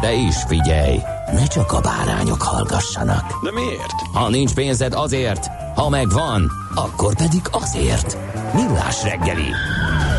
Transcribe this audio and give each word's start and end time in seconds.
De 0.00 0.12
is 0.12 0.36
figyelj, 0.46 0.98
ne 1.32 1.46
csak 1.46 1.72
a 1.72 1.80
bárányok 1.80 2.42
hallgassanak. 2.42 3.44
De 3.44 3.52
miért? 3.52 4.00
Ha 4.12 4.28
nincs 4.28 4.54
pénzed 4.54 4.92
azért, 4.92 5.46
ha 5.74 5.88
megvan, 5.88 6.50
akkor 6.74 7.16
pedig 7.16 7.40
azért. 7.50 8.18
Millás 8.54 9.02
reggeli. 9.02 9.50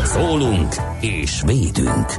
Szólunk 0.04 0.74
és 1.00 1.42
védünk. 1.46 2.16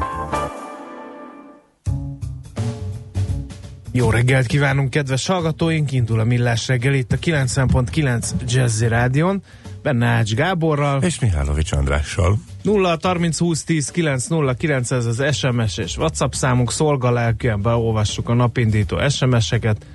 Jó 3.91 4.09
reggelt 4.09 4.45
kívánunk, 4.45 4.89
kedves 4.89 5.27
hallgatóink! 5.27 5.91
Indul 5.91 6.19
a 6.19 6.23
Millás 6.23 6.67
reggel 6.67 6.93
itt 6.93 7.11
a 7.11 7.17
90.9 7.17 8.29
Jazzy 8.47 8.87
Rádion, 8.87 9.43
benne 9.81 10.05
Ács 10.05 10.33
Gáborral. 10.33 11.03
És 11.03 11.19
Mihálovics 11.19 11.71
Andrással. 11.71 12.37
0 12.61 12.97
30 13.01 13.37
20 13.37 13.63
10 13.63 13.89
9 13.89 14.27
0 14.27 14.53
9 14.53 14.91
ez 14.91 15.05
az 15.05 15.23
SMS 15.35 15.77
és 15.77 15.97
WhatsApp 15.97 16.31
számunk, 16.31 16.71
szolgalelkűen 16.71 17.61
beolvassuk 17.61 18.29
a 18.29 18.33
napindító 18.33 19.09
SMS-eket. 19.09 19.85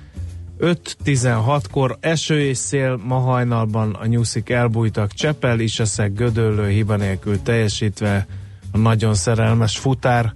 5-16-kor 0.59 1.97
eső 1.99 2.41
és 2.41 2.57
szél, 2.57 2.99
ma 3.03 3.19
hajnalban 3.19 3.93
a 3.93 4.05
nyuszik 4.05 4.49
elbújtak, 4.49 5.13
Csepel, 5.13 5.59
Iseszek, 5.59 6.13
Gödöllő 6.13 6.69
hiba 6.69 6.95
nélkül 6.95 7.41
teljesítve 7.41 8.27
a 8.71 8.77
nagyon 8.77 9.13
szerelmes 9.13 9.77
futár 9.77 10.33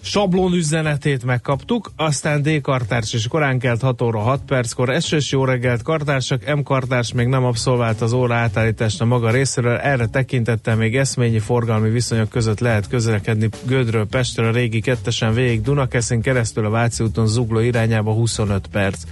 sablon 0.00 0.52
üzenetét 0.52 1.24
megkaptuk, 1.24 1.92
aztán 1.96 2.42
D 2.42 2.60
kartárs 2.60 3.12
és 3.12 3.26
korán 3.28 3.58
kelt 3.58 3.80
6 3.80 4.02
óra 4.02 4.18
6 4.18 4.40
perckor, 4.46 4.90
esős 4.90 5.30
jó 5.32 5.44
reggelt 5.44 5.82
kartársak, 5.82 6.56
M 6.56 6.62
kartárs 6.62 7.12
még 7.12 7.26
nem 7.26 7.44
abszolvált 7.44 8.00
az 8.00 8.12
óra 8.12 8.34
átállítást 8.34 9.00
a 9.00 9.04
maga 9.04 9.30
részéről, 9.30 9.76
erre 9.76 10.06
tekintettel 10.06 10.76
még 10.76 10.96
eszményi 10.96 11.38
forgalmi 11.38 11.90
viszonyok 11.90 12.28
között 12.28 12.60
lehet 12.60 12.88
közlekedni 12.88 13.48
Gödről 13.66 14.06
Pestről 14.06 14.48
a 14.48 14.52
régi 14.52 14.80
kettesen 14.80 15.34
végig 15.34 15.62
Dunakeszin 15.62 16.20
keresztül 16.20 16.64
a 16.64 16.70
Váci 16.70 17.04
úton 17.04 17.26
zugló 17.26 17.58
irányába 17.58 18.12
25 18.12 18.66
perc. 18.66 19.02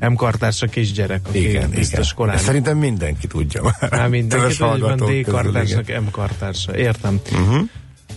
M 0.00 0.14
kartárs 0.14 0.62
a 0.62 0.66
kisgyerek, 0.66 1.20
aki 1.28 1.48
Igen, 1.48 1.70
biztos 1.70 2.04
igen. 2.04 2.16
korán. 2.16 2.36
De 2.36 2.42
szerintem 2.42 2.78
mindenki 2.78 3.26
tudja 3.26 3.62
már. 3.62 3.90
Már 3.90 4.08
mindenki 4.08 4.56
tudja, 4.56 4.94
D 4.94 5.30
kartársnak. 5.30 5.86
M 5.86 6.10
kartársa. 6.10 6.76
Értem. 6.76 7.20
Uh-huh. 7.32 7.68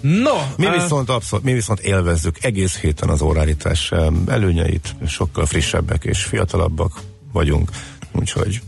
No, 0.02 0.36
Mi 0.58 0.66
á, 0.66 0.72
viszont 0.72 1.10
abszolút, 1.10 1.46
mi 1.46 1.54
viszont 1.54 1.80
élvezzük 1.80 2.44
egész 2.44 2.78
héten 2.78 3.10
az 3.10 3.22
órárítás 3.22 3.92
előnyeit, 4.28 4.96
sokkal 5.08 5.46
frissebbek 5.46 6.04
és 6.04 6.24
fiatalabbak 6.24 7.02
vagyunk, 7.32 7.70
úgyhogy 8.12 8.62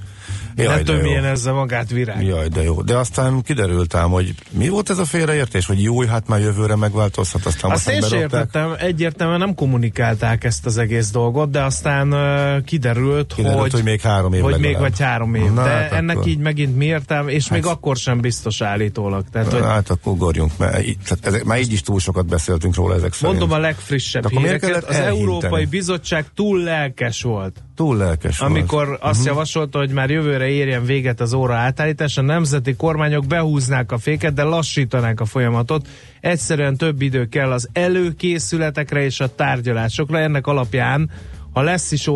jaj, 0.63 0.77
jó. 0.77 0.83
tömjen 0.83 1.23
ezzel 1.25 1.53
magát 1.53 1.89
virág. 1.89 2.23
Jaj, 2.25 2.47
de 2.47 2.63
jó. 2.63 2.81
De 2.81 2.95
aztán 2.97 3.41
kiderült 3.41 3.93
ám, 3.95 4.09
hogy 4.09 4.33
mi 4.51 4.69
volt 4.69 4.89
ez 4.89 4.97
a 4.97 5.05
félreértés, 5.05 5.65
hogy 5.65 5.83
jó, 5.83 6.01
hát 6.01 6.27
már 6.27 6.39
jövőre 6.39 6.75
megváltozhat, 6.75 7.45
aztán 7.45 7.71
Azt 7.71 7.89
én 7.89 8.01
sem 8.01 8.19
értettem, 8.19 8.73
egyértelműen 8.79 9.39
nem 9.39 9.55
kommunikálták 9.55 10.43
ezt 10.43 10.65
az 10.65 10.77
egész 10.77 11.09
dolgot, 11.11 11.49
de 11.51 11.63
aztán 11.63 12.13
uh, 12.13 12.63
kiderült, 12.63 13.33
Kiderült, 13.35 13.59
hogy, 13.61 13.71
hogy 13.71 13.83
még 13.83 14.01
három 14.01 14.33
év 14.33 14.41
hogy 14.41 14.51
még 14.53 14.61
legalább. 14.61 14.81
vagy 14.81 14.99
három 14.99 15.35
év. 15.35 15.51
Na, 15.51 15.63
de 15.63 15.69
hát 15.69 15.91
ennek 15.91 16.15
akkor- 16.17 16.27
így 16.29 16.37
megint 16.37 16.77
mi 16.77 16.85
értelme, 16.85 17.31
és 17.31 17.49
még 17.49 17.63
Hát- 17.63 17.73
akkor 17.73 17.95
sem 17.97 18.19
biztos 18.21 18.61
állítólag. 18.61 19.23
Tehát, 19.31 19.51
hogy 19.51 19.61
Hát 19.61 19.89
akkor 19.89 20.13
ugorjunk, 20.13 20.51
mert 20.57 20.85
így, 20.87 20.97
tehát 21.07 21.25
ezek, 21.25 21.43
már 21.43 21.59
így 21.59 21.71
is 21.73 21.81
túl 21.81 21.99
sokat 21.99 22.25
beszéltünk 22.25 22.75
róla 22.75 22.93
ezek 22.95 23.13
szerint. 23.13 23.39
mondom 23.39 23.57
a 23.57 23.61
legfrissebb 23.61 24.23
De 24.27 24.39
híreket. 24.39 24.83
Az? 24.83 24.95
Európai 24.95 25.65
Bizottság 25.65 26.25
túl 26.35 26.59
lelkes 26.63 27.21
volt. 27.21 27.55
Túl 27.81 27.97
lelkes 27.97 28.37
volt. 28.37 28.51
Amikor 28.51 28.97
azt 29.01 29.19
Mhm. 29.19 29.27
javasolta, 29.27 29.77
hogy 29.77 29.89
már 29.89 30.09
jövőre 30.09 30.47
érjen 30.47 30.85
véget 30.85 31.21
az 31.21 31.33
óra 31.33 31.55
átállítás, 31.55 32.17
a 32.17 32.21
nemzeti 32.21 32.75
kormányok 32.75 33.25
behúznák 33.25 33.91
a 33.91 33.97
féket, 33.97 34.33
de 34.33 34.43
lassítanák 34.43 35.19
a 35.19 35.25
folyamatot. 35.25 35.87
Egyszerűen 36.19 36.77
több 36.77 37.01
idő 37.01 37.25
kell 37.25 37.51
az 37.51 37.69
előkészületekre 37.73 39.03
és 39.03 39.19
a 39.19 39.35
tárgyalásokra. 39.35 40.19
Ennek 40.19 40.47
alapján, 40.47 41.09
ha 41.53 41.61
lesz 41.61 41.91
is 41.91 42.07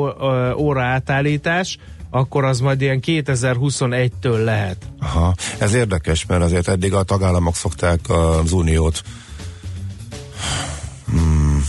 óra 0.57 0.83
átállítás, 0.83 1.77
akkor 2.09 2.43
az 2.43 2.59
majd 2.59 2.81
ilyen 2.81 2.99
2021-től 3.05 4.43
lehet. 4.43 4.77
Aha, 4.99 5.33
ez 5.59 5.73
érdekes, 5.73 6.25
mert 6.25 6.43
azért 6.43 6.67
eddig 6.67 6.93
a 6.93 7.03
tagállamok 7.03 7.55
szokták 7.55 7.99
az 8.09 8.51
uniót 8.51 9.01
hmm, 11.07 11.63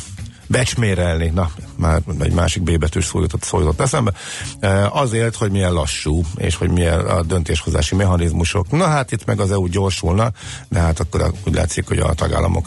becsmérelni, 0.47 1.31
na, 1.35 1.51
már 1.77 2.03
egy 2.21 2.33
másik 2.33 2.63
B 2.63 2.79
betűs 2.79 3.05
szó 3.05 3.21
jutott, 3.21 3.43
szó 3.43 3.59
jutott 3.59 3.81
eszembe, 3.81 4.13
e, 4.61 4.89
azért, 4.89 5.37
hogy 5.37 5.51
milyen 5.51 5.73
lassú, 5.73 6.23
és 6.37 6.57
hogy 6.57 6.71
milyen 6.71 7.01
a 7.01 7.23
döntéshozási 7.23 7.95
mechanizmusok. 7.95 8.71
Na 8.71 8.87
hát 8.87 9.13
itt 9.13 9.25
meg 9.25 9.41
az 9.41 9.51
EU 9.51 9.67
gyorsulna, 9.67 10.31
de 10.69 10.79
hát 10.79 11.01
akkor 11.01 11.33
úgy 11.47 11.55
látszik, 11.55 11.89
hogy 11.89 11.99
a 11.99 12.15
tagállamok 12.15 12.67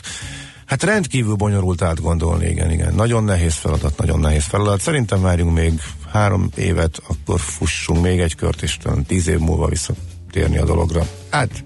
Hát 0.70 0.84
rendkívül 0.84 1.36
bonyolult 1.36 1.82
átgondolni, 1.82 2.50
igen, 2.50 2.72
igen. 2.72 2.94
Nagyon 2.94 3.24
nehéz 3.24 3.54
feladat, 3.54 3.98
nagyon 3.98 4.20
nehéz 4.20 4.44
feladat. 4.44 4.82
Szerintem 4.82 5.22
várjunk 5.22 5.54
még 5.54 5.82
három 6.12 6.50
évet, 6.56 7.02
akkor 7.08 7.40
fussunk 7.40 8.02
még 8.02 8.20
egy 8.20 8.36
kört, 8.36 8.62
és 8.62 8.78
talán 8.78 9.06
tíz 9.06 9.28
év 9.28 9.40
múlva 9.40 9.68
visszatérni 9.68 10.58
a 10.58 10.66
dologra. 10.66 11.08
Hát, 11.30 11.64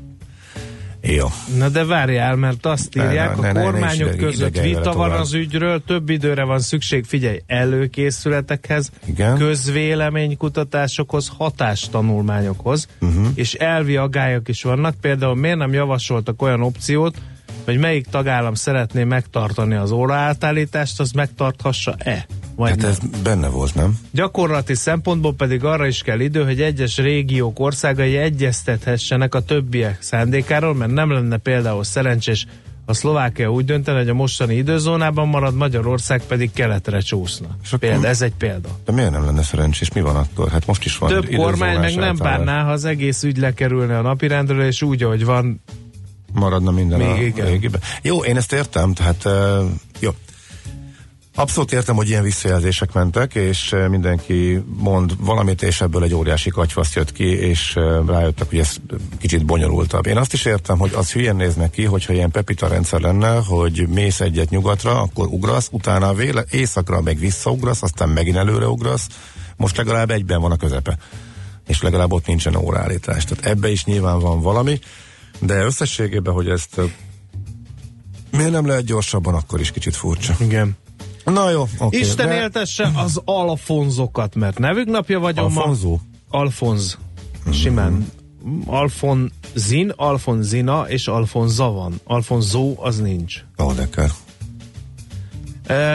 jó. 1.05 1.27
Na 1.57 1.69
de 1.69 1.85
várjál, 1.85 2.35
mert 2.35 2.65
azt 2.65 2.93
Ne, 2.93 3.03
írják, 3.03 3.35
ne, 3.35 3.41
ne, 3.41 3.49
a 3.49 3.53
ne, 3.53 3.59
ne 3.59 3.65
kormányok 3.65 3.93
is 3.93 4.15
ideg- 4.15 4.19
között 4.19 4.59
vita 4.59 4.81
van 4.81 4.93
tovább. 4.93 5.19
az 5.19 5.33
ügyről, 5.33 5.83
több 5.85 6.09
időre 6.09 6.43
van 6.43 6.59
szükség, 6.59 7.05
figyelj, 7.05 7.39
előkészületekhez, 7.47 8.91
Igen. 9.05 9.37
közvéleménykutatásokhoz, 9.37 11.31
hatástanulmányokhoz, 11.37 12.87
uh-huh. 13.01 13.27
és 13.35 13.53
elvi 13.53 13.95
agályok 13.97 14.47
is 14.47 14.63
vannak. 14.63 14.95
Például 15.01 15.35
miért 15.35 15.57
nem 15.57 15.73
javasoltak 15.73 16.41
olyan 16.41 16.61
opciót, 16.61 17.17
hogy 17.65 17.77
melyik 17.77 18.05
tagállam 18.05 18.53
szeretné 18.53 19.03
megtartani 19.03 19.75
az 19.75 19.91
óraátállítást, 19.91 20.99
az 20.99 21.11
megtarthassa-e? 21.11 22.25
Vagy 22.55 22.69
Hát 22.69 22.81
nem? 22.81 22.89
ez 22.89 22.97
benne 23.23 23.47
volt, 23.47 23.75
nem? 23.75 23.99
Gyakorlati 24.11 24.75
szempontból 24.75 25.33
pedig 25.33 25.63
arra 25.63 25.87
is 25.87 26.01
kell 26.01 26.19
idő, 26.19 26.43
hogy 26.43 26.61
egyes 26.61 26.97
régiók 26.97 27.59
országai 27.59 28.17
egyeztethessenek 28.17 29.35
a 29.35 29.41
többiek 29.41 30.01
szándékáról, 30.01 30.75
mert 30.75 30.91
nem 30.91 31.11
lenne 31.11 31.37
például 31.37 31.83
szerencsés 31.83 32.45
a 32.85 32.93
Szlovákia 32.93 33.51
úgy 33.51 33.65
döntene, 33.65 33.97
hogy 33.97 34.09
a 34.09 34.13
mostani 34.13 34.55
időzónában 34.55 35.27
marad, 35.27 35.55
Magyarország 35.55 36.21
pedig 36.27 36.51
keletre 36.51 36.99
csúszna. 36.99 37.47
És 37.63 37.75
Példa, 37.79 38.07
ez 38.07 38.21
egy 38.21 38.33
példa. 38.37 38.69
De 38.85 38.91
miért 38.91 39.11
nem 39.11 39.25
lenne 39.25 39.43
szerencsés? 39.43 39.91
Mi 39.91 40.01
van 40.01 40.15
akkor? 40.15 40.49
Hát 40.49 40.65
most 40.67 40.85
is 40.85 40.97
van 40.97 41.09
Több 41.09 41.35
kormány 41.35 41.79
meg 41.79 41.95
nem 41.95 42.15
bánná, 42.15 42.63
ha 42.63 42.71
az 42.71 42.85
egész 42.85 43.23
ügy 43.23 43.37
lekerülne 43.37 43.97
a 43.97 44.01
napirendről, 44.01 44.65
és 44.65 44.81
úgy, 44.81 45.03
ahogy 45.03 45.25
van, 45.25 45.61
Maradna 46.33 46.71
minden 46.71 46.99
Még 46.99 47.09
a 47.09 47.21
igen. 47.21 47.45
régiben. 47.45 47.81
Jó, 48.01 48.23
én 48.23 48.37
ezt 48.37 48.53
értem, 48.53 48.93
tehát 48.93 49.25
uh, 49.25 49.69
jó. 49.99 50.09
Abszolút 51.35 51.71
értem, 51.71 51.95
hogy 51.95 52.09
ilyen 52.09 52.23
visszajelzések 52.23 52.93
mentek, 52.93 53.35
és 53.35 53.75
mindenki 53.89 54.63
mond 54.77 55.13
valamit, 55.19 55.61
és 55.61 55.81
ebből 55.81 56.03
egy 56.03 56.13
óriási 56.13 56.49
katyvasz 56.49 56.95
jött 56.95 57.11
ki, 57.11 57.23
és 57.23 57.79
rájöttek, 58.07 58.49
hogy 58.49 58.59
ez 58.59 58.75
kicsit 59.19 59.45
bonyolultabb. 59.45 60.05
Én 60.05 60.17
azt 60.17 60.33
is 60.33 60.45
értem, 60.45 60.77
hogy 60.77 60.93
az 60.95 61.11
hülyen 61.11 61.35
néznek 61.35 61.71
ki, 61.71 61.83
hogyha 61.83 62.13
ilyen 62.13 62.31
pepita 62.31 62.67
rendszer 62.67 63.01
lenne, 63.01 63.35
hogy 63.35 63.87
mész 63.87 64.19
egyet 64.19 64.49
nyugatra, 64.49 65.01
akkor 65.01 65.27
ugrasz, 65.27 65.67
utána 65.71 66.13
véle, 66.13 66.43
északra 66.51 67.01
meg 67.01 67.19
visszaugrasz, 67.19 67.83
aztán 67.83 68.09
megint 68.09 68.37
előre 68.37 68.67
ugrasz, 68.67 69.07
most 69.57 69.77
legalább 69.77 70.11
egyben 70.11 70.41
van 70.41 70.51
a 70.51 70.57
közepe. 70.57 70.97
És 71.67 71.81
legalább 71.81 72.11
ott 72.11 72.25
nincsen 72.25 72.55
óraállítás. 72.55 73.23
Tehát 73.23 73.45
ebbe 73.45 73.71
is 73.71 73.85
nyilván 73.85 74.19
van 74.19 74.41
valami, 74.41 74.79
de 75.39 75.63
összességében, 75.63 76.33
hogy 76.33 76.47
ezt 76.49 76.81
miért 78.31 78.51
nem 78.51 78.65
lehet 78.65 78.85
gyorsabban, 78.85 79.33
akkor 79.33 79.59
is 79.59 79.71
kicsit 79.71 79.95
furcsa. 79.95 80.35
igen. 80.39 80.77
Na 81.25 81.49
jó, 81.49 81.67
oké. 81.77 81.97
Isten 81.97 82.27
de- 82.27 82.35
éltesse 82.35 82.91
az 82.95 83.21
Alfonzokat, 83.25 84.35
mert 84.35 84.59
nevük 84.59 84.87
napja 84.87 85.19
vagyon 85.19 85.51
ma. 85.51 85.59
Alfonzó? 85.61 85.99
Alfonz. 86.29 86.97
Simán. 87.51 88.07
Alfonzin, 88.65 89.93
Alfonzina 89.95 90.89
és 90.89 91.07
Alfonza 91.07 91.71
van. 91.71 91.99
Alfonzó 92.03 92.75
az 92.79 92.99
nincs. 92.99 93.43
Ó, 93.63 93.71
de 93.71 93.89
kell. 93.89 94.09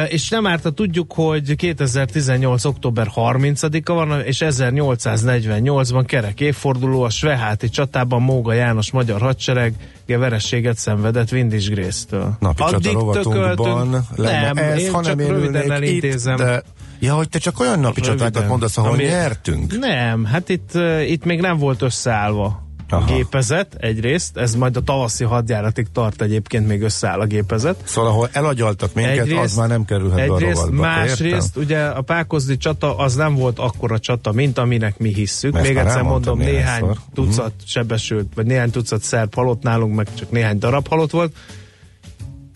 És 0.09 0.29
nem 0.29 0.47
árt, 0.47 0.75
tudjuk, 0.75 1.13
hogy 1.13 1.57
2018. 1.57 2.65
október 2.65 3.11
30-a 3.15 3.93
van, 3.93 4.21
és 4.21 4.45
1848-ban 4.49 6.05
kerek 6.07 6.41
évforduló 6.41 7.03
a 7.03 7.11
Sveháti 7.11 7.69
csatában 7.69 8.23
Móga 8.23 8.53
János 8.53 8.91
magyar 8.91 9.21
hadsereg 9.21 9.75
verességet 10.07 10.77
szenvedett 10.77 11.33
Windisgrésztől. 11.33 12.37
Napi 12.41 12.63
csata 12.69 12.93
rovatunkban 12.93 14.07
lenne 14.17 14.41
nem, 14.41 14.57
ez, 14.57 14.79
én 14.81 14.93
ha 14.93 15.03
csak 15.03 15.17
nem 15.17 15.27
röviden 15.27 15.73
elintézem. 15.73 16.35
itt, 16.35 16.43
de... 16.43 16.63
Ja, 17.01 17.15
hogy 17.15 17.29
te 17.29 17.39
csak 17.39 17.61
olyan 17.61 17.81
napi 17.81 18.01
Röviden. 18.01 18.19
csatákat 18.19 18.49
mondasz, 18.49 18.77
ahol 18.77 18.91
Ami- 18.91 19.05
nyertünk. 19.05 19.79
Nem, 19.79 20.25
hát 20.25 20.49
itt, 20.49 20.71
itt 21.07 21.25
még 21.25 21.41
nem 21.41 21.59
volt 21.59 21.83
összeállva 21.83 22.68
Aha. 22.91 23.15
gépezet 23.15 23.75
egyrészt, 23.75 24.37
ez 24.37 24.55
majd 24.55 24.77
a 24.77 24.81
tavaszi 24.81 25.25
hadjáratig 25.25 25.87
tart 25.93 26.23
egyébként 26.23 26.67
még 26.67 26.83
összeáll 26.83 27.21
a 27.21 27.27
gépezet. 27.27 27.83
Szóval, 27.85 28.11
ahol 28.11 28.29
elagyaltak 28.33 28.95
minket, 28.95 29.33
az 29.33 29.57
már 29.57 29.69
nem 29.69 29.85
kerülhet 29.85 30.27
be 30.27 30.33
a 30.33 30.37
egyrészt, 30.37 30.55
rovatba. 30.55 30.83
te 30.83 30.89
másrészt 30.89 31.57
ugye 31.57 31.85
a 31.85 32.01
Pákozdi 32.01 32.57
csata 32.57 32.97
az 32.97 33.15
nem 33.15 33.35
volt 33.35 33.59
akkora 33.59 33.99
csata, 33.99 34.33
mint 34.33 34.59
aminek 34.59 34.99
mi 34.99 35.15
hisszük. 35.15 35.55
Ezt 35.57 35.67
Még 35.67 35.77
egyszer 35.77 36.03
mondom, 36.03 36.39
néhány 36.39 36.55
néhányszor. 36.55 36.97
tucat 37.15 37.53
sebesült, 37.65 38.27
vagy 38.35 38.47
néhány 38.47 38.71
tucat 38.71 39.03
szerb 39.03 39.35
halott 39.35 39.63
nálunk, 39.63 39.95
meg 39.95 40.07
csak 40.15 40.31
néhány 40.31 40.59
darab 40.59 40.89
halott 40.89 41.11
volt. 41.11 41.37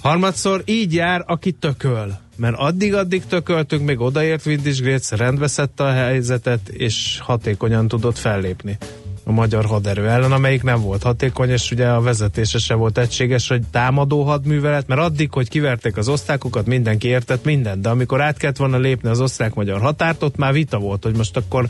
Harmadszor 0.03 0.63
így 0.65 0.95
jár, 0.95 1.25
aki 1.27 1.53
tököl. 1.53 2.21
Mert 2.37 2.55
addig-addig 2.57 3.27
tököltünk, 3.27 3.85
még 3.87 4.01
odaért 4.01 4.47
Windisgrétsz, 4.47 5.11
rendbe 5.13 5.47
szedte 5.47 5.85
a 5.85 5.93
helyzetet, 5.93 6.69
és 6.69 7.19
hatékonyan 7.23 7.89
tudott 7.89 8.19
fellépni 8.19 8.79
a 9.25 9.33
magyar 9.33 9.65
haderő 9.65 10.09
ellen, 10.09 10.33
amelyik 10.33 10.63
nem 10.63 10.81
volt 10.81 11.03
hatékony, 11.03 11.51
és 11.51 11.71
ugye 11.71 11.89
a 11.89 12.01
vezetése 12.01 12.59
se 12.59 12.75
volt 12.75 12.99
egységes, 12.99 13.49
hogy 13.49 13.63
támadó 13.71 14.23
hadművelet, 14.23 14.87
mert 14.87 15.01
addig, 15.01 15.33
hogy 15.33 15.49
kiverték 15.49 15.97
az 15.97 16.09
osztrákokat, 16.09 16.67
mindenki 16.67 17.09
értett 17.09 17.45
mindent, 17.45 17.81
de 17.81 17.89
amikor 17.89 18.21
át 18.21 18.37
kellett 18.37 18.57
volna 18.57 18.79
lépni 18.79 19.09
az 19.09 19.21
osztrák-magyar 19.21 19.81
határt, 19.81 20.23
ott 20.23 20.37
már 20.37 20.53
vita 20.53 20.79
volt, 20.79 21.03
hogy 21.03 21.17
most 21.17 21.37
akkor 21.37 21.69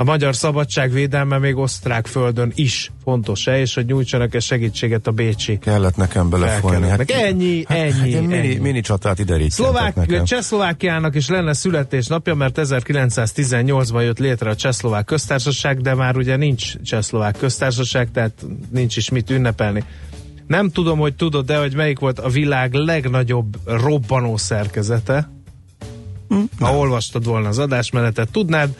a 0.00 0.04
magyar 0.04 0.36
szabadság 0.36 0.92
védelme 0.92 1.38
még 1.38 1.56
osztrák 1.56 2.06
földön 2.06 2.52
is 2.54 2.92
fontos-e, 3.04 3.60
és 3.60 3.74
hogy 3.74 3.86
nyújtsanak-e 3.86 4.38
segítséget 4.40 5.06
a 5.06 5.10
bécsi 5.10 5.58
Kellett 5.58 5.96
nekem 5.96 6.30
belefolyni. 6.30 6.86
felkelőknek. 6.86 7.22
Ennyi, 7.22 7.64
ennyi, 7.68 7.90
Hát 7.90 8.02
egy 8.02 8.20
mini, 8.20 8.36
ennyi. 8.36 8.56
mini 8.56 8.80
csatát 8.80 9.18
ide 9.18 9.50
Szlovák, 9.50 9.94
nekem. 9.94 10.24
Csehszlovákiának 10.24 11.14
is 11.14 11.28
lenne 11.28 11.52
születésnapja, 11.52 12.34
mert 12.34 12.58
1918-ban 12.62 14.02
jött 14.02 14.18
létre 14.18 14.50
a 14.50 14.54
Csehszlovák 14.56 15.04
köztársaság, 15.04 15.80
de 15.80 15.94
már 15.94 16.16
ugye 16.16 16.36
nincs 16.36 16.76
Csehszlovák 16.82 17.36
köztársaság, 17.36 18.10
tehát 18.10 18.46
nincs 18.70 18.96
is 18.96 19.10
mit 19.10 19.30
ünnepelni. 19.30 19.84
Nem 20.46 20.70
tudom, 20.70 20.98
hogy 20.98 21.14
tudod, 21.14 21.46
de 21.46 21.58
hogy 21.58 21.74
melyik 21.74 21.98
volt 21.98 22.18
a 22.18 22.28
világ 22.28 22.72
legnagyobb 22.74 23.56
robbanó 23.64 24.36
szerkezete. 24.36 25.30
Hm, 26.28 26.40
Ha 26.58 26.76
olvastad 26.76 27.24
volna 27.24 27.48
az 27.48 27.58
adásmenetet, 27.58 28.30
tudnád, 28.30 28.74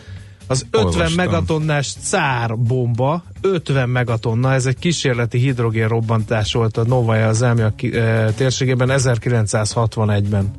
az 0.50 0.66
50 0.70 0.84
Olvastam. 0.84 1.14
megatonnás 1.14 1.92
cár 2.02 2.56
bomba, 2.58 3.22
50 3.40 3.88
megatonna, 3.88 4.52
ez 4.52 4.66
egy 4.66 4.78
kísérleti 4.78 5.38
hidrogén 5.38 5.88
robbantás 5.88 6.52
volt 6.52 6.76
a 6.76 6.84
Novaja 6.84 7.28
az 7.28 7.42
Elmia 7.42 7.72
eh, 7.76 8.26
térségében 8.36 8.88
1961-ben. 8.92 10.50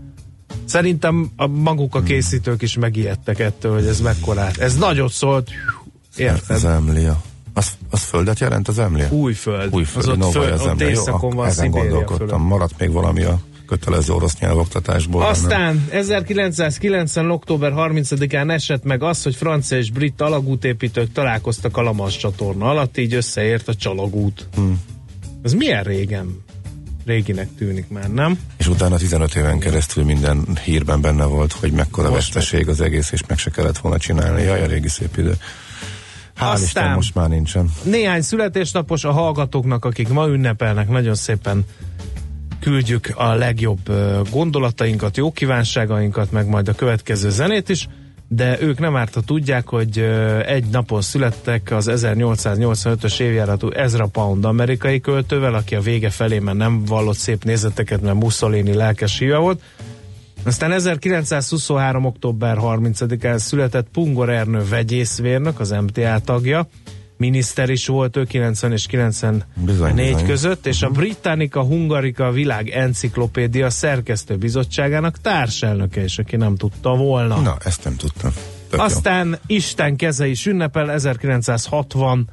Szerintem 0.65 1.31
a 1.35 1.47
maguk 1.47 1.95
a 1.95 2.01
készítők 2.01 2.61
is 2.61 2.77
megijedtek 2.77 3.39
ettől, 3.39 3.73
hogy 3.73 3.85
ez 3.87 4.01
mekkorát. 4.01 4.57
Ez 4.57 4.77
nagyot 4.77 5.11
szólt, 5.11 5.49
Az 6.11 6.19
érted? 6.19 6.63
emlia. 6.63 7.21
Az, 7.53 7.71
az 7.89 8.01
földet 8.03 8.39
jelent 8.39 8.67
az 8.67 8.79
emlia? 8.79 9.09
Újföld. 9.09 9.73
Újföld, 9.73 10.05
az 10.05 10.11
ott, 10.11 10.17
Novaj 10.17 10.43
föl, 10.45 10.51
az 10.53 10.61
ott 10.61 10.67
emlia. 10.67 10.85
Jó, 10.85 10.91
északon 10.91 11.13
akkor 11.13 11.33
van 11.33 11.47
ezen 11.47 11.63
Szibéria 11.65 11.89
gondolkodtam. 11.89 12.27
fölött. 12.27 12.43
Maradt 12.47 12.77
még 12.79 12.91
valami 12.91 13.23
a 13.23 13.39
kötelező 13.71 14.13
orosz 14.13 14.37
nyelvoktatásból. 14.39 15.23
Aztán 15.23 15.87
1990. 15.91 17.31
október 17.31 17.73
30-án 17.75 18.51
esett 18.51 18.83
meg 18.83 19.03
az, 19.03 19.23
hogy 19.23 19.35
francia 19.35 19.77
és 19.77 19.91
brit 19.91 20.21
alagútépítők 20.21 21.11
találkoztak 21.11 21.77
a 21.77 21.81
Lamas 21.81 22.17
csatorna 22.17 22.69
alatt, 22.69 22.97
így 22.97 23.13
összeért 23.13 23.67
a 23.67 23.75
csalagút. 23.75 24.47
Hmm. 24.55 24.81
Ez 25.43 25.53
milyen 25.53 25.83
régen? 25.83 26.43
Réginek 27.05 27.47
tűnik 27.57 27.89
már, 27.89 28.09
nem? 28.09 28.39
És 28.57 28.67
utána 28.67 28.97
15 28.97 29.35
éven 29.35 29.59
keresztül 29.59 30.03
minden 30.03 30.57
hírben 30.63 31.01
benne 31.01 31.25
volt, 31.25 31.51
hogy 31.51 31.71
mekkora 31.71 32.09
Most 32.09 32.33
veszteség 32.33 32.67
az 32.67 32.81
egész, 32.81 33.11
és 33.11 33.21
meg 33.27 33.37
se 33.37 33.49
kellett 33.49 33.77
volna 33.77 33.97
csinálni. 33.97 34.43
Jaj, 34.43 34.63
a 34.63 34.65
régi 34.65 34.89
szép 34.89 35.17
idő. 35.17 35.33
Hál' 36.39 36.51
Aztán- 36.51 36.63
Isten, 36.63 36.91
most 36.91 37.15
már 37.15 37.29
nincsen. 37.29 37.71
Néhány 37.83 38.21
születésnapos 38.21 39.03
a 39.03 39.11
hallgatóknak, 39.11 39.85
akik 39.85 40.07
ma 40.07 40.27
ünnepelnek, 40.27 40.89
nagyon 40.89 41.15
szépen 41.15 41.65
küldjük 42.61 43.11
a 43.15 43.33
legjobb 43.33 43.91
gondolatainkat, 44.31 45.17
jó 45.17 45.31
kívánságainkat, 45.31 46.31
meg 46.31 46.47
majd 46.47 46.67
a 46.67 46.73
következő 46.73 47.29
zenét 47.29 47.69
is, 47.69 47.87
de 48.27 48.61
ők 48.61 48.79
nem 48.79 48.95
árt, 48.95 49.13
ha 49.13 49.21
tudják, 49.21 49.67
hogy 49.67 49.99
egy 50.45 50.65
napon 50.65 51.01
születtek 51.01 51.71
az 51.71 51.89
1885-ös 51.91 53.19
évjáratú 53.19 53.69
Ezra 53.69 54.05
Pound 54.05 54.45
amerikai 54.45 54.99
költővel, 54.99 55.53
aki 55.53 55.75
a 55.75 55.81
vége 55.81 56.09
felé 56.09 56.39
már 56.39 56.55
nem 56.55 56.85
vallott 56.85 57.17
szép 57.17 57.43
nézeteket, 57.43 58.01
mert 58.01 58.15
Mussolini 58.15 58.73
lelkes 58.73 59.19
híve 59.19 59.37
volt. 59.37 59.61
Aztán 60.43 60.71
1923. 60.71 62.05
október 62.05 62.57
30-án 62.61 63.37
született 63.37 63.87
Pungor 63.91 64.29
Ernő 64.29 64.63
vegyészvérnök, 64.69 65.59
az 65.59 65.69
MTA 65.69 66.19
tagja, 66.19 66.67
miniszter 67.21 67.69
is 67.69 67.87
volt 67.87 68.17
ő 68.17 68.23
90 68.23 68.71
és 68.71 68.85
94 68.85 69.65
Bizony, 69.65 69.95
bizony. 69.95 70.25
között, 70.25 70.65
és 70.65 70.81
a 70.81 70.89
Britannica 70.89 71.61
Hungarica 71.61 72.31
világ 72.31 72.69
enciklopédia 72.69 73.69
szerkesztő 73.69 74.37
bizottságának 74.37 75.21
társelnöke 75.21 76.03
is, 76.03 76.17
aki 76.17 76.35
nem 76.35 76.55
tudta 76.55 76.95
volna. 76.95 77.39
Na, 77.39 77.57
ezt 77.63 77.83
nem 77.83 77.95
tudtam. 77.95 78.31
Tök 78.69 78.79
jó. 78.79 78.85
Aztán 78.85 79.39
Isten 79.45 79.95
keze 79.95 80.27
is 80.27 80.45
ünnepel, 80.45 80.91
1960 80.91 82.27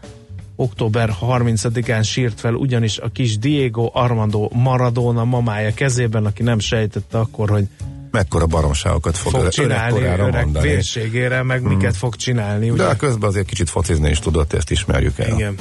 október 0.57 1.11
30-án 1.21 2.05
sírt 2.05 2.41
fel 2.41 2.55
ugyanis 2.55 2.99
a 2.99 3.09
kis 3.09 3.39
Diego 3.39 3.91
Armando 3.93 4.49
Maradona 4.53 5.25
mamája 5.25 5.75
kezében, 5.75 6.27
aki 6.27 6.43
nem 6.43 6.59
sejtette 6.59 7.19
akkor, 7.19 7.51
hogy 7.51 7.67
Mekkora 8.11 8.47
baromságokat 8.47 9.17
fog, 9.17 9.33
fog 9.33 9.49
csinálni 9.49 10.03
öreg 10.03 10.33
mondani. 10.33 10.69
vérségére, 10.69 11.43
meg 11.43 11.61
hmm. 11.61 11.69
miket 11.69 11.97
fog 11.97 12.17
csinálni. 12.17 12.71
Ugye? 12.71 12.87
De 12.87 12.97
közben 12.97 13.29
azért 13.29 13.47
kicsit 13.47 13.71
focizni 13.71 14.11
is 14.11 14.19
tudott, 14.19 14.53
ezt 14.53 14.71
ismerjük 14.71 15.19
el. 15.19 15.33
Igen. 15.33 15.55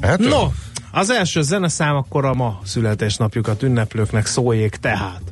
Hát, 0.00 0.18
No, 0.18 0.50
az 0.90 1.10
első 1.10 1.42
zeneszám 1.42 1.96
akkor 1.96 2.24
a 2.24 2.34
ma 2.34 2.60
születésnapjukat 2.64 3.62
ünneplőknek 3.62 4.26
szóljék 4.26 4.76
tehát. 4.76 5.31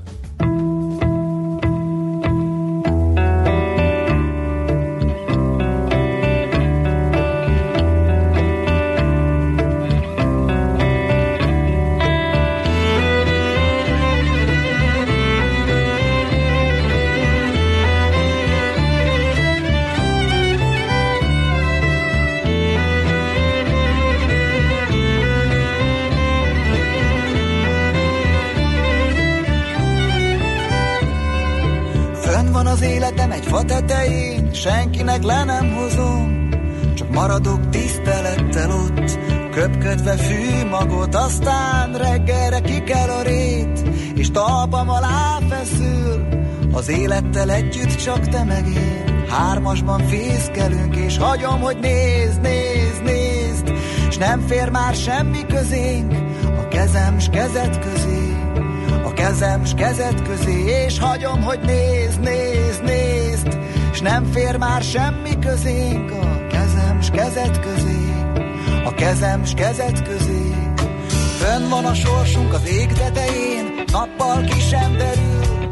Tetején, 33.71 34.53
senkinek 34.53 35.23
le 35.23 35.45
nem 35.45 35.75
hozom, 35.75 36.49
csak 36.95 37.11
maradok 37.11 37.69
tisztelettel 37.69 38.71
ott, 38.71 39.19
köpködve 39.51 40.17
fű 40.17 40.67
magot, 40.71 41.15
aztán 41.15 41.93
reggelre 41.93 42.61
kikel 42.61 43.11
a 43.11 43.23
rét, 43.23 43.83
és 44.15 44.31
talpam 44.31 44.89
alá 44.89 45.39
feszül, 45.49 46.27
az 46.73 46.89
élettel 46.89 47.51
együtt 47.51 47.95
csak 47.95 48.29
te 48.29 48.45
meg 48.45 48.67
én. 48.67 49.25
Hármasban 49.29 50.07
fészkelünk, 50.07 50.97
és 50.97 51.19
hagyom, 51.19 51.61
hogy 51.61 51.79
nézd, 51.81 52.41
nézd, 52.41 53.03
nézd, 53.05 53.73
s 54.11 54.17
nem 54.17 54.41
fér 54.41 54.69
már 54.69 54.95
semmi 54.95 55.47
közénk, 55.47 56.13
a 56.45 56.69
kezem 56.69 57.19
s 57.19 57.29
kezed 57.29 57.79
közé 57.79 58.21
a 59.05 59.13
kezem 59.13 59.65
s 59.65 59.75
kezed 59.75 60.23
közé, 60.23 60.85
és 60.87 60.99
hagyom, 60.99 61.43
hogy 61.43 61.61
nézd, 61.61 62.21
nézd, 62.21 62.60
s 64.01 64.03
nem 64.03 64.25
fér 64.25 64.57
már 64.57 64.83
semmi 64.83 65.39
közénk 65.39 66.11
a 66.11 66.47
kezem 66.47 67.01
s 67.01 67.11
kezed 67.11 67.61
közé, 67.61 68.13
a 68.85 68.95
kezem 68.95 69.45
s 69.45 69.55
kezed 69.55 70.03
közé. 70.03 70.55
Fönn 71.39 71.69
van 71.69 71.85
a 71.85 71.95
sorsunk 71.95 72.53
az 72.53 72.69
ég 72.69 72.93
tetején, 72.93 73.85
nappal 73.93 74.43
ki 74.43 74.61
sem 74.61 74.97
derül, 74.97 75.71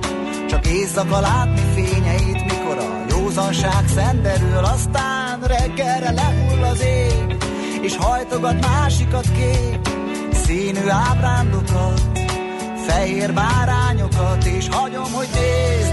csak 0.49 0.67
Éjszaka 0.67 1.21
látni 1.21 1.61
fényeit, 1.75 2.45
mikor 2.45 2.79
a 2.79 3.05
józanság 3.11 3.89
szenderül, 3.95 4.65
aztán 4.65 5.41
reggelre 5.41 6.11
lehull 6.11 6.63
az 6.63 6.81
ég, 6.81 7.37
és 7.83 7.97
hajtogat 7.97 8.67
másikat 8.67 9.27
kép, 9.37 9.89
színű 10.33 10.89
ábrándokat, 10.89 12.03
fehér 12.87 13.33
bárányokat, 13.33 14.45
és 14.45 14.69
hagyom, 14.71 15.13
hogy 15.13 15.29
nézd, 15.35 15.88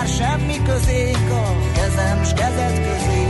már 0.00 0.08
semmi 0.08 0.62
közénk 0.62 1.30
a 1.30 1.72
kezem 1.72 2.24
s 2.24 2.32
kezed 2.32 2.74
közé, 2.74 3.26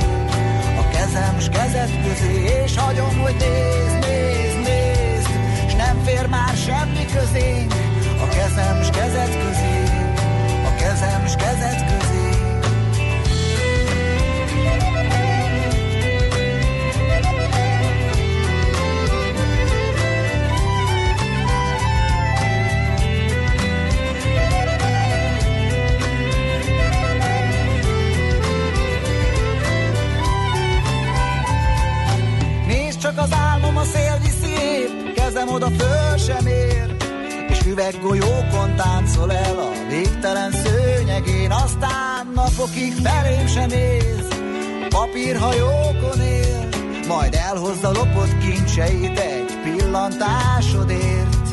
a 0.79 0.89
kezem 0.91 1.39
s 1.41 1.49
kezed 1.49 1.91
közé, 2.05 2.63
és 2.65 2.77
hagyom, 2.77 3.19
hogy 3.19 3.37
nézd, 3.39 4.07
nézd, 4.07 4.57
nézd, 4.57 5.31
és 5.67 5.75
nem 5.75 6.03
fér 6.05 6.27
már 6.27 6.55
semmi 6.57 7.05
közénk 7.15 7.73
a 8.21 8.29
kezem 8.29 8.83
s 8.83 8.91
kezed 8.91 9.33
közé, 9.43 9.83
a 10.65 10.75
kezem 10.79 11.27
s 11.27 11.35
kezed 11.37 11.99
közé. 11.99 12.10
Az 33.21 33.33
álmom 33.33 33.77
a 33.77 33.85
szél 33.85 34.19
viszi 34.23 34.53
épp, 34.53 35.15
kezem 35.15 35.49
oda 35.49 35.69
föl 35.79 36.17
sem 36.17 36.47
ér, 36.47 36.97
és 37.49 37.61
üveggolyókon 37.67 38.77
táncol 38.77 39.33
el 39.33 39.59
a 39.59 39.89
végtelen 39.89 40.53
szőnyegén, 40.53 41.51
aztán 41.51 42.31
napokig 42.35 42.93
felém 42.93 43.47
sem 43.47 43.69
néz, 43.69 44.29
papírhajókon 44.89 46.21
él, 46.21 46.69
majd 47.09 47.35
elhozza 47.35 47.93
lopott 47.93 48.39
kincseit 48.39 49.19
egy 49.19 49.59
pillantásodért. 49.63 51.49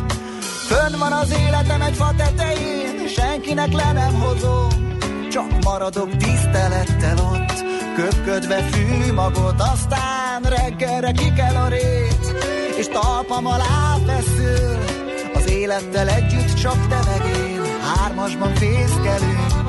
Fönn 0.68 1.00
van 1.00 1.12
az 1.12 1.34
életem 1.48 1.82
egy 1.82 1.96
fa 1.96 2.14
tetején, 2.18 3.08
senkinek 3.08 3.74
le 3.74 3.92
nem 3.92 4.14
hozom, 4.14 4.98
csak 5.32 5.64
maradok 5.64 6.18
tisztelettel 6.18 7.18
ott, 7.18 7.64
köpködve 7.96 8.58
fűmagot, 8.58 9.62
aztán 9.62 10.17
reggelre 10.44 11.12
kikel 11.12 11.56
a 11.56 11.68
rét, 11.68 12.34
és 12.78 12.88
talpam 12.88 13.46
alá 13.46 13.98
feszül, 14.06 14.78
az 15.34 15.50
élettel 15.50 16.10
együtt 16.10 16.54
csak 16.54 16.88
te 16.88 17.00
meg 17.06 17.36
én, 17.38 17.62
hármasban 17.82 18.56
fészkelünk. 18.56 19.67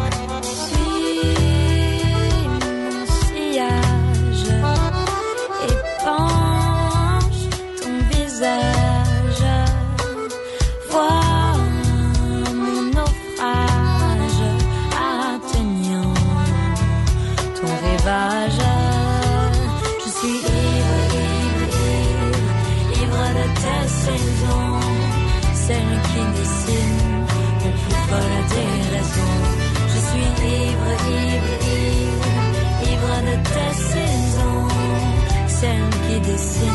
Qui 36.19 36.31
dessinent 36.31 36.71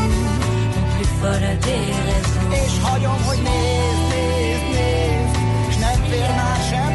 mon 0.75 0.85
plus 0.95 1.11
folle 1.19 1.57
des 1.59 1.85
raisons. 2.05 2.65
És 2.65 2.79
hagyom, 2.83 3.23
hogy 3.25 3.37
nézd, 3.37 4.03
nézd, 4.11 4.67
nézd, 4.75 5.35
és 5.69 5.75
nem 5.75 6.03
fér 6.09 6.29
már 6.29 6.59
semmi 6.69 6.92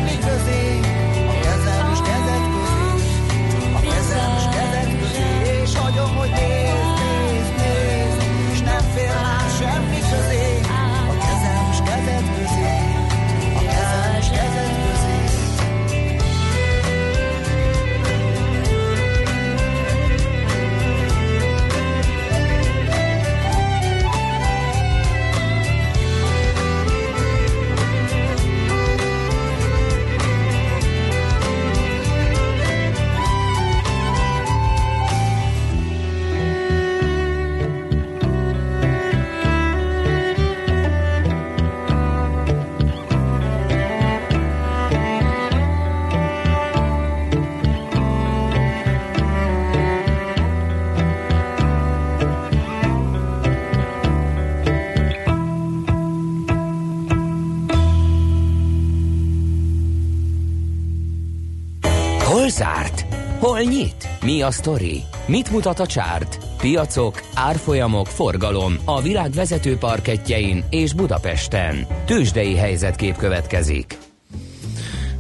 Hol 63.59 63.67
nyit? 63.67 64.09
Mi 64.25 64.43
a 64.43 64.51
sztori? 64.51 65.03
Mit 65.27 65.51
mutat 65.51 65.79
a 65.79 65.87
csárt? 65.87 66.39
Piacok, 66.59 67.23
árfolyamok, 67.35 68.07
forgalom 68.07 68.75
a 68.85 69.03
világ 69.03 69.31
vezető 69.31 69.77
parketjein 69.77 70.65
és 70.71 70.93
Budapesten. 70.93 71.87
Tősdei 72.07 72.57
helyzetkép 72.57 73.17
következik. 73.17 73.99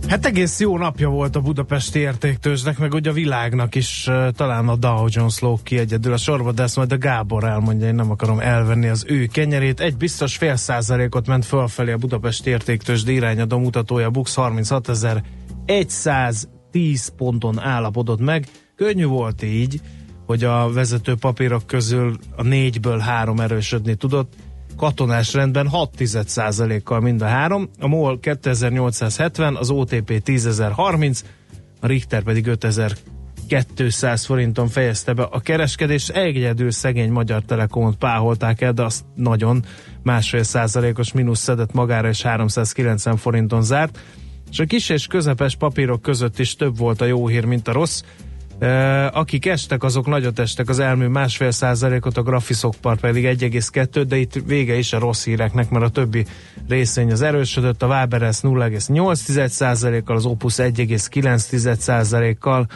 Hát 0.09 0.27
egész 0.27 0.61
jó 0.61 0.79
napja 0.79 1.09
volt 1.09 1.37
a 1.37 1.41
budapesti 1.41 1.99
értéktőzsnek, 1.99 2.79
meg 2.79 2.93
ugye 2.93 3.11
a 3.11 3.13
világnak 3.13 3.75
is, 3.75 4.09
talán 4.33 4.69
a 4.69 4.77
Dow 4.77 5.07
Jones 5.09 5.39
lóg 5.39 5.63
ki 5.63 5.79
egyedül 5.79 6.13
a 6.13 6.17
sorba, 6.17 6.53
de 6.53 6.63
ezt 6.63 6.77
majd 6.77 6.93
a 6.93 6.99
Gábor 6.99 7.45
elmondja, 7.45 7.87
én 7.87 7.95
nem 7.95 8.11
akarom 8.11 8.41
elvenni 8.41 8.89
az 8.89 9.05
ő 9.09 9.27
kenyerét. 9.27 9.81
Egy 9.81 9.97
biztos 9.97 10.37
fél 10.37 10.57
százalékot 10.57 11.27
ment 11.27 11.45
fölfelé 11.45 11.93
a 11.93 11.97
budapesti 11.97 12.51
értéktőzsde 12.51 13.13
irányadó 13.13 13.59
mutatója, 13.59 14.11
Bux 14.11 14.37
36.110 16.79 17.09
ponton 17.17 17.59
állapodott 17.59 18.21
meg. 18.21 18.47
Könnyű 18.77 19.05
volt 19.05 19.43
így, 19.43 19.81
hogy 20.27 20.45
a 20.45 20.73
vezető 20.73 21.15
papírok 21.15 21.67
közül 21.67 22.17
a 22.37 22.43
négyből 22.43 22.99
három 22.99 23.41
erősödni 23.41 23.95
tudott, 23.95 24.33
katonás 24.77 25.35
rendben 25.35 25.69
6 25.69 26.03
kal 26.85 27.01
mind 27.01 27.23
a 27.23 27.27
három, 27.27 27.69
a 27.81 27.87
MOL 27.87 28.21
2870, 28.21 29.57
az 29.57 29.71
OTP 29.71 30.23
10.030, 30.25 31.21
a 31.81 31.87
Richter 31.87 32.23
pedig 32.23 32.47
5200 32.47 34.25
forinton 34.25 34.69
fejezte 34.69 35.13
be 35.13 35.23
a 35.23 35.41
kereskedés. 35.41 36.09
Egyedül 36.09 36.71
szegény 36.71 37.11
Magyar 37.11 37.43
Telekomot 37.43 37.97
páholták 37.97 38.61
el, 38.61 38.73
de 38.73 38.83
azt 38.83 39.05
nagyon 39.15 39.65
másfél 40.03 40.43
százalékos 40.43 41.13
mínusz 41.13 41.41
szedett 41.41 41.73
magára, 41.73 42.09
és 42.09 42.23
390 42.23 43.17
forinton 43.17 43.63
zárt. 43.63 43.99
És 44.51 44.59
a 44.59 44.65
kis 44.65 44.89
és 44.89 45.07
közepes 45.07 45.57
papírok 45.57 46.03
között 46.03 46.39
is 46.39 46.55
több 46.55 46.79
volt 46.79 47.01
a 47.01 47.05
jó 47.05 47.27
hír, 47.27 47.45
mint 47.45 47.69
a 47.69 47.73
rossz. 47.73 48.03
Uh, 48.61 49.17
akik 49.17 49.47
estek, 49.47 49.83
azok 49.83 50.07
nagyot 50.07 50.39
estek, 50.39 50.69
az 50.69 50.79
elmű 50.79 51.07
másfél 51.07 51.51
százalékot, 51.51 52.17
a 52.17 52.23
Graphisoft 52.23 52.79
pedig 53.01 53.25
1,2, 53.25 54.05
de 54.09 54.17
itt 54.17 54.33
vége 54.47 54.75
is 54.75 54.93
a 54.93 54.99
rossz 54.99 55.25
híreknek, 55.25 55.71
mert 55.71 55.85
a 55.85 55.89
többi 55.89 56.25
részény 56.69 57.13
az 57.13 57.23
erősödött, 57.23 57.83
a 57.83 57.87
Waberes 57.87 58.41
0,8 58.41 59.49
százalékkal, 59.49 60.17
az 60.17 60.25
Opus 60.25 60.55
1,9 60.55 61.77
százalékkal, 61.79 62.67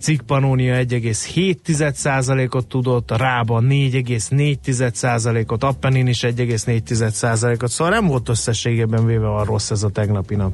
Cikk 0.00 0.20
Pannonia 0.20 0.74
1,7 0.74 1.92
százalékot 1.92 2.66
tudott, 2.66 3.10
a 3.10 3.16
Rába 3.16 3.60
4,4 3.60 4.92
százalékot, 4.94 5.64
Appenin 5.64 6.06
is 6.06 6.20
1,4 6.20 7.10
százalékot, 7.10 7.70
szóval 7.70 7.92
nem 7.92 8.06
volt 8.06 8.28
összességében 8.28 9.06
véve 9.06 9.34
a 9.34 9.44
rossz 9.44 9.70
ez 9.70 9.82
a 9.82 9.88
tegnapi 9.88 10.34
nap. 10.34 10.52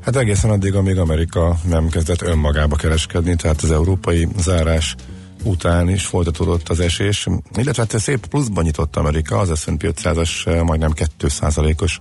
Hát 0.00 0.16
egészen 0.16 0.50
addig, 0.50 0.74
amíg 0.74 0.98
Amerika 0.98 1.56
nem 1.68 1.88
kezdett 1.88 2.22
önmagába 2.22 2.76
kereskedni, 2.76 3.36
tehát 3.36 3.62
az 3.62 3.70
európai 3.70 4.28
zárás 4.38 4.94
után 5.42 5.88
is 5.88 6.06
folytatódott 6.06 6.68
az 6.68 6.80
esés, 6.80 7.26
illetve 7.56 7.86
hát 7.90 8.00
szép 8.00 8.26
pluszban 8.26 8.64
nyitott 8.64 8.96
Amerika, 8.96 9.38
az 9.38 9.60
S&P 9.60 9.82
500-as 9.82 10.64
majdnem 10.66 10.92
2%-os 11.18 11.98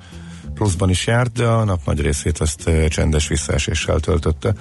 pluszban 0.53 0.89
is 0.89 1.07
járt, 1.07 1.31
de 1.31 1.45
a 1.45 1.63
nap 1.63 1.85
nagy 1.85 2.01
részét 2.01 2.41
ezt 2.41 2.67
eh, 2.67 2.87
csendes 2.87 3.27
visszaeséssel 3.27 3.99
töltötte. 3.99 4.53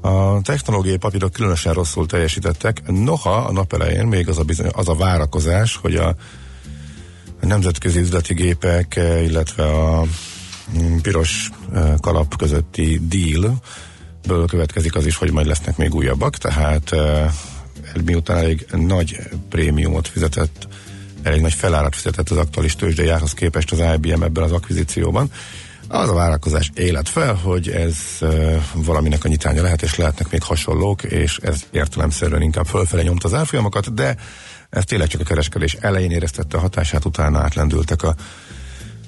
A 0.00 0.40
technológiai 0.42 0.96
papírok 0.96 1.32
különösen 1.32 1.72
rosszul 1.72 2.06
teljesítettek, 2.06 2.82
noha 2.86 3.34
a 3.34 3.52
nap 3.52 3.72
elején 3.72 4.06
még 4.06 4.28
az 4.28 4.38
a, 4.38 4.42
bizony, 4.42 4.70
az 4.72 4.88
a 4.88 4.94
várakozás, 4.94 5.76
hogy 5.76 5.94
a 5.94 6.14
nemzetközi 7.40 7.98
üzleti 7.98 8.34
gépek, 8.34 8.96
eh, 8.96 9.24
illetve 9.24 9.64
a 9.64 10.04
mm, 10.78 10.96
piros 10.96 11.50
eh, 11.74 11.94
kalap 12.00 12.36
közötti 12.36 13.00
deal 13.08 13.60
ből 14.26 14.46
következik 14.46 14.94
az 14.94 15.06
is, 15.06 15.16
hogy 15.16 15.32
majd 15.32 15.46
lesznek 15.46 15.76
még 15.76 15.94
újabbak, 15.94 16.36
tehát 16.36 16.92
eh, 16.92 17.32
miután 18.04 18.36
elég 18.36 18.66
nagy 18.72 19.18
prémiumot 19.48 20.08
fizetett, 20.08 20.68
elég 21.22 21.40
nagy 21.40 21.54
felárat 21.54 21.94
fizetett 21.94 22.30
az 22.30 22.36
aktuális 22.36 22.76
tőzsdei 22.76 23.08
árhoz 23.08 23.32
képest 23.32 23.72
az 23.72 23.82
IBM 23.94 24.22
ebben 24.22 24.44
az 24.44 24.52
akvizícióban, 24.52 25.30
az 25.90 26.08
a 26.08 26.14
várakozás 26.14 26.70
élet 26.74 27.08
fel, 27.08 27.34
hogy 27.34 27.68
ez 27.68 27.96
valaminek 28.74 29.24
a 29.24 29.28
nyitánya 29.28 29.62
lehet, 29.62 29.82
és 29.82 29.96
lehetnek 29.96 30.30
még 30.30 30.42
hasonlók, 30.42 31.02
és 31.02 31.38
ez 31.42 31.62
értelemszerűen 31.70 32.42
inkább 32.42 32.66
fölfele 32.66 33.02
nyomta 33.02 33.28
az 33.28 33.34
árfolyamokat, 33.34 33.94
de 33.94 34.16
ez 34.70 34.84
tényleg 34.84 35.08
csak 35.08 35.20
a 35.20 35.24
kereskedés 35.24 35.74
elején 35.74 36.10
éreztette 36.10 36.56
a 36.56 36.60
hatását, 36.60 37.04
utána 37.04 37.38
átlendültek 37.38 38.02
a 38.02 38.14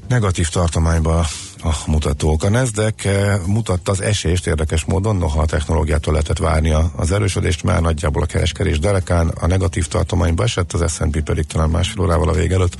negatív 0.08 0.48
tartományba 0.48 1.26
a 1.62 1.74
mutatók. 1.86 2.42
A 2.42 2.50
Nasdaq 2.50 3.08
eh, 3.08 3.38
mutatta 3.46 3.92
az 3.92 4.00
esést 4.00 4.46
érdekes 4.46 4.84
módon, 4.84 5.16
noha 5.16 5.40
a 5.40 5.46
technológiától 5.46 6.12
lehetett 6.12 6.38
várni 6.38 6.74
az 6.96 7.12
erősödést, 7.12 7.62
már 7.62 7.80
nagyjából 7.80 8.22
a 8.22 8.26
kereskedés 8.26 8.78
derekán 8.78 9.28
a 9.28 9.46
negatív 9.46 9.86
tartományba 9.86 10.42
esett, 10.42 10.72
az 10.72 10.92
S&P 10.92 11.22
pedig 11.22 11.46
talán 11.46 11.70
másfél 11.70 12.02
órával 12.02 12.28
a 12.28 12.32
vég 12.32 12.52
előtt 12.52 12.76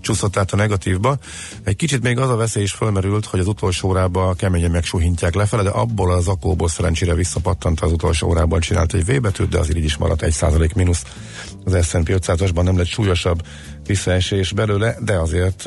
csúszott 0.00 0.36
át 0.36 0.52
a 0.52 0.56
negatívba. 0.56 1.18
Egy 1.64 1.76
kicsit 1.76 2.02
még 2.02 2.18
az 2.18 2.30
a 2.30 2.36
veszély 2.36 2.62
is 2.62 2.72
fölmerült, 2.72 3.24
hogy 3.24 3.40
az 3.40 3.46
utolsó 3.46 3.88
órába 3.88 4.34
keményen 4.34 4.70
megsuhintják 4.70 5.34
lefele, 5.34 5.62
de 5.62 5.70
abból 5.70 6.12
az 6.12 6.28
akóból 6.28 6.68
szerencsére 6.68 7.14
visszapattant 7.14 7.80
az 7.80 7.92
utolsó 7.92 8.28
órában 8.28 8.60
csinált 8.60 8.94
egy 8.94 9.04
V 9.04 9.20
betűt, 9.20 9.48
de 9.48 9.58
azért 9.58 9.78
így 9.78 9.84
is 9.84 9.96
maradt 9.96 10.22
1% 10.24 10.74
mínusz. 10.74 11.02
Az 11.64 11.86
S&P 11.86 12.08
500-asban 12.08 12.62
nem 12.62 12.76
lett 12.76 12.86
súlyosabb 12.86 13.42
visszaesés 13.86 14.52
belőle, 14.52 14.96
de 15.00 15.12
azért 15.12 15.66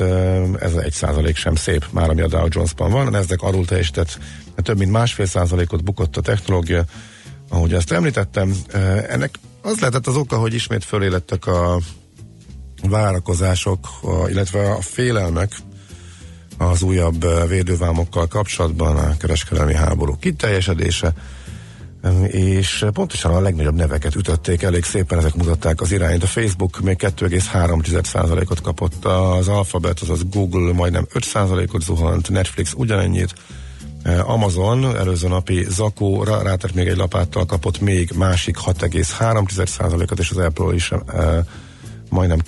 ez 0.60 0.74
egy 0.74 0.92
százalék 0.92 1.36
sem 1.36 1.54
szép, 1.54 1.86
már 1.90 2.10
ami 2.10 2.20
a 2.20 2.28
Dow 2.28 2.46
Jones-ban 2.48 2.90
van. 2.90 3.14
Ezek 3.14 3.42
arról 3.42 3.64
teljesített 3.64 4.18
több 4.62 4.78
mint 4.78 4.90
másfél 4.90 5.26
százalékot 5.26 5.84
bukott 5.84 6.16
a 6.16 6.20
technológia, 6.20 6.84
ahogy 7.48 7.74
ezt 7.74 7.92
említettem. 7.92 8.54
Ennek 9.08 9.38
az 9.62 9.78
lehetett 9.78 10.06
az 10.06 10.16
oka, 10.16 10.36
hogy 10.36 10.54
ismét 10.54 10.84
fölélettek 10.84 11.46
a 11.46 11.78
várakozások, 12.82 13.88
illetve 14.28 14.70
a 14.70 14.80
félelmek 14.80 15.52
az 16.58 16.82
újabb 16.82 17.48
védővámokkal 17.48 18.26
kapcsolatban, 18.26 18.96
a 18.96 19.16
kereskedelmi 19.16 19.74
háború 19.74 20.16
kiteljesedése, 20.18 21.12
és 22.26 22.84
pontosan 22.92 23.34
a 23.34 23.40
legnagyobb 23.40 23.74
neveket 23.74 24.14
ütötték, 24.14 24.62
elég 24.62 24.84
szépen 24.84 25.18
ezek 25.18 25.34
mutatták 25.34 25.80
az 25.80 25.92
irányt. 25.92 26.22
A 26.22 26.26
Facebook 26.26 26.80
még 26.80 26.96
2,3%-ot 26.98 28.60
kapott, 28.60 29.04
az 29.04 29.48
Alphabet, 29.48 30.00
azaz 30.00 30.28
Google 30.30 30.72
majdnem 30.72 31.06
5%-ot 31.14 31.82
zuhant, 31.82 32.30
Netflix 32.30 32.72
ugyanennyit, 32.76 33.34
Amazon 34.24 34.96
előző 34.96 35.28
napi 35.28 35.66
Zakó 35.68 36.22
rátett 36.22 36.74
még 36.74 36.86
egy 36.86 36.96
lapáttal 36.96 37.46
kapott 37.46 37.80
még 37.80 38.10
másik 38.16 38.56
6,3%-ot, 38.56 40.18
és 40.18 40.30
az 40.30 40.36
Apple 40.36 40.74
is 40.74 40.90
e, 40.90 41.44
majdnem 42.08 42.38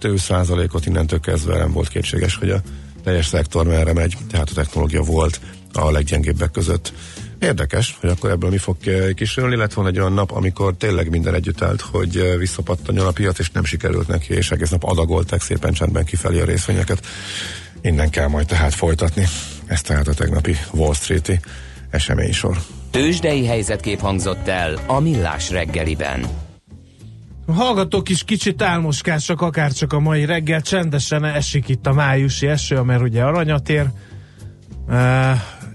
2%-ot 0.00 0.86
innentől 0.86 1.20
kezdve 1.20 1.58
nem 1.58 1.72
volt 1.72 1.88
kétséges, 1.88 2.36
hogy 2.36 2.50
a 2.50 2.60
teljes 3.04 3.26
szektor 3.26 3.66
merre 3.66 3.92
megy, 3.92 4.16
tehát 4.30 4.50
a 4.50 4.54
technológia 4.54 5.02
volt 5.02 5.40
a 5.72 5.90
leggyengébbek 5.90 6.50
között. 6.50 6.92
Érdekes, 7.38 7.96
hogy 8.00 8.10
akkor 8.10 8.30
ebből 8.30 8.50
mi 8.50 8.58
fog 8.58 8.76
kisülni. 9.14 9.56
Lett 9.56 9.72
volna 9.72 9.90
egy 9.90 9.98
olyan 9.98 10.12
nap, 10.12 10.30
amikor 10.30 10.74
tényleg 10.76 11.10
minden 11.10 11.34
együtt 11.34 11.62
állt, 11.62 11.80
hogy 11.80 12.36
visszapattanjon 12.38 13.06
a 13.06 13.10
piac, 13.10 13.38
és 13.38 13.50
nem 13.50 13.64
sikerült 13.64 14.08
neki, 14.08 14.34
és 14.34 14.50
egész 14.50 14.70
nap 14.70 14.84
adagolták 14.84 15.40
szépen 15.40 15.72
csendben 15.72 16.04
kifelé 16.04 16.40
a 16.40 16.44
részvényeket. 16.44 17.06
Innen 17.82 18.10
kell 18.10 18.28
majd 18.28 18.46
tehát 18.46 18.74
folytatni. 18.74 19.26
Ez 19.66 19.80
tehát 19.80 20.08
a 20.08 20.14
tegnapi 20.14 20.56
Wall 20.72 20.94
Street-i 20.94 21.40
eseménysor. 21.90 22.58
Tőzsdei 22.90 23.46
helyzetkép 23.46 24.00
hangzott 24.00 24.48
el 24.48 24.78
a 24.86 25.00
Millás 25.00 25.50
reggeliben. 25.50 26.24
A 27.46 27.52
hallgatók 27.52 28.08
is 28.08 28.24
kicsit 28.24 28.62
álmoskásak, 28.62 29.40
akár 29.40 29.72
csak 29.72 29.92
a 29.92 30.00
mai 30.00 30.24
reggel 30.24 30.60
csendesen 30.60 31.24
esik 31.24 31.68
itt 31.68 31.86
a 31.86 31.92
májusi 31.92 32.46
eső, 32.46 32.80
mert 32.80 33.02
ugye 33.02 33.22
aranyat 33.22 33.68
ér. 33.68 33.86
Uh, 34.88 35.30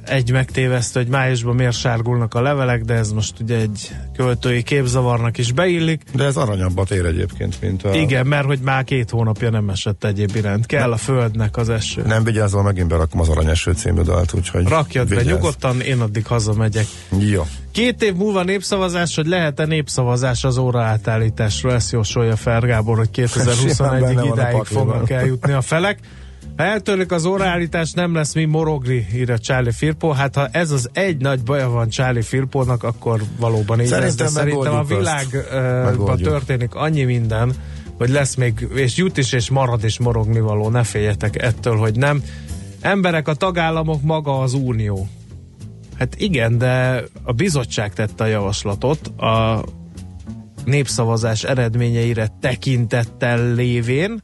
egy 0.06 0.32
megtévesztő, 0.32 1.00
hogy 1.00 1.10
májusban 1.10 1.56
miért 1.56 1.76
sárgulnak 1.76 2.34
a 2.34 2.42
levelek, 2.42 2.82
de 2.82 2.94
ez 2.94 3.12
most 3.12 3.40
ugye 3.40 3.58
egy 3.58 3.96
költői 4.16 4.64
képzavarnak 4.64 5.38
is 5.38 5.52
beillik. 5.52 6.02
De 6.14 6.24
ez 6.24 6.38
aranyabbat 6.38 6.92
ér 6.92 7.06
egyébként, 7.06 7.62
mint 7.62 7.84
a... 7.84 7.94
Igen, 7.94 8.28
mert 8.28 8.46
hogy 8.46 8.60
már 8.60 8.84
két 8.84 9.10
hónapja 9.10 9.50
nem 9.50 9.70
esett 9.70 10.04
egyéb 10.04 10.36
iránt. 10.36 10.66
Kell 10.66 10.92
a 10.92 10.98
földnek 10.98 11.58
az 11.58 11.70
eső. 11.70 12.02
Nem 12.06 12.24
vigyázol, 12.24 12.64
megint 12.64 12.88
berakom 12.88 13.20
az 13.20 13.30
aranyeső 13.30 13.74
című 13.74 14.02
dalt, 14.02 14.34
úgyhogy 14.34 14.68
Rakjad 14.68 15.10
vigyázz. 15.10 15.26
be 15.26 15.32
nyugodtan, 15.32 15.82
én 15.82 16.00
addig 16.00 16.26
hazamegyek. 16.26 16.86
Jó. 17.20 17.46
Két 17.72 18.04
év 18.04 18.16
múlva 18.16 18.44
népszavazás, 18.44 19.16
hogy 19.16 19.28
lehet-e 19.28 19.66
népszavazás 19.66 20.44
az 20.44 20.58
óra 20.58 20.82
átállításról? 20.82 21.74
Ezt 21.74 21.92
jósolja 21.92 22.36
fel 22.36 22.60
Gábor, 22.60 22.98
hogy 22.98 23.10
Simán 23.14 23.30
2021-ig 23.30 24.00
benne 24.00 24.14
van 24.14 24.18
a 24.18 24.26
idáig 24.26 24.64
fognak 24.64 25.10
eljutni 25.10 25.52
a 25.52 25.62
felek. 25.62 26.00
Ha 26.58 26.64
eltörlik 26.64 27.12
az 27.12 27.26
óraállítás, 27.26 27.92
nem 27.92 28.14
lesz 28.14 28.34
mi 28.34 28.46
morogni, 28.46 29.08
írja 29.14 29.38
Charlie 29.38 29.72
Firpo. 29.72 30.12
Hát 30.12 30.36
ha 30.36 30.48
ez 30.52 30.72
az 30.72 30.90
egy 30.94 31.18
nagy 31.18 31.44
baja 31.44 31.70
van 31.70 31.90
Charlie 31.90 32.22
Firpónak, 32.22 32.84
akkor 32.84 33.22
valóban 33.40 33.82
így 33.82 33.90
lesz. 33.90 34.16
De 34.16 34.28
Szerintem 34.28 34.28
szerintem 34.28 34.74
a 34.74 34.84
világban 34.84 36.18
történik 36.18 36.76
annyi 36.76 37.04
minden, 37.04 37.54
hogy 37.98 38.10
lesz 38.10 38.36
még, 38.36 38.68
és 38.74 38.98
jut 38.98 39.18
is, 39.18 39.32
és 39.32 39.50
marad 39.50 39.84
is 39.84 40.00
morogni 40.00 40.40
való. 40.40 40.70
Ne 40.70 40.84
féljetek 40.84 41.42
ettől, 41.44 41.78
hogy 41.78 41.96
nem. 41.96 42.24
Emberek, 42.82 43.28
a 43.28 43.34
tagállamok, 43.34 44.02
maga 44.02 44.40
az 44.40 44.54
unió. 44.54 45.08
Hát 45.98 46.16
igen, 46.18 46.58
de 46.58 47.04
a 47.24 47.32
bizottság 47.32 47.94
tette 47.94 48.24
a 48.24 48.28
javaslatot 48.28 49.08
a 49.08 49.64
népszavazás 50.66 51.44
eredményeire 51.44 52.28
tekintettel 52.40 53.54
lévén, 53.54 54.22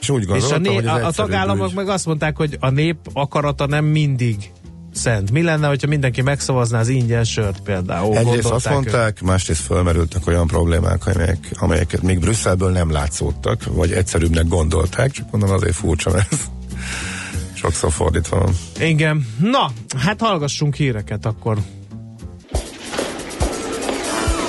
És 0.00 0.08
úgy 0.08 0.22
és 0.22 0.28
a, 0.28 0.30
gondoltam, 0.30 0.62
né- 0.62 0.74
hogy 0.74 0.84
ez 0.84 1.04
a, 1.04 1.06
a 1.06 1.12
tagállamok 1.12 1.68
ügy. 1.68 1.74
meg 1.74 1.88
azt 1.88 2.06
mondták, 2.06 2.36
hogy 2.36 2.56
a 2.60 2.70
nép 2.70 2.96
akarata 3.12 3.66
nem 3.66 3.84
mindig 3.84 4.50
szent. 4.92 5.30
Mi 5.30 5.42
lenne, 5.42 5.66
hogyha 5.66 5.86
mindenki 5.86 6.22
megszavazná 6.22 6.78
az 6.78 6.88
ingyen 6.88 7.24
sört 7.24 7.60
például? 7.60 8.16
Egyrészt 8.16 8.50
azt 8.50 8.70
mondták, 8.70 9.22
másrészt 9.22 9.60
fölmerültek 9.60 10.26
olyan 10.26 10.46
problémák, 10.46 11.06
amelyek, 11.06 11.48
amelyeket 11.58 12.02
még 12.02 12.18
Brüsszelből 12.18 12.70
nem 12.70 12.90
látszódtak, 12.90 13.64
vagy 13.64 13.92
egyszerűbbnek 13.92 14.48
gondolták, 14.48 15.10
csak 15.10 15.30
mondom 15.30 15.50
azért 15.50 15.74
furcsa, 15.74 16.16
ez 16.16 16.38
sokszor 17.54 17.92
fordítva 17.92 18.38
van. 18.38 18.54
Igen. 18.80 19.26
Na, 19.38 19.70
hát 19.98 20.20
hallgassunk 20.20 20.74
híreket 20.74 21.26
akkor. 21.26 21.58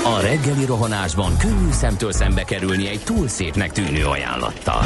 A 0.04 0.20
reggeli 0.22 0.66
rohanásban 0.66 1.38
könnyű 1.38 1.72
szemtől 1.72 2.12
szembe 2.12 2.44
kerülni 2.44 2.88
egy 2.88 3.00
túl 3.00 3.28
szépnek 3.28 3.72
tűnő 3.72 4.06
ajánlattal. 4.06 4.86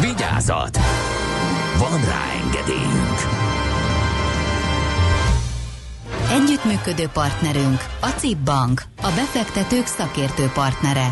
Vigyázat! 0.00 0.78
Van 1.78 2.00
rá 2.04 2.22
engedélyünk! 2.44 3.18
Együttműködő 6.30 7.08
partnerünk 7.12 7.84
a 8.00 8.06
CIP 8.06 8.38
Bank, 8.38 8.82
a 9.02 9.08
befektetők 9.14 9.86
szakértő 9.86 10.50
partnere. 10.54 11.06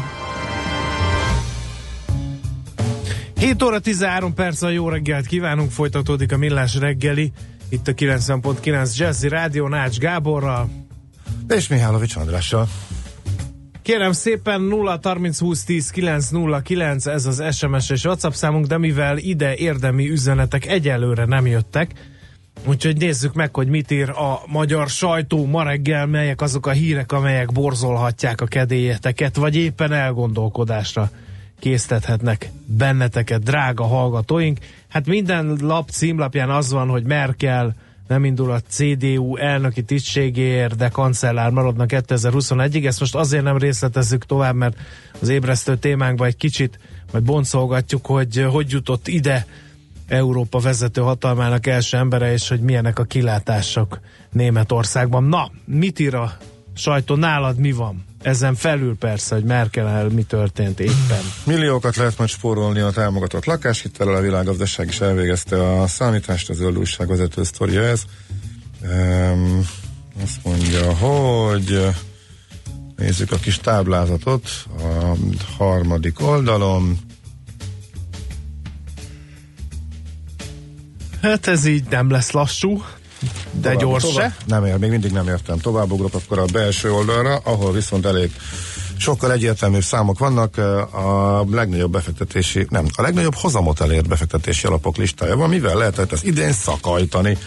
7 3.38 3.62
óra 3.62 3.78
13 3.78 4.34
perc 4.34 4.62
a 4.62 4.68
jó 4.68 4.88
reggelt 4.88 5.26
kívánunk, 5.26 5.70
folytatódik 5.70 6.32
a 6.32 6.36
Millás 6.36 6.74
reggeli, 6.74 7.32
itt 7.68 7.88
a 7.88 7.92
90.9 7.92 8.96
Jazzy 8.96 9.28
Rádió 9.28 9.68
Nács 9.68 9.98
Gáborral. 9.98 10.70
És 11.48 11.68
Mihálovics 11.68 12.16
Andrással. 12.16 12.68
Kérem 13.84 14.12
szépen 14.12 14.60
0 14.60 14.98
30 15.02 15.38
20 15.38 15.64
10 15.64 15.90
9 15.90 16.28
0 16.28 16.60
9, 16.60 17.06
ez 17.06 17.26
az 17.26 17.56
SMS 17.56 17.90
és 17.90 18.04
WhatsApp 18.04 18.32
számunk, 18.32 18.66
de 18.66 18.78
mivel 18.78 19.18
ide 19.18 19.54
érdemi 19.54 20.10
üzenetek 20.10 20.66
egyelőre 20.66 21.24
nem 21.24 21.46
jöttek, 21.46 21.92
Úgyhogy 22.66 22.96
nézzük 22.96 23.34
meg, 23.34 23.54
hogy 23.54 23.68
mit 23.68 23.90
ír 23.90 24.08
a 24.08 24.42
magyar 24.46 24.88
sajtó 24.88 25.46
ma 25.46 25.62
reggel, 25.62 26.06
melyek 26.06 26.40
azok 26.40 26.66
a 26.66 26.70
hírek, 26.70 27.12
amelyek 27.12 27.52
borzolhatják 27.52 28.40
a 28.40 28.46
kedélyeteket, 28.46 29.36
vagy 29.36 29.56
éppen 29.56 29.92
elgondolkodásra 29.92 31.10
késztethetnek 31.58 32.50
benneteket, 32.66 33.42
drága 33.42 33.84
hallgatóink. 33.84 34.58
Hát 34.88 35.06
minden 35.06 35.56
lap 35.60 35.90
címlapján 35.90 36.50
az 36.50 36.72
van, 36.72 36.88
hogy 36.88 37.04
Merkel 37.04 37.74
nem 38.06 38.24
indul 38.24 38.50
a 38.50 38.60
CDU 38.60 39.36
elnöki 39.36 39.82
tisztségéért, 39.82 40.76
de 40.76 40.88
kancellár 40.88 41.50
maradnak 41.50 41.90
2021-ig. 41.92 42.86
Ezt 42.86 43.00
most 43.00 43.14
azért 43.14 43.42
nem 43.44 43.58
részletezzük 43.58 44.24
tovább, 44.24 44.54
mert 44.54 44.76
az 45.20 45.28
ébresztő 45.28 45.76
témánkban 45.76 46.26
egy 46.26 46.36
kicsit 46.36 46.78
majd 47.12 47.24
boncolgatjuk, 47.24 48.06
hogy 48.06 48.46
hogy 48.50 48.70
jutott 48.70 49.08
ide 49.08 49.46
Európa 50.08 50.58
vezető 50.58 51.00
hatalmának 51.00 51.66
első 51.66 51.96
embere, 51.96 52.32
és 52.32 52.48
hogy 52.48 52.60
milyenek 52.60 52.98
a 52.98 53.04
kilátások 53.04 54.00
Németországban. 54.30 55.24
Na, 55.24 55.50
mit 55.64 55.98
ír 55.98 56.14
a 56.14 56.36
sajtó? 56.74 57.14
Nálad 57.14 57.58
mi 57.58 57.72
van? 57.72 58.04
Ezen 58.24 58.54
felül 58.54 58.96
persze, 58.96 59.34
hogy 59.34 59.44
Merkel 59.44 60.08
mi 60.08 60.22
történt 60.22 60.80
éppen. 60.80 61.22
Milliókat 61.44 61.96
lehet 61.96 62.18
majd 62.18 62.30
spórolni 62.30 62.80
a 62.80 62.90
támogatott 62.90 63.44
lakáshitellel, 63.44 64.14
a 64.14 64.20
világgazdaság 64.20 64.88
is 64.88 65.00
elvégezte 65.00 65.80
a 65.80 65.86
számítást, 65.86 66.48
az 66.50 66.56
zöld 66.56 66.78
újság 66.78 67.08
vezető 67.08 67.42
sztoria 67.42 67.82
ez. 67.82 68.02
Um, 68.82 69.66
azt 70.22 70.44
mondja, 70.44 70.94
hogy 70.94 71.86
nézzük 72.96 73.32
a 73.32 73.36
kis 73.36 73.58
táblázatot 73.58 74.48
a 74.78 75.16
harmadik 75.56 76.20
oldalon. 76.20 76.98
Hát 81.22 81.46
ez 81.46 81.64
így 81.64 81.84
nem 81.90 82.10
lesz 82.10 82.30
lassú, 82.30 82.82
de 83.52 83.60
Tovább, 83.60 83.78
gyors 83.80 84.02
tovább. 84.02 84.30
se. 84.30 84.36
Nem 84.46 84.64
ér, 84.64 84.76
még 84.76 84.90
mindig 84.90 85.12
nem 85.12 85.28
értem. 85.28 85.58
Tovább 85.58 85.92
ugrok 85.92 86.14
akkor 86.14 86.38
a 86.38 86.44
belső 86.52 86.92
oldalra, 86.92 87.36
ahol 87.44 87.72
viszont 87.72 88.06
elég 88.06 88.32
sokkal 88.96 89.32
egyértelműbb 89.32 89.82
számok 89.82 90.18
vannak. 90.18 90.56
A 90.94 91.44
legnagyobb 91.50 91.92
befektetési, 91.92 92.66
nem, 92.70 92.86
a 92.96 93.02
legnagyobb 93.02 93.34
hozamot 93.34 93.80
elért 93.80 94.08
befektetési 94.08 94.66
alapok 94.66 94.96
listája 94.96 95.36
van. 95.36 95.48
Mivel 95.48 95.76
lehetett 95.76 96.12
ezt 96.12 96.24
idén 96.24 96.52
szakajtani? 96.52 97.38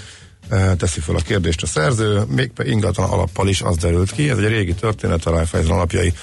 Eh, 0.49 0.71
Teszi 0.77 0.99
fel 0.99 1.15
a 1.15 1.19
kérdést 1.21 1.63
a 1.63 1.67
szerző, 1.67 2.21
még 2.27 2.51
ingatlan 2.63 3.09
alappal 3.09 3.47
is 3.47 3.61
az 3.61 3.75
derült 3.77 4.11
ki. 4.11 4.29
Ez 4.29 4.37
egy 4.37 4.47
régi 4.47 4.73
történet, 4.73 5.25
a 5.25 5.29
Raiffeisen 5.29 5.71
alapjai 5.71 6.13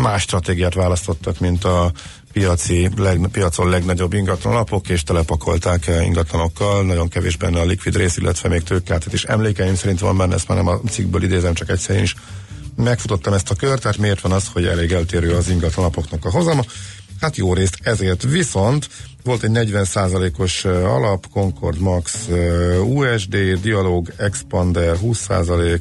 más 0.00 0.22
stratégiát 0.22 0.74
választottak, 0.74 1.38
mint 1.38 1.64
a 1.64 1.92
piaci, 2.32 2.90
leg, 2.96 3.28
piacon 3.32 3.68
legnagyobb 3.68 4.12
ingatlan 4.12 4.52
alapok, 4.52 4.88
és 4.88 5.02
telepakolták 5.02 5.90
ingatlanokkal, 6.04 6.84
nagyon 6.84 7.08
kevés 7.08 7.36
benne 7.36 7.60
a 7.60 7.64
likvid 7.64 7.96
rész, 7.96 8.16
illetve 8.16 8.48
még 8.48 8.62
tőkát 8.62 9.12
is 9.12 9.24
emlékeim 9.24 9.74
szerint 9.74 10.00
van 10.00 10.16
benne, 10.16 10.34
ezt 10.34 10.48
már 10.48 10.56
nem 10.56 10.66
a 10.66 10.80
cikkből 10.90 11.22
idézem, 11.22 11.54
csak 11.54 11.68
egyszer 11.68 11.96
én 11.96 12.02
is 12.02 12.14
megfutottam 12.76 13.32
ezt 13.32 13.50
a 13.50 13.54
kört, 13.54 13.82
tehát 13.82 13.98
miért 13.98 14.20
van 14.20 14.32
az, 14.32 14.48
hogy 14.52 14.66
elég 14.66 14.92
eltérő 14.92 15.34
az 15.34 15.48
ingatlan 15.48 15.84
alapoknak 15.84 16.24
a 16.24 16.30
hozama? 16.30 16.62
Hát 17.20 17.36
jó 17.36 17.54
részt 17.54 17.78
ezért. 17.82 18.22
Viszont 18.22 18.88
volt 19.24 19.42
egy 19.42 19.50
40%-os 19.54 20.64
eh, 20.64 20.94
alap, 20.94 21.26
Concord 21.32 21.78
Max 21.78 22.28
USD, 22.84 23.36
Dialog 23.60 24.12
Expander 24.16 24.96
20%, 25.02 25.80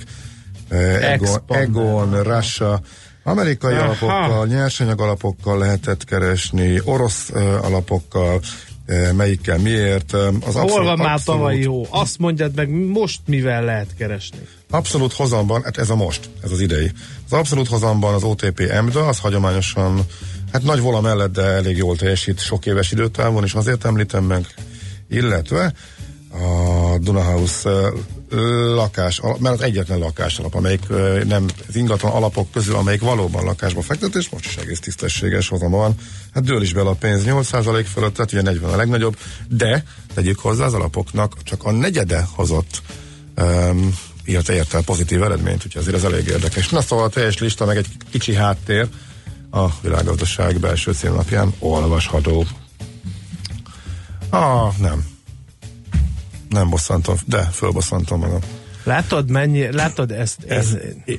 eh, 0.68 1.12
Egon, 1.12 1.28
Expander. 1.28 1.62
Egon 1.62 2.24
Russia, 2.24 2.82
Amerikai 3.30 3.74
Aha. 3.74 3.84
alapokkal, 3.84 4.48
nyersanyag 4.48 5.02
alapokkal 5.02 5.58
lehetett 5.58 6.04
keresni, 6.04 6.82
orosz 6.84 7.30
uh, 7.30 7.66
alapokkal, 7.66 8.42
uh, 8.88 9.12
melyikkel 9.12 9.58
miért. 9.58 10.14
Uh, 10.14 10.34
Az 10.46 10.54
Hol 10.54 10.84
van 10.84 10.98
már 10.98 11.14
abszolút, 11.14 11.40
tavalyi 11.40 11.66
hó? 11.66 11.88
Azt 11.90 12.18
mondjad 12.18 12.56
meg, 12.56 12.70
most 12.70 13.20
mivel 13.26 13.64
lehet 13.64 13.96
keresni? 13.98 14.40
abszolút 14.70 15.14
hozamban, 15.14 15.64
hát 15.64 15.78
ez 15.78 15.90
a 15.90 15.96
most, 15.96 16.30
ez 16.44 16.52
az 16.52 16.60
idei. 16.60 16.92
Az 17.26 17.34
abszolút 17.34 17.68
hozamban 17.68 18.14
az 18.14 18.24
OTP 18.24 18.60
EMDA, 18.60 19.08
az 19.08 19.20
hagyományosan, 19.20 20.06
hát 20.52 20.64
nagy 20.64 20.80
vola 20.80 21.02
mellett, 21.02 21.34
de 21.34 21.42
elég 21.42 21.78
jól 21.78 21.96
teljesít 21.96 22.40
sok 22.40 22.66
éves 22.66 22.92
időtávon, 22.92 23.44
és 23.44 23.54
azért 23.54 23.86
említem 23.86 24.24
meg, 24.24 24.46
illetve 25.10 25.74
a 26.32 26.98
Dunahouse 26.98 27.70
lakás, 28.76 29.22
mert 29.40 29.56
az 29.56 29.62
egyetlen 29.62 30.00
lakás 30.00 30.40
alap, 30.40 30.56
amelyik 30.56 30.88
nem 31.26 31.46
az 31.68 31.76
ingatlan 31.76 32.12
alapok 32.12 32.52
közül, 32.52 32.76
amelyik 32.76 33.02
valóban 33.02 33.44
lakásba 33.44 33.82
fektet, 33.82 34.16
és 34.16 34.30
most 34.30 34.46
is 34.46 34.56
egész 34.56 34.80
tisztességes 34.80 35.48
hozama 35.48 35.78
van. 35.78 35.96
Hát 36.34 36.44
dől 36.44 36.62
is 36.62 36.74
bele 36.74 36.90
a 36.90 36.94
pénz 36.94 37.24
8% 37.26 37.86
fölött, 37.94 38.14
tehát 38.14 38.32
ugye 38.32 38.42
40 38.42 38.74
a 38.74 38.76
legnagyobb, 38.76 39.18
de 39.50 39.84
tegyük 40.14 40.40
hozzá 40.40 40.66
az 40.66 40.74
alapoknak 40.74 41.44
csak 41.44 41.64
a 41.64 41.72
negyede 41.72 42.28
hozott 42.36 42.82
um, 43.38 43.98
illetve 44.30 44.54
ért 44.54 44.74
el 44.74 44.82
pozitív 44.82 45.24
eredményt, 45.24 45.66
úgyhogy 45.66 45.82
azért 45.82 45.96
ez 45.96 46.04
elég 46.04 46.28
érdekes. 46.28 46.70
Na 46.70 46.82
szóval 46.82 47.06
a 47.06 47.10
teljes 47.10 47.38
lista, 47.38 47.66
meg 47.66 47.78
egy 47.78 47.88
kicsi 48.10 48.36
háttér 48.36 48.88
a 49.52 49.66
világgazdaság 49.82 50.60
belső 50.60 50.94
címlapján 50.94 51.54
olvasható. 51.60 52.46
Ah, 54.30 54.78
nem. 54.78 55.06
Nem 56.50 56.70
bosszantom, 56.70 57.16
de 57.26 57.38
fölbosszantom 57.38 58.20
magam. 58.20 58.40
Látod, 58.84 59.30
mennyi, 59.30 59.72
látod 59.72 60.12
ezt? 60.12 60.44
Ez, 60.48 60.78
ez, 61.06 61.18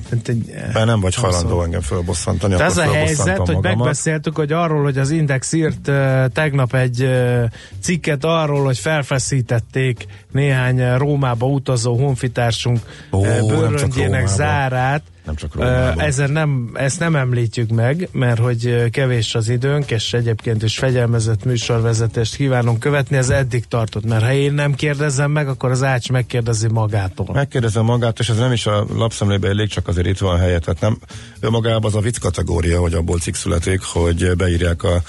Mert 0.73 0.85
nem 0.85 0.99
vagy 0.99 1.15
hajlandó 1.15 1.63
engem 1.63 1.81
fölbosszantani, 1.81 2.53
az 2.53 2.77
a 2.77 2.91
helyzet, 2.91 3.37
hogy 3.37 3.55
magamat. 3.55 3.61
megbeszéltük, 3.61 4.35
hogy 4.35 4.51
arról, 4.51 4.83
hogy 4.83 4.97
az 4.97 5.09
Index 5.09 5.53
írt 5.53 5.87
uh, 5.87 6.25
tegnap 6.27 6.73
egy 6.73 7.03
uh, 7.03 7.43
cikket 7.81 8.23
arról, 8.23 8.63
hogy 8.63 8.77
felfeszítették 8.77 10.05
néhány 10.31 10.81
uh, 10.81 10.97
Rómába 10.97 11.45
utazó 11.45 11.95
honfitársunk 11.95 12.79
Ó, 13.11 13.21
bőröndjének 13.47 14.27
zárát. 14.27 15.01
Nem 15.31 15.39
csak 15.49 15.55
Rómába. 15.55 16.01
ezen 16.01 16.31
nem, 16.31 16.69
ezt 16.73 16.99
nem 16.99 17.15
említjük 17.15 17.69
meg, 17.69 18.09
mert 18.11 18.39
hogy 18.39 18.89
kevés 18.89 19.35
az 19.35 19.49
időnk, 19.49 19.91
és 19.91 20.13
egyébként 20.13 20.63
is 20.63 20.77
fegyelmezett 20.77 21.43
műsorvezetést 21.43 22.35
kívánunk 22.35 22.79
követni, 22.79 23.17
ez 23.17 23.29
eddig 23.29 23.65
tartott, 23.65 24.05
mert 24.05 24.23
ha 24.23 24.33
én 24.33 24.53
nem 24.53 24.73
kérdezem 24.73 25.31
meg, 25.31 25.47
akkor 25.47 25.71
az 25.71 25.83
Ács 25.83 26.09
megkérdezi 26.09 26.67
magától. 26.67 27.29
Megkérdezem 27.33 27.85
magát, 27.85 28.19
és 28.19 28.29
ez 28.29 28.37
nem 28.37 28.51
is 28.51 28.65
a 28.65 28.85
lapszemlébe 28.95 29.47
elég, 29.47 29.69
csak 29.69 29.87
azért 29.87 30.07
itt 30.07 30.17
van 30.17 30.39
helye, 30.39 30.59
tehát 30.59 30.81
nem 30.81 30.97
önmagában 31.39 31.83
az 31.83 31.95
a 31.95 32.01
vicc 32.01 32.19
kategória, 32.19 32.79
hogy 32.79 32.93
abból 32.93 33.19
cikk 33.19 33.33
születik, 33.33 33.81
hogy 33.81 34.35
beírják 34.35 34.83
a 34.83 35.01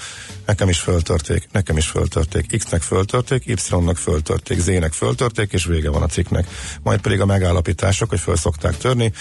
nekem 0.45 0.69
is 0.69 0.79
föltörték, 0.79 1.47
nekem 1.51 1.77
is 1.77 1.87
föltörték, 1.87 2.57
X-nek 2.57 2.81
föltörték, 2.81 3.45
Y-nak 3.45 3.97
föltörték, 3.97 4.59
Z-nek 4.59 4.93
föltörték, 4.93 5.51
és 5.51 5.65
vége 5.65 5.89
van 5.89 6.01
a 6.01 6.07
cikknek. 6.07 6.47
Majd 6.83 6.99
pedig 6.99 7.21
a 7.21 7.25
megállapítások, 7.25 8.09
hogy 8.09 8.19
föl 8.19 8.35
szokták 8.35 8.77
törni. 8.77 9.11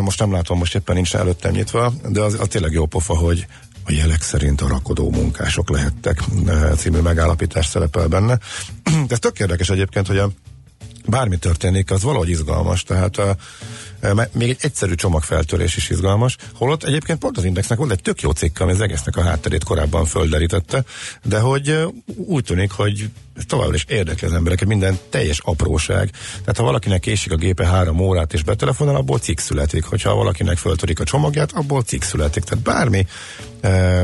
Most 0.00 0.20
nem 0.20 0.32
látom, 0.32 0.58
most 0.58 0.74
éppen 0.74 0.94
nincs 0.94 1.14
előttem 1.14 1.52
nyitva, 1.52 1.92
de 2.08 2.20
az, 2.20 2.36
az 2.40 2.46
tényleg 2.48 2.72
jó 2.72 2.86
pofa, 2.86 3.16
hogy 3.16 3.46
a 3.84 3.92
jelek 3.92 4.22
szerint 4.22 4.60
a 4.60 4.68
rakodó 4.68 5.10
munkások 5.10 5.70
lehettek 5.70 6.24
című 6.76 6.98
megállapítás 6.98 7.66
szerepel 7.66 8.06
benne. 8.06 8.38
De 9.06 9.14
ez 9.14 9.18
tök 9.18 9.38
érdekes 9.38 9.70
egyébként, 9.70 10.06
hogy 10.06 10.18
a 10.18 10.30
bármi 11.08 11.36
történik, 11.36 11.90
az 11.90 12.02
valahogy 12.02 12.28
izgalmas, 12.28 12.82
tehát 12.82 13.18
a, 13.18 13.36
a, 14.02 14.28
még 14.32 14.48
egy 14.48 14.58
egyszerű 14.60 14.94
csomagfeltörés 14.94 15.76
is 15.76 15.90
izgalmas, 15.90 16.36
holott 16.54 16.84
egyébként 16.84 17.18
pont 17.18 17.36
az 17.36 17.44
Indexnek 17.44 17.78
volt 17.78 17.90
egy 17.90 18.02
tök 18.02 18.20
jó 18.20 18.30
cikk, 18.30 18.60
ami 18.60 18.72
az 18.72 18.80
egésznek 18.80 19.16
a 19.16 19.22
hátterét 19.22 19.64
korábban 19.64 20.04
földerítette, 20.04 20.84
de 21.24 21.38
hogy 21.38 21.86
úgy 22.16 22.44
tűnik, 22.44 22.70
hogy 22.70 23.10
ez 23.36 23.42
továbbra 23.46 23.74
is 23.74 23.84
érdekli 23.88 24.26
az 24.26 24.32
embereket, 24.32 24.68
minden 24.68 24.98
teljes 25.10 25.40
apróság. 25.44 26.10
Tehát 26.40 26.56
ha 26.56 26.62
valakinek 26.62 27.00
késik 27.00 27.32
a 27.32 27.36
gépe 27.36 27.66
három 27.66 28.00
órát 28.00 28.32
és 28.32 28.42
betelefonál, 28.42 28.94
abból 28.94 29.18
cikk 29.18 29.38
születik. 29.38 29.84
Hogyha 29.84 30.14
valakinek 30.14 30.56
föltörik 30.56 31.00
a 31.00 31.04
csomagját, 31.04 31.52
abból 31.52 31.82
cikk 31.82 32.02
születik. 32.02 32.44
Tehát 32.44 32.64
bármi 32.64 33.06
ö, 33.60 34.02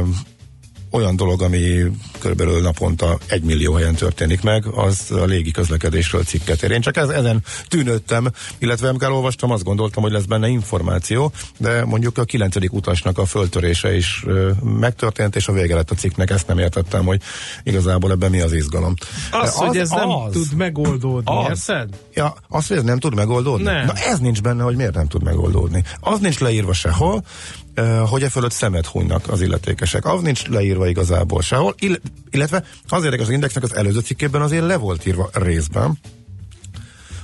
olyan 0.94 1.16
dolog, 1.16 1.42
ami 1.42 1.82
körülbelül 2.18 2.60
naponta 2.60 3.18
egy 3.26 3.42
millió 3.42 3.72
helyen 3.72 3.94
történik 3.94 4.42
meg, 4.42 4.66
az 4.66 5.10
a 5.10 5.24
légi 5.24 5.50
közlekedésről 5.50 6.22
cikket 6.22 6.62
ér. 6.62 6.70
Én 6.70 6.80
csak 6.80 6.96
ez, 6.96 7.08
ezen 7.08 7.42
tűnődtem, 7.68 8.30
illetve 8.58 8.88
amikor 8.88 9.10
olvastam, 9.10 9.50
azt 9.50 9.64
gondoltam, 9.64 10.02
hogy 10.02 10.12
lesz 10.12 10.24
benne 10.24 10.48
információ, 10.48 11.32
de 11.58 11.84
mondjuk 11.84 12.18
a 12.18 12.24
kilencedik 12.24 12.72
utasnak 12.72 13.18
a 13.18 13.24
föltörése 13.24 13.96
is 13.96 14.24
megtörtént, 14.62 15.36
és 15.36 15.48
a 15.48 15.52
vége 15.52 15.74
lett 15.74 15.90
a 15.90 15.94
cikknek, 15.94 16.30
ezt 16.30 16.46
nem 16.46 16.58
értettem, 16.58 17.04
hogy 17.04 17.20
igazából 17.62 18.10
ebben 18.10 18.30
mi 18.30 18.40
az 18.40 18.52
izgalom. 18.52 18.94
Az, 19.30 19.54
hogy 19.54 19.76
ez 19.76 19.90
nem 19.90 20.10
az. 20.10 20.32
tud 20.32 20.54
megoldódni, 20.56 21.36
Az. 21.36 21.64
érted? 21.68 21.88
Ja, 22.14 22.34
azt, 22.48 22.68
hogy 22.68 22.76
ez 22.76 22.82
nem 22.82 22.98
tud 22.98 23.14
megoldódni? 23.14 23.64
Nem. 23.64 23.86
Na 23.86 23.92
ez 23.92 24.18
nincs 24.18 24.42
benne, 24.42 24.62
hogy 24.62 24.76
miért 24.76 24.94
nem 24.94 25.08
tud 25.08 25.22
megoldódni. 25.22 25.84
Az 26.00 26.20
nincs 26.20 26.38
leírva 26.38 26.72
sehol, 26.72 27.14
eh, 27.16 27.63
hogy 28.06 28.22
e 28.22 28.28
fölött 28.28 28.52
szemet 28.52 28.86
hunynak 28.86 29.28
az 29.28 29.40
illetékesek. 29.40 30.04
Az 30.04 30.22
nincs 30.22 30.46
leírva 30.46 30.88
igazából 30.88 31.42
sehol, 31.42 31.74
ill- 31.78 32.02
illetve 32.30 32.64
az 32.88 33.04
érdekes 33.04 33.26
az 33.26 33.32
indexnek 33.32 33.62
az 33.62 33.74
előző 33.74 34.00
cikkében 34.00 34.42
azért 34.42 34.66
le 34.66 34.76
volt 34.76 35.06
írva 35.06 35.30
részben, 35.32 35.98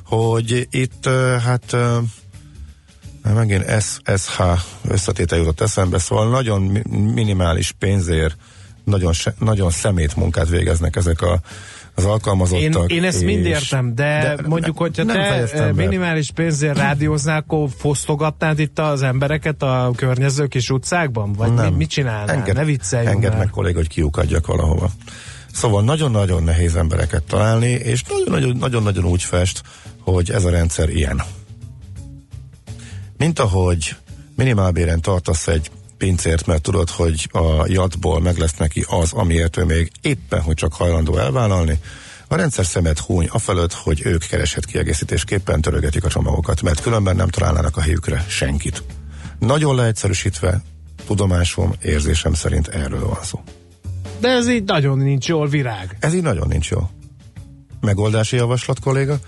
hogy 0.04 0.68
itt 0.70 1.08
hát 1.42 1.76
megint 3.22 3.64
SSH 3.80 4.40
összetétel 4.88 5.38
jutott 5.38 5.60
eszembe, 5.60 5.98
szóval 5.98 6.30
nagyon 6.30 6.62
mi- 6.62 6.82
minimális 7.12 7.74
pénzért 7.78 8.36
nagyon, 8.84 9.12
nagyon 9.38 9.70
szemét 9.70 10.16
munkát 10.16 10.48
végeznek 10.48 10.96
ezek 10.96 11.22
a 11.22 11.40
az 11.94 12.04
Én, 12.04 12.10
alkalmazottak. 12.10 12.90
én 12.92 13.04
ezt 13.04 13.18
és- 13.20 13.24
mind 13.24 13.44
értem, 13.44 13.94
de, 13.94 14.34
de 14.36 14.48
mondjuk, 14.48 14.76
hogyha 14.78 15.02
nem 15.04 15.46
te 15.46 15.72
minimális 15.72 16.30
pénzért 16.30 16.76
rádióznál, 16.78 17.38
akkor 17.38 17.68
fosztogatnád 17.76 18.58
itt 18.58 18.78
az 18.78 19.02
embereket 19.02 19.62
a 19.62 19.92
környező 19.96 20.46
kis 20.46 20.70
utcákban? 20.70 21.32
Vagy 21.32 21.52
mi, 21.52 21.70
mit 21.76 21.88
csinálnál? 21.90 22.36
Enged, 22.36 22.54
ne 22.56 22.64
vicceljünk 22.64 23.14
Engedd 23.14 23.30
már. 23.30 23.38
meg 23.38 23.48
kolléga, 23.50 23.76
hogy 23.78 23.88
kiukadjak 23.88 24.46
valahova. 24.46 24.90
Szóval 25.52 25.82
nagyon-nagyon 25.82 26.42
nehéz 26.42 26.76
embereket 26.76 27.22
találni, 27.22 27.70
és 27.70 28.02
nagyon-nagyon 28.58 29.04
úgy 29.04 29.22
fest, 29.22 29.62
hogy 30.00 30.30
ez 30.30 30.44
a 30.44 30.50
rendszer 30.50 30.88
ilyen. 30.88 31.22
Mint 33.16 33.38
ahogy 33.38 33.96
minimálbéren 34.36 35.00
tartasz 35.00 35.46
egy 35.48 35.70
pincért, 36.00 36.46
mert 36.46 36.62
tudod, 36.62 36.90
hogy 36.90 37.28
a 37.32 37.66
jatból 37.66 38.20
meg 38.20 38.36
lesz 38.36 38.56
neki 38.56 38.84
az, 38.88 39.12
amiért 39.12 39.56
ő 39.56 39.64
még 39.64 39.90
éppen, 40.00 40.40
hogy 40.40 40.54
csak 40.54 40.72
hajlandó 40.72 41.16
elvállalni, 41.16 41.78
a 42.28 42.36
rendszer 42.36 42.66
szemet 42.66 42.98
húny 42.98 43.26
afelőtt, 43.26 43.72
hogy 43.72 44.00
ők 44.04 44.26
kereshet 44.26 44.64
kiegészítésképpen 44.64 45.60
törögetik 45.60 46.04
a 46.04 46.08
csomagokat, 46.08 46.62
mert 46.62 46.80
különben 46.80 47.16
nem 47.16 47.28
találnának 47.28 47.76
a 47.76 47.80
helyükre 47.80 48.24
senkit. 48.28 48.82
Nagyon 49.38 49.74
leegyszerűsítve, 49.74 50.62
tudomásom, 51.06 51.72
érzésem 51.82 52.34
szerint 52.34 52.68
erről 52.68 53.06
van 53.06 53.22
szó. 53.22 53.42
De 54.20 54.28
ez 54.28 54.48
így 54.48 54.64
nagyon 54.64 54.98
nincs 54.98 55.28
jól 55.28 55.48
virág. 55.48 55.96
Ez 56.00 56.14
így 56.14 56.22
nagyon 56.22 56.48
nincs 56.48 56.70
jó. 56.70 56.90
Megoldási 57.80 58.36
javaslat, 58.36 58.80
kolléga? 58.80 59.18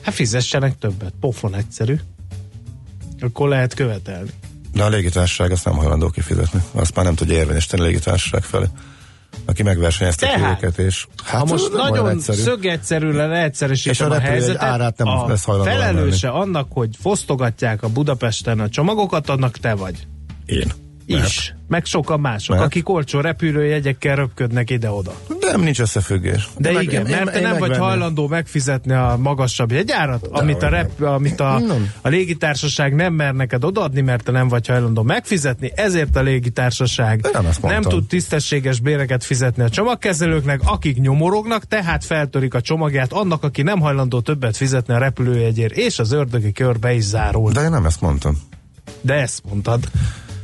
Hát 0.00 0.14
fizessenek 0.14 0.78
többet, 0.78 1.12
pofon 1.20 1.54
egyszerű. 1.54 1.96
Akkor 3.20 3.48
lehet 3.48 3.74
követelni. 3.74 4.30
De 4.72 4.82
a 4.82 4.88
légitársaság 4.88 5.50
azt 5.50 5.64
nem 5.64 5.74
hajlandó 5.74 6.08
kifizetni. 6.08 6.60
Azt 6.72 6.94
már 6.94 7.04
nem 7.04 7.14
tudja 7.14 7.34
érvényesíteni 7.34 7.82
a 7.82 7.84
légitársaság 7.84 8.42
felé. 8.42 8.66
Aki 9.44 9.62
megversenyezte 9.62 10.26
Tehát, 10.26 10.62
őket, 10.62 10.78
és 10.78 11.06
hát 11.24 11.40
ha 11.40 11.46
most 11.46 11.72
nagyon 11.72 12.08
egyszerű. 12.08 12.38
szögegyszerűen 12.40 13.14
És 13.14 13.28
leegyszerűsítem 13.30 14.10
a 14.10 14.14
a, 14.14 14.18
helyzetet, 14.18 14.62
árát 14.62 14.98
nem 14.98 15.08
a 15.08 15.28
lesz 15.28 15.44
felelőse 15.44 16.28
annak, 16.28 16.72
hogy 16.72 16.96
fosztogatják 17.00 17.82
a 17.82 17.88
Budapesten 17.88 18.60
a 18.60 18.68
csomagokat, 18.68 19.28
annak 19.28 19.56
te 19.58 19.74
vagy. 19.74 20.06
Én. 20.46 20.72
Is. 21.10 21.54
Meg 21.68 21.84
sokan 21.84 22.20
mások, 22.20 22.54
Mert? 22.56 22.66
akik 22.66 22.88
olcsó 22.88 23.20
repülőjegyekkel 23.20 24.16
röpködnek 24.16 24.70
ide-oda. 24.70 25.12
De 25.40 25.50
nem 25.50 25.60
nincs 25.60 25.80
összefüggés. 25.80 26.48
De 26.58 26.72
Meg- 26.72 26.82
igen, 26.82 27.06
én- 27.06 27.10
mert 27.16 27.26
én- 27.26 27.32
te 27.32 27.36
én 27.36 27.42
nem 27.42 27.50
vagy 27.50 27.60
megvenném. 27.60 27.88
hajlandó 27.88 28.28
megfizetni 28.28 28.92
a 28.92 29.16
magasabb 29.20 29.72
jegyárat, 29.72 30.26
amit 30.26 30.62
a, 30.62 30.68
rep, 30.68 31.00
amit 31.02 31.40
a, 31.40 31.58
Nem. 31.58 31.92
a 32.00 32.08
légitársaság 32.08 32.94
nem 32.94 33.12
mer 33.14 33.34
neked 33.34 33.64
odaadni, 33.64 34.00
mert 34.00 34.24
te 34.24 34.32
nem 34.32 34.48
vagy 34.48 34.66
hajlandó 34.66 35.02
megfizetni, 35.02 35.72
ezért 35.74 36.16
a 36.16 36.20
légitársaság 36.22 37.20
De 37.20 37.30
nem 37.32 37.50
nem 37.62 37.82
tud 37.82 38.06
tisztességes 38.06 38.80
béreket 38.80 39.24
fizetni 39.24 39.62
a 39.62 39.68
csomagkezelőknek, 39.68 40.60
akik 40.64 41.00
nyomorognak, 41.00 41.64
tehát 41.64 42.04
feltörik 42.04 42.54
a 42.54 42.60
csomagját 42.60 43.12
annak, 43.12 43.42
aki 43.44 43.62
nem 43.62 43.80
hajlandó 43.80 44.20
többet 44.20 44.56
fizetni 44.56 44.94
a 44.94 44.98
repülőjegyért, 44.98 45.76
és 45.76 45.98
az 45.98 46.12
ördögi 46.12 46.52
körbe 46.52 46.92
is 46.92 47.02
zárul. 47.04 47.52
De 47.52 47.62
én 47.62 47.70
nem 47.70 47.84
ezt 47.84 48.00
mondtam. 48.00 48.36
De 49.00 49.14
ezt 49.14 49.42
mondtad. 49.48 49.80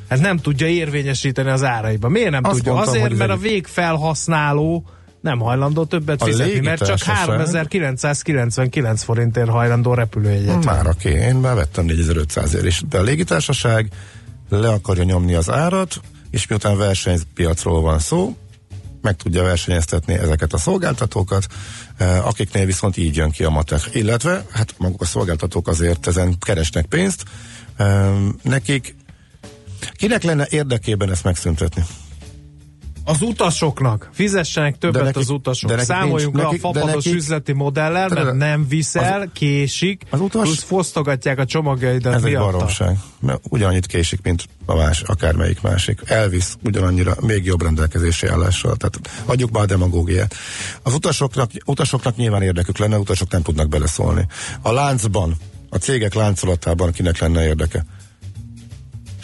Ez 0.09 0.21
nem 0.21 0.37
tudja 0.37 0.67
érvényesíteni 0.67 1.51
az 1.51 1.65
áraiba. 1.65 2.09
Miért 2.09 2.31
nem 2.31 2.45
Azt 2.45 2.57
tudja? 2.57 2.73
mondtam, 2.73 2.95
Azért, 2.95 3.17
mert 3.17 3.31
a 3.31 3.37
végfelhasználó 3.37 4.85
nem 5.21 5.39
hajlandó 5.39 5.85
többet 5.85 6.23
A 6.23 6.25
fizetni, 6.25 6.53
mert 6.61 6.79
csak 6.79 6.87
légitársaság- 6.89 7.17
3999 7.17 9.03
forintért 9.03 9.49
hajlandó 9.49 9.95
repülőjegyet. 9.95 10.65
Már 10.65 10.87
oké, 10.87 11.11
én 11.11 11.35
már 11.35 11.55
vettem 11.55 11.85
4500 11.85 12.55
ér 12.55 12.65
is. 12.65 12.83
De 12.89 12.99
a 12.99 13.03
légitársaság 13.03 13.89
le 14.49 14.69
akarja 14.69 15.03
nyomni 15.05 15.35
az 15.35 15.51
árat, 15.51 16.01
és 16.31 16.47
miután 16.47 16.77
versenypiacról 16.77 17.81
van 17.81 17.99
szó, 17.99 18.37
meg 19.03 19.17
tudja 19.17 19.43
versenyeztetni 19.43 20.15
ezeket 20.15 20.53
a 20.53 20.59
szolgáltatókat, 20.59 21.47
eh, 21.97 22.27
akiknél 22.27 22.67
viszont 22.67 22.97
így 22.97 23.17
jön 23.17 23.31
ki 23.31 23.45
a 23.45 23.51
matek. 23.51 23.81
Illetve, 23.93 24.45
hát 24.51 24.75
maguk 24.79 25.01
a 25.01 25.05
szolgáltatók 25.05 25.69
azért 25.69 26.07
ezen 26.07 26.39
keresnek 26.39 26.87
pénzt, 26.87 27.25
nekik 28.43 28.95
kinek 29.93 30.23
lenne 30.23 30.47
érdekében 30.51 31.11
ezt 31.11 31.25
megszüntetni? 31.25 31.85
Az 33.09 33.23
utasoknak. 33.23 34.09
Fizessenek 34.13 34.79
többet 34.79 35.03
nekik- 35.03 35.17
az 35.23 35.31
utasok. 35.31 35.69
de 35.69 35.75
nekik 35.77 35.91
Számoljunk 35.91 36.35
nincs- 36.35 36.51
le 36.51 36.57
a 36.57 36.61
fapados 36.61 36.95
nekik- 37.05 37.15
üzleti 37.15 37.53
modellel, 37.53 38.09
mert 38.09 38.33
nem 38.35 38.69
viszel, 38.69 39.21
az- 39.21 39.29
késik, 39.33 40.03
az 40.11 40.21
utas- 40.21 40.43
plusz 40.43 40.63
fosztogatják 40.63 41.39
a 41.39 41.45
csomagjaidat 41.45 42.15
Ez 42.15 42.23
egy 42.23 42.31
miatta. 42.31 42.45
baromság. 42.51 42.99
Mert 43.21 43.41
ugyanannyit 43.49 43.87
késik, 43.87 44.23
mint 44.23 44.45
a 44.65 44.75
más, 44.75 45.01
akármelyik 45.03 45.61
másik. 45.61 46.01
Elvisz 46.05 46.57
ugyanannyira, 46.65 47.17
még 47.21 47.45
jobb 47.45 47.63
rendelkezési 47.63 48.27
állással. 48.27 48.77
Tehát 48.77 49.01
adjuk 49.25 49.51
már 49.51 49.63
a 49.63 49.67
demagógiát. 49.67 50.35
Az 50.83 50.95
utasoknak, 50.95 51.51
utasoknak 51.65 52.17
nyilván 52.17 52.43
érdekük 52.43 52.79
lenne, 52.79 52.99
utasok 52.99 53.31
nem 53.31 53.43
tudnak 53.43 53.69
beleszólni. 53.69 54.27
A 54.63 54.73
láncban, 54.73 55.37
a 55.69 55.77
cégek 55.77 56.15
láncolatában 56.15 56.93
kinek 56.93 57.19
lenne 57.19 57.47
érdeke? 57.47 57.85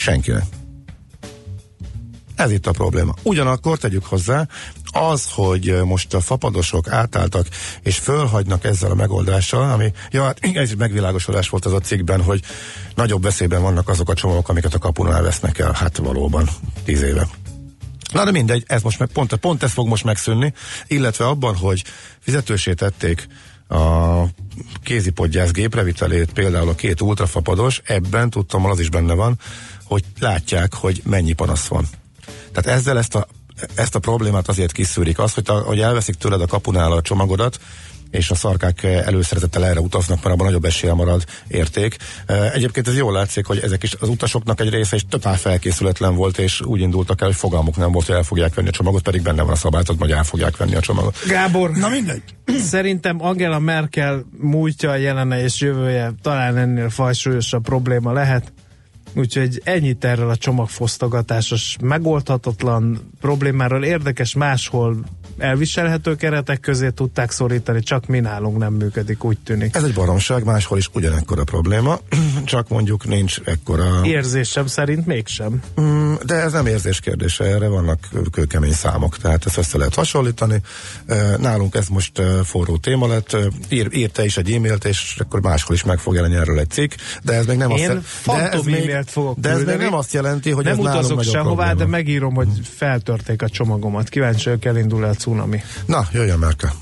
Senkinek. 0.02 0.44
Ez 2.36 2.50
itt 2.50 2.66
a 2.66 2.70
probléma. 2.70 3.14
Ugyanakkor 3.22 3.78
tegyük 3.78 4.04
hozzá, 4.04 4.46
az, 4.92 5.28
hogy 5.34 5.82
most 5.84 6.14
a 6.14 6.20
fapadosok 6.20 6.88
átálltak 6.88 7.46
és 7.82 7.98
fölhagynak 7.98 8.64
ezzel 8.64 8.90
a 8.90 8.94
megoldással, 8.94 9.70
ami, 9.70 9.92
ja, 10.10 10.24
hát 10.24 10.38
ez 10.42 10.70
egy 10.70 10.76
megvilágosodás 10.76 11.48
volt 11.48 11.64
az 11.64 11.72
a 11.72 11.80
cikkben, 11.80 12.22
hogy 12.22 12.42
nagyobb 12.94 13.22
veszélyben 13.22 13.62
vannak 13.62 13.88
azok 13.88 14.08
a 14.08 14.14
csomagok, 14.14 14.48
amiket 14.48 14.74
a 14.74 14.78
kapunál 14.78 15.22
vesznek 15.22 15.58
el, 15.58 15.72
hát 15.72 15.96
valóban, 15.96 16.48
tíz 16.84 17.02
éve. 17.02 17.28
Na 18.12 18.24
de 18.24 18.30
mindegy, 18.30 18.64
ez 18.66 18.82
most 18.82 18.98
meg 18.98 19.08
pont, 19.08 19.34
pont 19.34 19.62
ez 19.62 19.72
fog 19.72 19.88
most 19.88 20.04
megszűnni, 20.04 20.52
illetve 20.86 21.26
abban, 21.26 21.56
hogy 21.56 21.84
fizetősé 22.18 22.72
tették 22.72 23.28
a 23.68 24.24
kézipodgyász 24.82 25.50
géprevitelét, 25.50 26.32
például 26.32 26.68
a 26.68 26.74
két 26.74 27.00
ultrafapados, 27.00 27.80
ebben 27.84 28.30
tudtam, 28.30 28.64
az 28.64 28.80
is 28.80 28.88
benne 28.88 29.14
van, 29.14 29.38
hogy 29.92 30.05
látják, 30.18 30.74
hogy 30.74 31.02
mennyi 31.05 31.33
panasz 31.33 31.66
van. 31.66 31.87
Tehát 32.52 32.78
ezzel 32.78 32.98
ezt 32.98 33.14
a, 33.14 33.26
ezt 33.74 33.94
a 33.94 33.98
problémát 33.98 34.48
azért 34.48 34.72
kiszűrik. 34.72 35.18
Az, 35.18 35.35
hogy, 35.35 35.44
a, 35.46 35.52
hogy 35.52 35.81
elveszik 35.81 36.14
tőled 36.14 36.40
a 36.40 36.46
kapunál 36.46 36.92
a 36.92 37.02
csomagodat, 37.02 37.59
és 38.11 38.31
a 38.31 38.35
szarkák 38.35 38.83
előszeretettel 38.83 39.66
erre 39.66 39.81
utaznak, 39.81 40.22
mert 40.22 40.35
abban 40.35 40.46
nagyobb 40.46 40.64
esélye 40.64 40.92
marad 40.92 41.24
érték. 41.48 41.96
E, 42.26 42.52
Egyébként 42.52 42.88
ez 42.88 42.96
jól 42.96 43.12
látszik, 43.12 43.46
hogy 43.46 43.59
ezek 43.59 43.83
is 43.83 43.94
az 44.00 44.09
utasoknak 44.09 44.61
egy 44.61 44.68
része 44.68 44.96
is 44.96 45.05
totál 45.09 45.37
felkészületlen 45.37 46.14
volt, 46.14 46.38
és 46.38 46.61
úgy 46.61 46.81
indultak 46.81 47.20
el, 47.20 47.26
hogy 47.26 47.37
fogalmuk 47.37 47.76
nem 47.76 47.92
volt, 47.92 48.07
hogy 48.07 48.14
el 48.14 48.22
fogják 48.22 48.55
venni 48.55 48.68
a 48.68 48.72
csomagot, 48.72 49.02
pedig 49.02 49.22
benne 49.22 49.42
van 49.42 49.52
a 49.52 49.57
szabályzat, 49.57 49.98
hogy 49.98 50.11
el 50.11 50.24
fogják 50.24 50.57
venni 50.57 50.74
a 50.74 50.81
csomagot. 50.81 51.16
Gábor, 51.28 51.70
Na 51.70 51.88
mindegy. 51.88 52.22
Szerintem 52.61 53.24
Angela 53.24 53.59
Merkel 53.59 54.24
múltja, 54.38 54.96
jelene 54.96 55.42
és 55.42 55.61
jövője 55.61 56.12
talán 56.22 56.57
ennél 56.57 56.90
fajsúlyosabb 56.90 57.62
probléma 57.62 58.12
lehet. 58.12 58.52
Úgyhogy 59.14 59.61
ennyit 59.64 60.05
erről 60.05 60.31
a 60.31 60.37
csomagfosztogatásos 60.37 61.77
megoldhatatlan 61.81 63.11
problémáról. 63.20 63.85
Érdekes 63.85 64.35
máshol 64.35 64.96
elviselhető 65.42 66.16
keretek 66.16 66.61
közé 66.61 66.90
tudták 66.90 67.31
szorítani, 67.31 67.81
csak 67.81 68.07
mi 68.07 68.20
nálunk 68.20 68.59
nem 68.59 68.72
működik, 68.72 69.24
úgy 69.24 69.38
tűnik. 69.38 69.74
Ez 69.76 69.83
egy 69.83 69.94
baromság, 69.94 70.44
máshol 70.44 70.78
is 70.78 70.88
ugyanekkora 70.92 71.44
probléma, 71.44 72.00
csak 72.44 72.68
mondjuk 72.68 73.07
nincs 73.07 73.40
ekkora... 73.44 74.00
Érzésem 74.05 74.66
szerint 74.66 75.07
mégsem. 75.07 75.62
Mm, 75.81 76.14
De 76.24 76.35
ez 76.35 76.52
nem 76.52 76.66
érzés 76.66 77.00
kérdése, 77.00 77.44
erre 77.44 77.68
vannak 77.68 78.09
kőkemény 78.31 78.72
számok, 78.72 79.16
tehát 79.16 79.46
ezt 79.46 79.57
össze 79.59 79.78
lehet 79.78 79.94
hasonlítani. 79.94 80.61
E, 81.07 81.37
Nálunk 81.37 81.74
ez 81.74 81.88
most 81.88 82.18
e, 82.18 82.44
forró 82.44 82.76
téma 82.76 83.07
lett, 83.07 83.33
E, 83.33 83.48
ír, 83.68 83.88
ír 83.90 84.11
te 84.11 84.24
is 84.24 84.37
egy 84.37 84.52
e-mailt, 84.52 84.85
és 84.85 85.16
akkor 85.18 85.40
máshol 85.40 85.76
is 85.76 85.85
meg 85.85 85.98
fog 85.98 86.14
jelenni 86.14 86.35
erről 86.35 86.59
egy 86.59 86.70
cikk, 86.70 86.92
de 87.22 87.33
ez 87.33 87.46
még 87.46 87.57
nem 87.57 87.70
Én 87.70 87.90
azt 87.90 87.94
de 87.94 88.00
fantom 88.05 88.61
ez 88.61 88.64
még, 88.64 88.74
e-mailt 88.74 89.11
fogok 89.11 89.38
De 89.38 89.48
ez 89.48 89.64
még 89.64 89.76
nem 89.76 89.94
azt 89.94 90.12
jelenti, 90.12 90.50
hogy 90.50 90.64
nem 90.64 90.72
ez 90.72 90.78
nálunk 90.78 91.05
utazok 91.05 91.22
sehová, 91.22 91.72
de 91.72 91.87
megírom, 91.87 92.35
hogy 92.35 92.48
feltörték 92.62 93.42
a 93.42 93.48
csomagomat. 93.48 94.09
Kíváncsi 94.09 94.44
vagyok, 94.44 94.64
elindul 94.64 95.05
el 95.05 95.14
cunami. 95.33 95.62
Na, 95.87 96.05
jöjjön 96.12 96.38
Márka. 96.38 96.73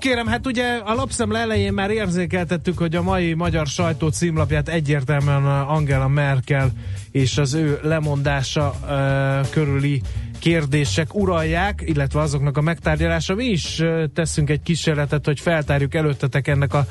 Kérem, 0.00 0.26
hát 0.26 0.46
ugye 0.46 0.76
a 0.84 0.94
lapszem 0.94 1.32
elején 1.32 1.72
már 1.72 1.90
érzékeltettük, 1.90 2.78
hogy 2.78 2.94
a 2.94 3.02
mai 3.02 3.34
magyar 3.34 3.66
sajtó 3.66 4.08
címlapját 4.08 4.68
egyértelműen 4.68 5.44
Angela 5.46 6.08
Merkel 6.08 6.72
és 7.10 7.38
az 7.38 7.54
ő 7.54 7.78
lemondása 7.82 8.74
uh, 8.82 9.50
körüli 9.50 10.02
kérdések 10.38 11.14
uralják, 11.14 11.82
illetve 11.84 12.20
azoknak 12.20 12.56
a 12.56 12.60
megtárgyalása. 12.60 13.34
Mi 13.34 13.44
is 13.44 13.78
uh, 13.78 14.04
teszünk 14.14 14.50
egy 14.50 14.62
kísérletet, 14.62 15.24
hogy 15.24 15.40
feltárjuk 15.40 15.94
előttetek 15.94 16.48
ennek 16.48 16.74
a 16.74 16.86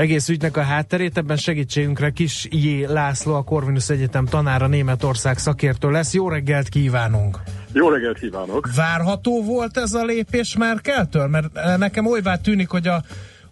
egész 0.00 0.28
ügynek 0.28 0.56
a 0.56 0.62
hátterét. 0.62 1.16
Ebben 1.16 1.36
segítségünkre 1.36 2.10
Kis 2.10 2.48
J. 2.50 2.84
László, 2.86 3.34
a 3.34 3.42
Corvinus 3.42 3.90
Egyetem 3.90 4.24
tanára 4.24 4.66
Németország 4.66 5.38
szakértő 5.38 5.90
lesz. 5.90 6.14
Jó 6.14 6.28
reggelt 6.28 6.68
kívánunk! 6.68 7.38
Jó 7.72 7.88
reggelt 7.88 8.18
kívánok! 8.18 8.68
Várható 8.76 9.42
volt 9.42 9.76
ez 9.76 9.92
a 9.92 10.04
lépés 10.04 10.56
Merkeltől? 10.56 11.26
Mert 11.26 11.56
eh, 11.56 11.76
nekem 11.76 12.06
olybá 12.06 12.36
tűnik, 12.36 12.68
hogy 12.68 12.86
a 12.86 13.02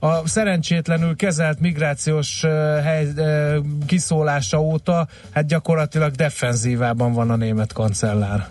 a 0.01 0.29
szerencsétlenül 0.29 1.17
kezelt 1.17 1.61
migrációs 1.61 2.43
uh, 2.43 2.51
hely, 2.85 3.07
uh, 3.17 3.65
kiszólása 3.87 4.61
óta 4.61 5.07
hát 5.35 5.47
gyakorlatilag 5.47 6.11
defenzívában 6.11 7.13
van 7.13 7.31
a 7.31 7.37
német 7.37 7.73
kancellár. 7.73 8.49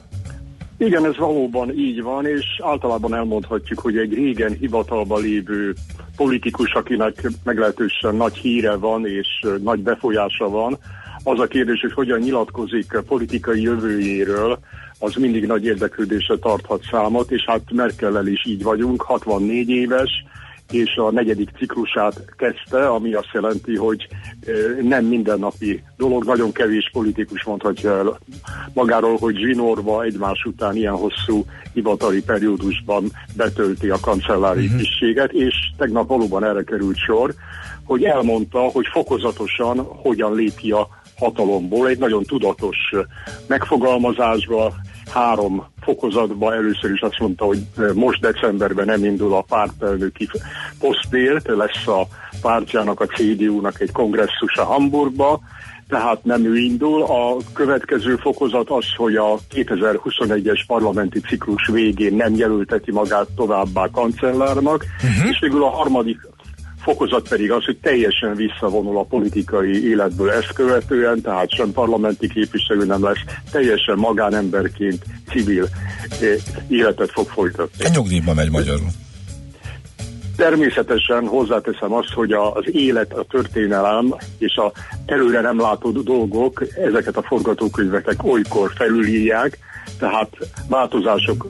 Igen, 0.78 1.06
ez 1.06 1.18
valóban 1.18 1.78
így 1.78 2.02
van, 2.02 2.26
és 2.26 2.46
általában 2.64 3.16
elmondhatjuk, 3.16 3.80
hogy 3.80 3.98
egy 3.98 4.14
régen 4.14 4.52
hivatalban 4.60 5.22
lévő 5.22 5.76
politikus, 6.18 6.74
akinek 6.74 7.30
meglehetősen 7.44 8.16
nagy 8.16 8.38
híre 8.38 8.76
van 8.76 9.06
és 9.06 9.28
nagy 9.64 9.80
befolyása 9.80 10.50
van, 10.50 10.78
az 11.24 11.40
a 11.40 11.48
kérdés, 11.48 11.82
hogy 11.82 11.94
hogyan 11.94 12.20
nyilatkozik 12.20 13.02
politikai 13.08 13.62
jövőjéről, 13.62 14.60
az 15.00 15.16
mindig 15.16 15.46
nagy 15.46 15.66
érdeklődésre 15.66 16.38
tarthat 16.38 16.84
számot, 16.92 17.32
és 17.32 17.46
hát 17.46 17.62
Merkellel 17.72 18.28
is 18.28 18.46
így 18.46 18.64
vagyunk, 18.64 19.02
64 19.02 19.70
éves, 19.70 20.10
és 20.72 20.96
a 20.96 21.12
negyedik 21.12 21.50
ciklusát 21.58 22.26
kezdte, 22.38 22.88
ami 22.88 23.14
azt 23.14 23.30
jelenti, 23.34 23.76
hogy 23.76 24.08
nem 24.82 25.06
mindennapi 25.06 25.84
dolog, 25.98 26.26
nagyon 26.26 26.52
kevés 26.52 26.90
politikus 26.92 27.44
mondhatja 27.44 27.98
el 27.98 28.20
magáról, 28.74 29.18
hogy 29.18 29.36
zsinórba 29.36 30.04
egymás 30.04 30.44
után 30.44 30.76
ilyen 30.76 30.96
hosszú 30.96 31.46
hivatali 31.74 32.24
periódusban 32.24 33.12
betölti 33.36 33.90
a 33.90 34.00
kancellári 34.02 34.64
uh-huh. 34.66 34.78
tisztséget, 34.78 35.32
és 35.32 35.56
tegnap 35.78 36.08
valóban 36.08 36.44
erre 36.44 36.64
került 36.64 36.98
sor, 36.98 37.34
hogy 37.84 38.04
elmondta, 38.04 38.60
hogy 38.60 38.86
fokozatosan 38.92 39.78
hogyan 39.78 40.36
lépi 40.36 40.72
a 40.72 40.88
hatalomból, 41.18 41.88
egy 41.88 41.98
nagyon 41.98 42.24
tudatos 42.24 42.78
megfogalmazásba, 43.48 44.74
három 45.10 45.66
fokozatba 45.82 46.54
először 46.54 46.92
is 46.92 47.02
azt 47.02 47.20
mondta, 47.20 47.46
hogy 47.46 47.60
most 47.94 48.22
decemberben 48.22 48.86
nem 48.86 49.04
indul 49.04 49.34
a 49.34 49.42
pártelnöki 49.42 50.30
posztért, 50.80 51.48
lesz 51.48 51.88
a 51.88 52.08
pártjának, 52.42 53.00
a 53.00 53.06
CDU-nak 53.06 53.80
egy 53.80 53.92
kongresszusa 53.92 54.64
Hamburgba, 54.64 55.42
tehát 55.88 56.24
nem 56.24 56.46
ő 56.46 56.58
indul. 56.58 57.04
A 57.04 57.38
következő 57.54 58.16
fokozat 58.16 58.70
az, 58.70 58.86
hogy 58.96 59.16
a 59.16 59.38
2021-es 59.54 60.60
parlamenti 60.68 61.20
ciklus 61.20 61.68
végén 61.68 62.16
nem 62.16 62.36
jelölteti 62.36 62.92
magát 62.92 63.28
továbbá 63.36 63.88
kancellárnak, 63.92 64.86
uh-huh. 65.04 65.30
és 65.30 65.40
végül 65.40 65.64
a 65.64 65.70
harmadik 65.70 66.27
fokozat 66.88 67.30
pedig 67.30 67.52
az, 67.52 67.66
hogy 67.66 67.78
teljesen 67.78 68.36
visszavonul 68.36 68.98
a 68.98 69.04
politikai 69.04 69.90
életből 69.90 70.32
ezt 70.32 70.54
követően, 70.54 71.22
tehát 71.22 71.50
sem 71.50 71.72
parlamenti 71.72 72.28
képviselő 72.28 72.86
nem 72.86 73.04
lesz, 73.04 73.24
teljesen 73.52 73.98
magánemberként 73.98 75.04
civil 75.30 75.68
eh, 76.10 76.36
életet 76.68 77.12
fog 77.12 77.28
folytatni. 77.28 77.86
A 77.86 77.90
nyugdíjba 77.90 78.34
megy 78.34 78.50
magyarul. 78.50 78.88
Természetesen 80.36 81.28
hozzáteszem 81.28 81.94
azt, 81.94 82.12
hogy 82.14 82.32
az 82.32 82.66
élet, 82.72 83.14
a 83.14 83.26
történelem 83.30 84.16
és 84.38 84.56
a 84.56 84.72
előre 85.06 85.42
nem 85.42 85.60
látó 85.60 85.92
dolgok 85.92 86.64
ezeket 86.86 87.18
a 87.18 87.22
forgatókönyveket 87.22 88.18
olykor 88.24 88.72
felülírják, 88.76 89.58
tehát 90.00 90.30
változások 90.70 91.48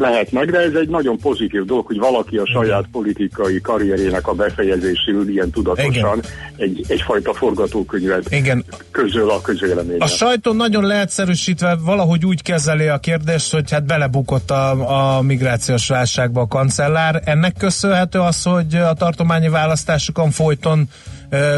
lehetnek, 0.00 0.50
de 0.50 0.58
ez 0.58 0.74
egy 0.74 0.88
nagyon 0.88 1.18
pozitív 1.18 1.64
dolog, 1.64 1.86
hogy 1.86 1.98
valaki 1.98 2.36
a 2.36 2.46
saját 2.46 2.84
politikai 2.92 3.60
karrierének 3.60 4.28
a 4.28 4.32
befejezéséül 4.32 5.28
ilyen 5.28 5.50
tudatosan 5.50 6.20
egy, 6.56 6.84
egyfajta 6.88 7.34
forgatókönyvet 7.34 8.32
Igen. 8.32 8.64
közöl 8.90 9.30
a 9.30 9.40
közéleményen. 9.40 10.00
A 10.00 10.06
sajtó 10.06 10.52
nagyon 10.52 10.84
leegyszerűsítve 10.84 11.76
valahogy 11.84 12.24
úgy 12.26 12.42
kezeli 12.42 12.86
a 12.86 12.98
kérdést, 12.98 13.52
hogy 13.52 13.70
hát 13.70 13.84
belebukott 13.84 14.50
a, 14.50 15.16
a 15.16 15.22
migrációs 15.22 15.88
válságba 15.88 16.40
a 16.40 16.46
kancellár. 16.46 17.22
Ennek 17.24 17.54
köszönhető 17.58 18.18
az, 18.18 18.42
hogy 18.42 18.74
a 18.74 18.94
tartományi 18.94 19.48
választásokon 19.48 20.30
folyton 20.30 20.88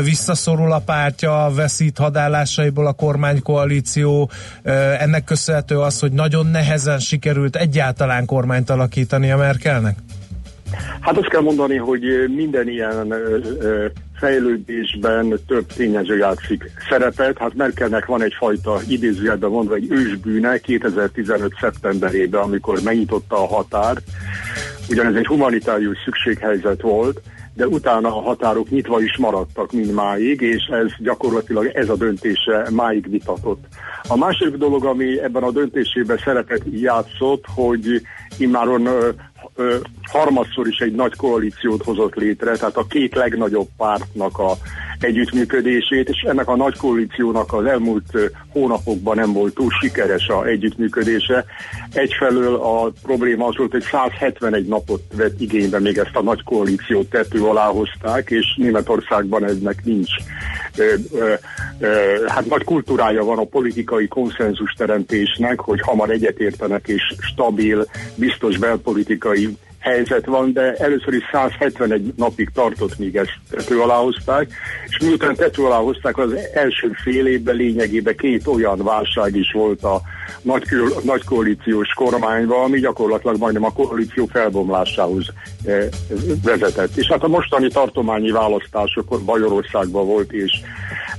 visszaszorul 0.05 0.73
a 0.73 0.79
pártja, 0.79 1.51
veszít 1.55 1.99
hadállásaiból 1.99 2.87
a 2.87 2.93
kormánykoalíció. 2.93 4.31
Ennek 4.99 5.25
köszönhető 5.25 5.79
az, 5.79 6.01
hogy 6.01 6.13
nagyon 6.13 6.47
nehezen 6.47 6.99
sikerült 6.99 7.57
egyáltalán 7.57 8.27
kormányt 8.27 8.71
alakítani 8.71 9.31
a 9.31 9.37
Merkelnek? 9.37 9.97
Hát 11.01 11.17
azt 11.17 11.29
kell 11.29 11.41
mondani, 11.41 11.77
hogy 11.77 12.03
minden 12.35 12.69
ilyen 12.69 13.15
fejlődésben 14.15 15.39
több 15.47 15.67
tényező 15.67 16.17
játszik 16.17 16.71
szerepet. 16.89 17.39
Hát 17.39 17.55
Merkelnek 17.55 18.07
van 18.07 18.23
egyfajta 18.23 18.81
idézőjelben 18.89 19.51
mondva 19.51 19.75
egy 19.75 19.87
ősbűne 19.91 20.59
2015. 20.59 21.53
szeptemberében, 21.61 22.43
amikor 22.43 22.81
megnyitotta 22.85 23.37
a 23.37 23.47
határt. 23.47 24.03
Ugyanez 24.89 25.15
egy 25.15 25.27
humanitárius 25.27 25.99
szükséghelyzet 26.05 26.81
volt, 26.81 27.21
de 27.55 27.67
utána 27.67 28.09
a 28.09 28.23
határok 28.23 28.71
nyitva 28.71 29.03
is 29.03 29.17
maradtak 29.17 29.73
mindmáig, 29.73 30.41
és 30.41 30.63
ez 30.71 30.93
gyakorlatilag 30.99 31.67
ez 31.67 31.89
a 31.89 31.97
döntése 31.97 32.67
máig 32.71 33.11
vitatott. 33.11 33.65
A 34.09 34.17
másik 34.17 34.57
dolog, 34.57 34.85
ami 34.85 35.21
ebben 35.21 35.43
a 35.43 35.51
döntésében 35.51 36.19
szerepet 36.25 36.63
játszott, 36.71 37.45
hogy 37.55 38.03
immáron 38.39 38.89
harmadszor 40.03 40.67
is 40.67 40.79
egy 40.79 40.95
nagy 40.95 41.17
koalíciót 41.17 41.83
hozott 41.83 42.15
létre, 42.15 42.57
tehát 42.57 42.77
a 42.77 42.87
két 42.87 43.15
legnagyobb 43.15 43.69
pártnak 43.77 44.39
a 44.39 44.53
együttműködését, 45.03 46.09
és 46.09 46.21
ennek 46.21 46.49
a 46.49 46.57
nagy 46.57 46.77
koalíciónak 46.77 47.53
az 47.53 47.65
elmúlt 47.65 48.33
hónapokban 48.49 49.17
nem 49.17 49.33
volt 49.33 49.55
túl 49.55 49.71
sikeres 49.81 50.29
a 50.29 50.47
együttműködése. 50.47 51.45
Egyfelől 51.93 52.55
a 52.55 52.93
probléma 53.03 53.47
az 53.47 53.57
volt, 53.57 53.71
hogy 53.71 53.83
171 53.83 54.67
napot 54.67 55.03
vett 55.17 55.41
igénybe, 55.41 55.79
még 55.79 55.99
ezt 55.99 56.17
a 56.17 56.23
nagy 56.23 56.43
koalíciót 56.43 57.11
tető 57.11 57.43
alá 57.43 57.67
hozták, 57.67 58.31
és 58.31 58.55
Németországban 58.57 59.45
eznek 59.45 59.85
nincs. 59.85 60.11
Ö, 60.77 60.95
ö, 61.13 61.35
ö, 61.81 62.25
hát 62.27 62.47
nagy 62.47 62.65
kultúrája 62.65 63.25
van 63.25 63.39
a 63.39 63.45
politikai 63.45 64.09
konszenzus 64.09 64.73
teremtésnek, 64.73 65.61
hogy 65.61 65.81
hamar 65.81 66.11
egyetértenek 66.11 66.89
és 66.89 67.15
stabil, 67.21 67.87
biztos 68.15 68.59
belpolitikai 68.59 69.57
helyzet 69.83 70.27
van, 70.27 70.53
de 70.53 70.75
először 70.75 71.15
is 71.15 71.23
171 71.33 72.13
napig 72.17 72.51
tartott, 72.55 72.99
míg 72.99 73.17
ezt 73.17 73.39
tető 73.51 73.81
alá 73.81 73.95
hozták, 73.95 74.53
és 74.89 74.99
miután 74.99 75.35
tető 75.35 75.65
alá 75.65 75.77
hozták, 75.77 76.19
az 76.19 76.35
első 76.55 76.91
fél 77.03 77.27
évben 77.27 77.57
lényegében 77.57 78.17
két 78.17 78.47
olyan 78.47 78.85
válság 78.85 79.37
is 79.37 79.53
volt 79.53 79.83
a 79.83 80.01
nagy, 80.43 80.65
nagy 81.05 81.25
koalíciós 81.25 81.89
kormányban, 81.89 82.65
ami 82.65 82.81
gyakorlatilag 82.81 83.39
majdnem 83.39 83.65
a 83.65 83.73
koalíció 83.73 84.27
felbomlásához 84.27 85.27
eh, 85.65 85.89
vezetett. 86.43 86.97
És 86.97 87.07
hát 87.07 87.23
a 87.23 87.29
mostani 87.29 87.69
tartományi 87.69 88.31
választásokon 88.31 89.25
Bajorországban 89.25 90.07
volt, 90.07 90.33
és 90.33 90.53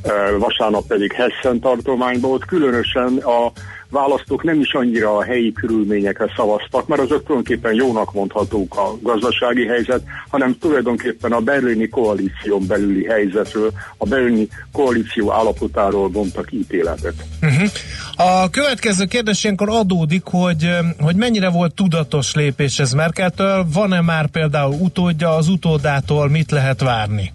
eh, 0.02 0.14
vasárnap 0.38 0.88
pedig 0.88 1.12
Hessen 1.12 1.60
tartományban 1.60 2.30
volt, 2.30 2.46
különösen 2.46 3.18
a 3.18 3.52
választók 3.94 4.44
nem 4.44 4.60
is 4.60 4.74
annyira 4.74 5.18
a 5.18 5.24
helyi 5.24 5.52
körülményekre 5.52 6.32
szavaztak, 6.36 6.88
mert 6.88 7.02
azok 7.02 7.24
tulajdonképpen 7.26 7.74
jónak 7.74 8.14
mondhatók 8.14 8.78
a 8.78 8.98
gazdasági 9.02 9.66
helyzet, 9.66 10.02
hanem 10.30 10.58
tulajdonképpen 10.60 11.32
a 11.32 11.40
berlini 11.40 11.90
koalíción 11.90 12.68
belüli 12.68 13.06
helyzetről, 13.06 13.72
a 13.98 14.06
berlini 14.06 14.48
koalíció 14.72 15.32
állapotáról 15.32 16.10
vontak 16.10 16.52
ítéletet. 16.52 17.14
Uh-huh. 17.42 17.70
A 18.16 18.50
következő 18.50 19.06
kérdés 19.06 19.44
ilyenkor 19.44 19.70
adódik, 19.70 20.24
hogy, 20.24 20.70
hogy 21.00 21.16
mennyire 21.16 21.50
volt 21.50 21.74
tudatos 21.74 22.36
lépés 22.36 22.80
ez 22.80 22.92
Merkeltől, 22.92 23.66
van-e 23.74 24.02
már 24.02 24.28
például 24.28 24.76
utódja, 24.80 25.36
az 25.36 25.48
utódától 25.48 26.30
mit 26.30 26.52
lehet 26.52 26.82
várni? 26.82 27.34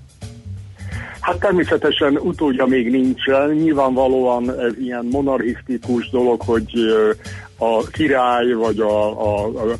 Hát 1.28 1.38
természetesen 1.38 2.16
utódja 2.16 2.66
még 2.66 2.90
nincsen. 2.90 3.50
Nyilvánvalóan 3.50 4.60
ez 4.60 4.78
ilyen 4.78 5.04
monarchisztikus 5.10 6.10
dolog, 6.10 6.40
hogy 6.40 6.72
a 7.58 7.86
király 7.86 8.52
vagy 8.52 8.78
a, 8.80 9.22
a, 9.22 9.46
a 9.46 9.76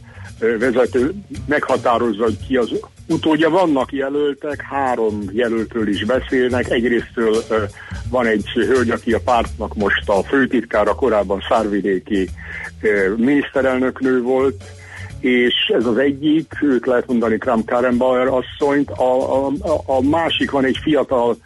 vezető 0.58 1.14
meghatározza, 1.46 2.22
hogy 2.22 2.46
ki 2.46 2.56
az 2.56 2.70
utódja. 3.08 3.50
Vannak 3.50 3.92
jelöltek, 3.92 4.60
három 4.62 5.22
jelöltről 5.32 5.88
is 5.88 6.04
beszélnek. 6.04 6.70
Egyrésztől 6.70 7.36
van 8.10 8.26
egy 8.26 8.48
hölgy, 8.48 8.90
aki 8.90 9.12
a 9.12 9.20
pártnak 9.24 9.74
most 9.74 10.08
a 10.08 10.22
főtitkára, 10.22 10.94
korábban 10.94 11.40
szárvidéki 11.48 12.28
miniszterelnöknő 13.16 14.22
volt, 14.22 14.64
és 15.20 15.54
ez 15.78 15.86
az 15.86 15.96
egyik, 15.96 16.52
őt 16.62 16.86
lehet 16.86 17.06
mondani 17.06 17.38
Kram 17.38 17.64
Karenbauer 17.64 18.26
asszonyt, 18.26 18.90
a, 18.90 19.46
a, 19.46 19.52
a 19.86 20.02
másik 20.02 20.50
van 20.50 20.64
egy 20.64 20.78
fiatal 20.82 21.36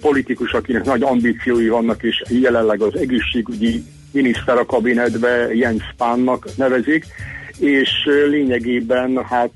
politikus, 0.00 0.52
akinek 0.52 0.84
nagy 0.84 1.02
ambíciói 1.02 1.68
vannak, 1.68 2.02
és 2.02 2.22
jelenleg 2.28 2.80
az 2.80 2.96
egészségügyi 2.96 3.84
miniszter 4.12 4.58
a 4.58 4.66
kabinetbe 4.66 5.54
Jens 5.54 5.82
Spánnak 5.92 6.46
nevezik, 6.56 7.06
és 7.58 7.90
lényegében 8.28 9.24
hát 9.24 9.50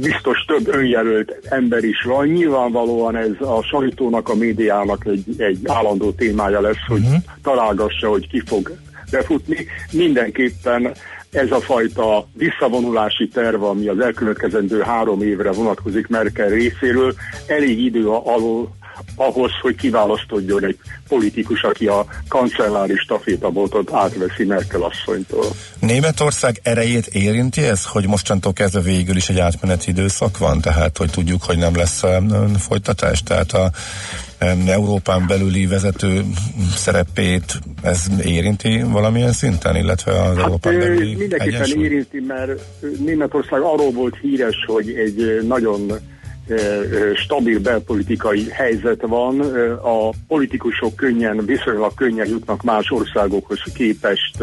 biztos 0.00 0.44
több 0.46 0.74
önjelölt 0.74 1.38
ember 1.48 1.84
is 1.84 2.02
van. 2.02 2.26
Nyilvánvalóan 2.26 3.16
ez 3.16 3.40
a 3.40 3.62
sajtónak, 3.62 4.28
a 4.28 4.34
médiának 4.34 5.06
egy, 5.06 5.24
egy 5.36 5.58
állandó 5.64 6.10
témája 6.12 6.60
lesz, 6.60 6.86
hogy 6.86 7.02
találgassa, 7.42 8.08
hogy 8.08 8.28
ki 8.28 8.42
fog 8.46 8.76
befutni. 9.10 9.66
Mindenképpen 9.92 10.92
ez 11.30 11.50
a 11.50 11.60
fajta 11.60 12.28
visszavonulási 12.32 13.28
terv, 13.28 13.62
ami 13.62 13.88
az 13.88 14.00
elkövetkezendő 14.00 14.80
három 14.80 15.22
évre 15.22 15.52
vonatkozik 15.52 16.06
Merkel 16.06 16.48
részéről, 16.48 17.14
elég 17.46 17.84
idő 17.84 18.08
alól 18.08 18.75
ahhoz, 19.14 19.50
hogy 19.62 19.74
kiválasztodjon 19.74 20.64
egy 20.64 20.78
politikus, 21.08 21.62
aki 21.62 21.86
a 21.86 22.06
kancellári 22.28 22.94
stafétaboltot 22.96 23.92
átveszi 23.92 24.44
Merkel 24.44 24.82
asszonytól. 24.82 25.44
Németország 25.78 26.60
erejét 26.62 27.06
érinti 27.06 27.62
ez, 27.62 27.84
hogy 27.84 28.06
mostantól 28.06 28.52
kezdve 28.52 28.80
végül 28.80 29.16
is 29.16 29.28
egy 29.28 29.38
átmeneti 29.38 29.90
időszak 29.90 30.38
van, 30.38 30.60
tehát 30.60 30.96
hogy 30.96 31.10
tudjuk, 31.10 31.42
hogy 31.42 31.58
nem 31.58 31.76
lesz 31.76 32.02
folytatás, 32.58 33.22
tehát 33.22 33.52
a 33.52 33.70
Európán 34.66 35.26
belüli 35.26 35.66
vezető 35.66 36.24
szerepét 36.74 37.58
ez 37.82 38.04
érinti 38.24 38.82
valamilyen 38.82 39.32
szinten, 39.32 39.76
illetve 39.76 40.22
az 40.22 40.38
Európán 40.38 40.74
ö, 40.74 40.78
belüli 40.78 41.14
mindenképpen 41.14 41.54
egyensúly? 41.54 41.84
érinti, 41.84 42.20
mert 42.26 42.60
Németország 42.98 43.60
arról 43.60 43.90
volt 43.90 44.16
híres, 44.20 44.64
hogy 44.66 44.88
egy 44.88 45.46
nagyon 45.46 45.92
stabil 47.14 47.60
belpolitikai 47.60 48.50
helyzet 48.50 49.02
van. 49.02 49.40
A 49.82 50.10
politikusok 50.28 50.96
könnyen, 50.96 51.44
viszonylag 51.44 51.94
könnyen 51.94 52.28
jutnak 52.28 52.62
más 52.62 52.90
országokhoz 52.90 53.62
képest 53.74 54.36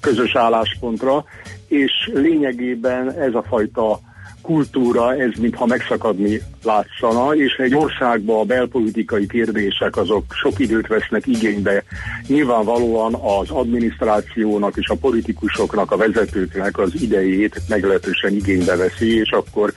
közös 0.00 0.36
álláspontra, 0.36 1.24
és 1.68 1.92
lényegében 2.12 3.12
ez 3.12 3.34
a 3.34 3.42
fajta 3.48 4.00
kultúra, 4.44 5.14
ez 5.14 5.30
mintha 5.40 5.66
megszakadni 5.66 6.40
látszana, 6.62 7.34
és 7.34 7.54
egy 7.54 7.74
országban 7.74 8.40
a 8.40 8.44
belpolitikai 8.44 9.26
kérdések 9.26 9.96
azok 9.96 10.24
sok 10.28 10.58
időt 10.58 10.86
vesznek 10.86 11.26
igénybe. 11.26 11.82
Nyilvánvalóan 12.26 13.14
az 13.14 13.50
adminisztrációnak 13.50 14.76
és 14.76 14.88
a 14.88 14.94
politikusoknak, 14.94 15.90
a 15.90 15.96
vezetőknek 15.96 16.78
az 16.78 17.02
idejét 17.02 17.60
meglehetősen 17.68 18.32
igénybe 18.32 18.76
veszi, 18.76 19.18
és 19.18 19.30
akkor 19.30 19.72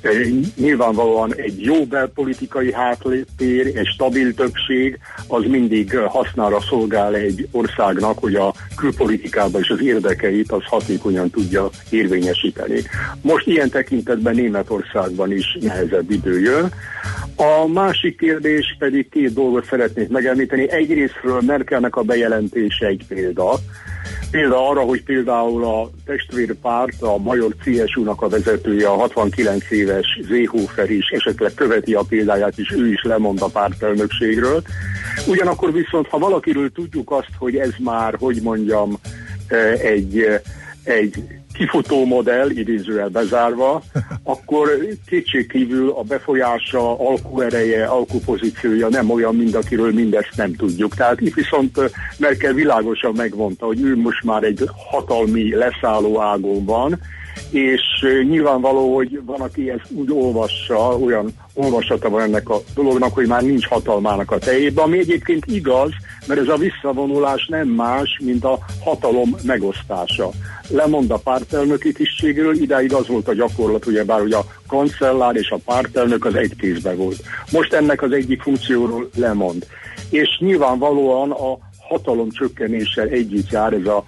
eh, 0.00 0.12
nyilvánvalóan 0.56 1.34
egy 1.34 1.62
jó 1.62 1.84
belpolitikai 1.84 2.72
háttér, 2.72 3.76
egy 3.76 3.88
stabil 3.94 4.34
többség, 4.34 4.98
az 5.26 5.44
mindig 5.48 5.98
hasznára 5.98 6.60
szolgál 6.60 7.14
egy 7.14 7.48
országnak, 7.50 8.18
hogy 8.18 8.34
a 8.34 8.54
külpolitikában 8.76 9.60
és 9.60 9.68
az 9.68 9.82
érdekeit 9.82 10.52
az 10.52 10.64
hatékonyan 10.64 11.30
tudja 11.30 11.68
érvényesíteni. 11.90 12.82
Most 13.20 13.46
ilyen 13.46 13.70
tekintetben 13.70 14.05
Németországban 14.14 15.32
is 15.32 15.58
nehezebb 15.60 16.10
idő 16.10 16.40
jön. 16.40 16.72
A 17.36 17.66
másik 17.66 18.18
kérdés 18.18 18.76
pedig 18.78 19.08
két 19.08 19.32
dolgot 19.32 19.64
szeretnék 19.64 20.08
megemlíteni. 20.08 20.70
Egyrésztről 20.70 21.40
Merkelnek 21.40 21.96
a 21.96 22.02
bejelentése 22.02 22.86
egy 22.86 23.04
példa. 23.08 23.54
Példa 24.30 24.68
arra, 24.68 24.80
hogy 24.80 25.02
például 25.02 25.64
a 25.64 25.90
testvérpárt, 26.04 27.02
a 27.02 27.18
Major 27.18 27.54
CSU-nak 27.64 28.22
a 28.22 28.28
vezetője, 28.28 28.88
a 28.88 28.96
69 28.96 29.70
éves 29.70 30.20
Zéhofer 30.28 30.90
is 30.90 31.08
esetleg 31.08 31.54
követi 31.54 31.94
a 31.94 32.04
példáját, 32.08 32.58
és 32.58 32.74
ő 32.76 32.88
is 32.88 33.02
lemond 33.02 33.42
a 33.42 33.48
pártelnökségről. 33.48 34.62
Ugyanakkor 35.28 35.72
viszont, 35.72 36.06
ha 36.06 36.18
valakiről 36.18 36.72
tudjuk 36.72 37.10
azt, 37.10 37.30
hogy 37.38 37.56
ez 37.56 37.72
már, 37.78 38.14
hogy 38.18 38.40
mondjam, 38.42 38.98
eh, 39.48 39.72
egy, 39.80 40.18
eh, 40.18 40.40
egy 40.82 41.24
kifutó 41.56 42.04
modell, 42.04 42.50
idézővel 42.50 43.08
bezárva, 43.08 43.82
akkor 44.22 44.68
kétségkívül 45.06 45.90
a 45.90 46.02
befolyása, 46.02 47.08
alkuereje, 47.08 47.84
alkupozíciója 47.84 48.88
nem 48.88 49.10
olyan, 49.10 49.34
mint 49.34 49.54
akiről 49.54 49.92
mindezt 49.92 50.36
nem 50.36 50.54
tudjuk. 50.54 50.94
Tehát 50.94 51.20
itt 51.20 51.34
viszont 51.34 51.80
Merkel 52.18 52.52
világosan 52.52 53.12
megmondta, 53.16 53.66
hogy 53.66 53.80
ő 53.82 53.96
most 53.96 54.24
már 54.24 54.42
egy 54.42 54.68
hatalmi 54.90 55.54
leszálló 55.54 56.20
ágon 56.20 56.64
van, 56.64 56.98
és 57.50 57.82
nyilvánvaló, 58.28 58.94
hogy 58.94 59.20
van, 59.24 59.40
aki 59.40 59.70
ezt 59.70 59.90
úgy 59.90 60.10
olvassa, 60.12 60.98
olyan 60.98 61.28
olvasata 61.54 62.08
van 62.08 62.22
ennek 62.22 62.48
a 62.48 62.60
dolognak, 62.74 63.14
hogy 63.14 63.26
már 63.26 63.42
nincs 63.42 63.66
hatalmának 63.66 64.30
a 64.30 64.38
tejében, 64.38 64.84
ami 64.84 64.98
egyébként 64.98 65.46
igaz, 65.46 65.90
mert 66.26 66.40
ez 66.40 66.48
a 66.48 66.56
visszavonulás 66.56 67.46
nem 67.46 67.68
más, 67.68 68.20
mint 68.24 68.44
a 68.44 68.58
hatalom 68.80 69.36
megosztása. 69.42 70.30
Lemond 70.68 71.10
a 71.10 71.16
pártelnöki 71.16 71.92
tisztségről, 71.92 72.54
idáig 72.54 72.92
az 72.92 73.06
volt 73.06 73.28
a 73.28 73.34
gyakorlat, 73.34 73.86
ugyebár, 73.86 74.20
hogy 74.20 74.32
a 74.32 74.44
kancellár 74.66 75.36
és 75.36 75.50
a 75.50 75.58
pártelnök 75.64 76.24
az 76.24 76.34
egy 76.34 76.56
kézbe 76.56 76.94
volt. 76.94 77.22
Most 77.52 77.72
ennek 77.72 78.02
az 78.02 78.12
egyik 78.12 78.42
funkcióról 78.42 79.10
lemond. 79.14 79.66
És 80.10 80.38
nyilvánvalóan 80.38 81.30
a 81.30 81.58
hatalom 81.88 82.30
csökkenéssel 82.30 83.08
együtt 83.08 83.50
jár 83.50 83.72
ez 83.72 83.86
a 83.86 84.04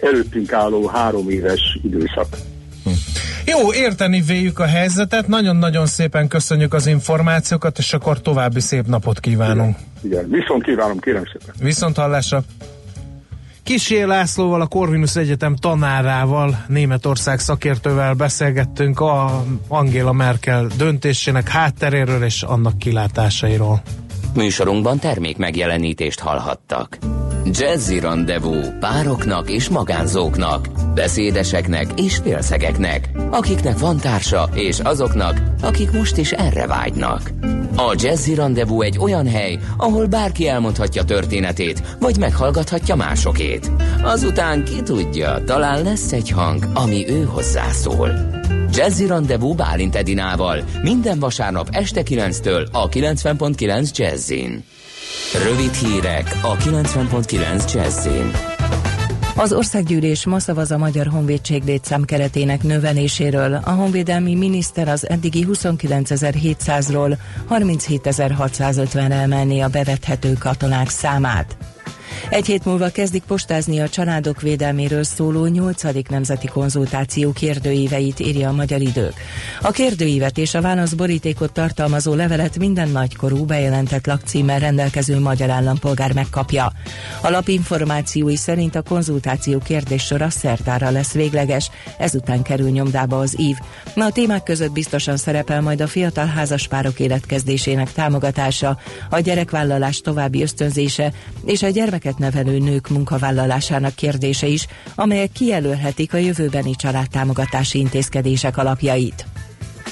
előttünk 0.00 0.52
álló 0.52 0.86
három 0.86 1.30
éves 1.30 1.78
időszak. 1.82 2.26
Jó, 3.44 3.72
érteni 3.72 4.20
véljük 4.20 4.58
a 4.58 4.66
helyzetet, 4.66 5.28
nagyon-nagyon 5.28 5.86
szépen 5.86 6.28
köszönjük 6.28 6.74
az 6.74 6.86
információkat, 6.86 7.78
és 7.78 7.92
akkor 7.92 8.20
további 8.20 8.60
szép 8.60 8.86
napot 8.86 9.20
kívánunk. 9.20 9.76
Igen, 9.76 9.89
viszont 10.28 10.62
kívánom, 10.62 10.98
kérem 10.98 11.24
szépen. 11.24 11.54
Viszont 11.60 11.96
hallásra! 11.96 12.42
Kisé 13.62 14.02
Lászlóval, 14.02 14.60
a 14.60 14.66
Corvinus 14.66 15.16
Egyetem 15.16 15.56
tanárával, 15.56 16.64
Németország 16.68 17.38
szakértővel 17.38 18.14
beszélgettünk 18.14 19.00
a 19.00 19.44
Angela 19.68 20.12
Merkel 20.12 20.66
döntésének 20.76 21.48
hátteréről 21.48 22.24
és 22.24 22.42
annak 22.42 22.78
kilátásairól. 22.78 23.82
Műsorunkban 24.34 24.98
termék 24.98 25.36
megjelenítést 25.36 26.20
hallhattak. 26.20 26.98
Jazzy 27.52 28.00
Rendezvú 28.00 28.54
pároknak 28.80 29.50
és 29.50 29.68
magánzóknak, 29.68 30.66
beszédeseknek 30.94 31.86
és 31.96 32.16
félszegeknek, 32.16 33.10
akiknek 33.30 33.78
van 33.78 33.96
társa 33.96 34.48
és 34.54 34.78
azoknak, 34.80 35.42
akik 35.62 35.92
most 35.92 36.16
is 36.16 36.32
erre 36.32 36.66
vágynak. 36.66 37.30
A 37.76 37.94
Jazzy 37.98 38.34
Rendezvú 38.34 38.82
egy 38.82 38.98
olyan 38.98 39.28
hely, 39.28 39.58
ahol 39.76 40.06
bárki 40.06 40.48
elmondhatja 40.48 41.04
történetét, 41.04 41.96
vagy 42.00 42.18
meghallgathatja 42.18 42.94
másokét. 42.94 43.70
Azután 44.02 44.64
ki 44.64 44.82
tudja, 44.82 45.42
talán 45.44 45.82
lesz 45.82 46.12
egy 46.12 46.30
hang, 46.30 46.64
ami 46.74 47.08
ő 47.08 47.24
hozzászól. 47.24 48.10
Jazzy 48.72 49.06
Rendezvú 49.06 49.54
Bálint 49.54 49.96
Edinával 49.96 50.64
minden 50.82 51.18
vasárnap 51.18 51.68
este 51.70 52.02
9-től 52.04 52.70
a 52.72 52.88
90.9 52.88 53.96
Jazzin. 53.96 54.64
Rövid 55.44 55.74
hírek 55.74 56.38
a 56.42 56.56
90.9 56.56 57.72
Jazzin. 57.72 58.30
Az 59.36 59.52
országgyűlés 59.52 60.26
ma 60.26 60.38
szavaz 60.38 60.70
a 60.70 60.78
Magyar 60.78 61.06
Honvédség 61.06 61.62
létszám 61.64 62.04
keretének 62.04 62.62
növeléséről. 62.62 63.54
A 63.64 63.70
honvédelmi 63.70 64.34
miniszter 64.34 64.88
az 64.88 65.08
eddigi 65.08 65.46
29.700-ról 65.52 67.16
37.650 67.50 69.10
emelni 69.10 69.60
a 69.60 69.68
bevethető 69.68 70.32
katonák 70.32 70.88
számát. 70.88 71.56
Egy 72.30 72.46
hét 72.46 72.64
múlva 72.64 72.90
kezdik 72.90 73.22
postázni 73.22 73.80
a 73.80 73.88
családok 73.88 74.40
védelméről 74.40 75.02
szóló 75.02 75.46
8. 75.46 75.82
nemzeti 76.08 76.46
konzultáció 76.46 77.32
kérdőíveit, 77.32 78.20
írja 78.20 78.48
a 78.48 78.52
Magyar 78.52 78.80
Idők. 78.80 79.14
A 79.60 79.70
kérdőívet 79.70 80.38
és 80.38 80.54
a 80.54 80.60
válaszborítékot 80.60 81.52
tartalmazó 81.52 82.14
levelet 82.14 82.58
minden 82.58 82.88
nagykorú 82.88 83.44
bejelentett 83.44 84.06
lakcímmel 84.06 84.58
rendelkező 84.58 85.18
magyar 85.18 85.50
állampolgár 85.50 86.12
megkapja. 86.12 86.72
A 87.22 87.30
lap 87.30 87.48
információi 87.48 88.36
szerint 88.36 88.74
a 88.74 88.82
konzultáció 88.82 89.58
kérdéssora 89.58 90.30
szertára 90.30 90.90
lesz 90.90 91.12
végleges, 91.12 91.70
ezután 91.98 92.42
kerül 92.42 92.70
nyomdába 92.70 93.18
az 93.18 93.40
ív. 93.40 93.56
Na 93.94 94.04
a 94.04 94.12
témák 94.12 94.42
között 94.42 94.72
biztosan 94.72 95.16
szerepel 95.16 95.60
majd 95.60 95.80
a 95.80 95.86
fiatal 95.86 96.26
házaspárok 96.26 97.00
életkezdésének 97.00 97.92
támogatása, 97.92 98.78
a 99.10 99.20
gyerekvállalás 99.20 100.00
további 100.00 100.42
ösztönzése 100.42 101.12
és 101.44 101.62
a 101.62 101.68
gyermeket 101.68 101.99
nevelő 102.18 102.58
nők 102.58 102.88
munkavállalásának 102.88 103.94
kérdése 103.94 104.46
is, 104.46 104.66
amelyek 104.94 105.32
kijelölhetik 105.32 106.14
a 106.14 106.16
jövőbeni 106.16 106.76
családtámogatási 106.76 107.78
intézkedések 107.78 108.56
alapjait. 108.56 109.26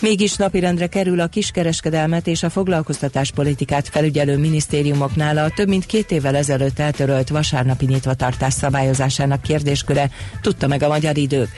Mégis 0.00 0.36
napirendre 0.36 0.86
kerül 0.86 1.20
a 1.20 1.26
kiskereskedelmet 1.26 2.26
és 2.26 2.42
a 2.42 2.50
foglalkoztatáspolitikát 2.50 3.88
felügyelő 3.88 4.36
minisztériumoknál 4.36 5.38
a 5.38 5.50
több 5.50 5.68
mint 5.68 5.86
két 5.86 6.11
évvel 6.11 6.36
ezelőtt 6.36 6.78
eltörölt 6.78 7.28
vasárnapi 7.28 7.84
nyitvatartás 7.84 8.52
szabályozásának 8.52 9.42
kérdésköre, 9.42 10.11
tudta 10.40 10.66
meg 10.66 10.82
a 10.82 10.88
magyar 10.88 11.16
idők. 11.16 11.48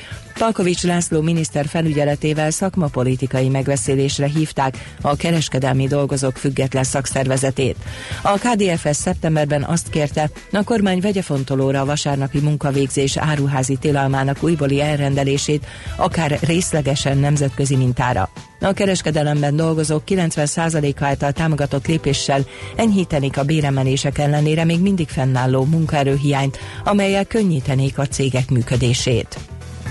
Palkovics 0.40 0.82
László 0.82 1.20
miniszter 1.20 1.66
felügyeletével 1.66 2.50
szakmapolitikai 2.50 3.48
megbeszélésre 3.48 4.26
hívták 4.26 4.94
a 5.00 5.16
kereskedelmi 5.16 5.86
dolgozók 5.86 6.36
független 6.36 6.84
szakszervezetét. 6.84 7.76
A 8.22 8.38
KDFS 8.38 8.96
szeptemberben 8.96 9.62
azt 9.64 9.90
kérte, 9.90 10.30
a 10.52 10.62
kormány 10.64 11.00
vegye 11.00 11.22
fontolóra 11.22 11.80
a 11.80 11.84
vasárnapi 11.84 12.38
munkavégzés 12.38 13.16
áruházi 13.16 13.76
tilalmának 13.76 14.42
újbóli 14.42 14.80
elrendelését, 14.80 15.66
akár 15.96 16.38
részlegesen 16.42 17.18
nemzetközi 17.18 17.76
mintára. 17.76 18.28
A 18.60 18.72
kereskedelemben 18.72 19.56
dolgozók 19.56 20.02
90%-a 20.06 21.04
által 21.04 21.32
támogatott 21.32 21.86
lépéssel 21.86 22.44
enyhítenék 22.76 23.38
a 23.38 23.44
béremelések 23.44 24.18
ellenére 24.18 24.64
még 24.64 24.80
mindig 24.80 25.08
fennálló 25.08 25.64
munkaerőhiányt, 25.64 26.58
amelyel 26.84 27.24
könnyítenék 27.24 27.98
a 27.98 28.06
cégek 28.06 28.50
működését. 28.50 29.38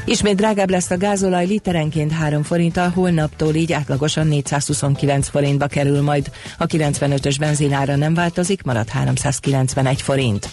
Ismét 0.10 0.36
drágább 0.36 0.70
lesz 0.70 0.90
a 0.90 0.98
gázolaj 0.98 1.46
literenként 1.46 2.12
3 2.12 2.44
forinttal, 2.44 2.90
holnaptól 2.90 3.56
így 3.56 3.74
átlagosan 3.74 4.28
429 4.28 5.28
forintba 5.28 5.68
kerül 5.68 6.02
majd. 6.02 6.32
A 6.58 6.66
95-ös 6.66 7.36
benzinára 7.40 7.96
nem 7.96 8.14
változik, 8.14 8.64
marad 8.64 8.90
391 8.90 10.02
forint. 10.02 10.50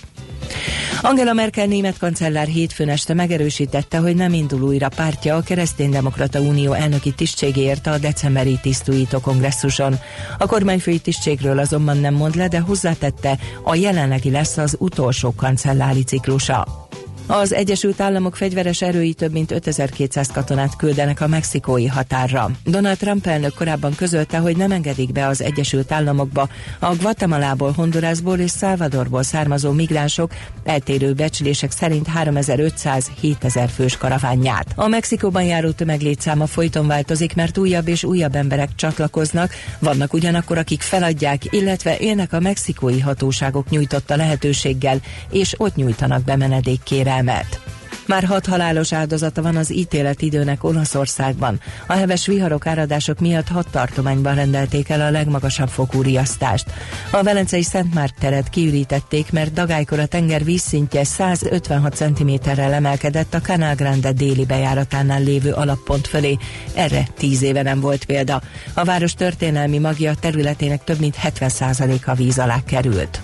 Angela 1.02 1.32
Merkel 1.32 1.66
német 1.66 1.98
kancellár 1.98 2.46
hétfőn 2.46 2.88
este 2.88 3.14
megerősítette, 3.14 3.98
hogy 3.98 4.16
nem 4.16 4.32
indul 4.32 4.62
újra 4.62 4.88
pártja 4.88 5.36
a 5.36 5.42
Kereszténydemokrata 5.42 6.40
Unió 6.40 6.72
elnöki 6.72 7.12
tisztségéért 7.12 7.86
a 7.86 7.98
decemberi 7.98 8.58
tisztújító 8.62 9.18
kongresszuson. 9.18 9.98
A 10.38 10.46
kormányfői 10.46 10.98
tisztségről 10.98 11.58
azonban 11.58 11.98
nem 11.98 12.14
mond 12.14 12.34
le, 12.34 12.48
de 12.48 12.60
hozzátette, 12.60 13.38
a 13.62 13.74
jelenlegi 13.74 14.30
lesz 14.30 14.56
az 14.56 14.76
utolsó 14.78 15.34
kancellári 15.36 16.02
ciklusa. 16.02 16.86
Az 17.28 17.54
Egyesült 17.54 18.00
Államok 18.00 18.36
fegyveres 18.36 18.82
erői 18.82 19.12
több 19.14 19.32
mint 19.32 19.50
5200 19.50 20.28
katonát 20.32 20.76
küldenek 20.76 21.20
a 21.20 21.26
mexikói 21.26 21.86
határra. 21.86 22.50
Donald 22.64 22.96
Trump 22.96 23.26
elnök 23.26 23.54
korábban 23.54 23.94
közölte, 23.94 24.38
hogy 24.38 24.56
nem 24.56 24.70
engedik 24.70 25.12
be 25.12 25.26
az 25.26 25.42
Egyesült 25.42 25.92
Államokba 25.92 26.48
a 26.78 26.94
Guatemalából, 26.94 27.72
Hondurasból 27.72 28.38
és 28.38 28.50
Salvadorból 28.50 29.22
származó 29.22 29.72
migránsok 29.72 30.32
eltérő 30.64 31.12
becslések 31.12 31.70
szerint 31.70 32.06
3500-7000 32.16 33.68
fős 33.74 33.96
karavánját. 33.96 34.72
A 34.74 34.88
Mexikóban 34.88 35.42
járó 35.42 35.70
tömeglétszáma 35.70 36.46
folyton 36.46 36.86
változik, 36.86 37.34
mert 37.34 37.58
újabb 37.58 37.88
és 37.88 38.04
újabb 38.04 38.34
emberek 38.34 38.74
csatlakoznak, 38.74 39.52
vannak 39.78 40.12
ugyanakkor, 40.12 40.58
akik 40.58 40.80
feladják, 40.80 41.42
illetve 41.52 41.98
élnek 41.98 42.32
a 42.32 42.40
mexikói 42.40 43.00
hatóságok 43.00 43.70
nyújtotta 43.70 44.16
lehetőséggel, 44.16 45.00
és 45.30 45.54
ott 45.56 45.76
nyújtanak 45.76 46.24
be 46.24 46.36
menedékkére 46.36 47.14
kérelmet. 47.16 47.60
Már 48.06 48.24
hat 48.24 48.46
halálos 48.46 48.92
áldozata 48.92 49.42
van 49.42 49.56
az 49.56 49.70
időnek 50.18 50.64
Olaszországban. 50.64 51.60
A 51.86 51.92
heves 51.92 52.26
viharok 52.26 52.66
áradások 52.66 53.20
miatt 53.20 53.48
hat 53.48 53.70
tartományban 53.70 54.34
rendelték 54.34 54.88
el 54.88 55.00
a 55.00 55.10
legmagasabb 55.10 55.68
fokú 55.68 56.02
riasztást. 56.02 56.72
A 57.10 57.22
Velencei 57.22 57.62
Szent 57.62 57.94
Márk 57.94 58.14
teret 58.18 58.48
kiürítették, 58.48 59.32
mert 59.32 59.52
dagálykor 59.52 59.98
a 59.98 60.06
tenger 60.06 60.44
vízszintje 60.44 61.04
156 61.04 61.94
cm-rel 61.94 62.72
emelkedett 62.72 63.34
a 63.34 63.40
Canal 63.40 63.74
Grande 63.74 64.12
déli 64.12 64.44
bejáratánál 64.44 65.22
lévő 65.22 65.52
alappont 65.52 66.06
fölé. 66.06 66.36
Erre 66.74 67.06
tíz 67.18 67.42
éve 67.42 67.62
nem 67.62 67.80
volt 67.80 68.04
példa. 68.04 68.42
A 68.74 68.84
város 68.84 69.14
történelmi 69.14 69.78
magja 69.78 70.14
területének 70.14 70.84
több 70.84 71.00
mint 71.00 71.16
70%-a 71.22 72.14
víz 72.14 72.38
alá 72.38 72.60
került. 72.66 73.20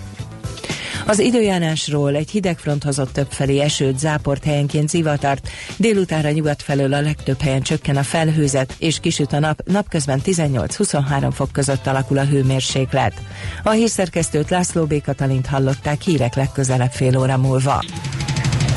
Az 1.05 1.19
időjárásról 1.19 2.15
egy 2.15 2.29
hideg 2.29 2.57
front 2.57 2.83
hozott 2.83 3.13
többfelé 3.13 3.59
esőt, 3.59 3.99
záport 3.99 4.43
helyenként 4.43 4.89
zivatart, 4.89 5.49
délutára 5.77 6.31
nyugat 6.31 6.61
felől 6.61 6.93
a 6.93 7.01
legtöbb 7.01 7.41
helyen 7.41 7.61
csökken 7.61 7.97
a 7.97 8.03
felhőzet, 8.03 8.75
és 8.79 8.99
kisüt 8.99 9.33
a 9.33 9.39
nap, 9.39 9.61
napközben 9.65 10.21
18-23 10.25 11.29
fok 11.33 11.51
között 11.51 11.87
alakul 11.87 12.17
a 12.17 12.25
hőmérséklet. 12.25 13.13
A 13.63 13.69
hírszerkesztőt 13.69 14.49
László 14.49 14.85
B. 14.85 15.01
Katalint 15.01 15.45
hallották 15.45 16.01
hírek 16.01 16.35
legközelebb 16.35 16.91
fél 16.91 17.17
óra 17.17 17.37
múlva. 17.37 17.83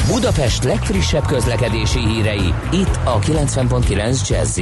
Budapest 0.07 0.65
legfrissebb 0.65 1.27
közlekedési 1.27 1.99
hírei, 1.99 2.55
itt 2.73 2.99
a 3.05 3.19
90.9 3.19 4.29
jazz 4.29 4.61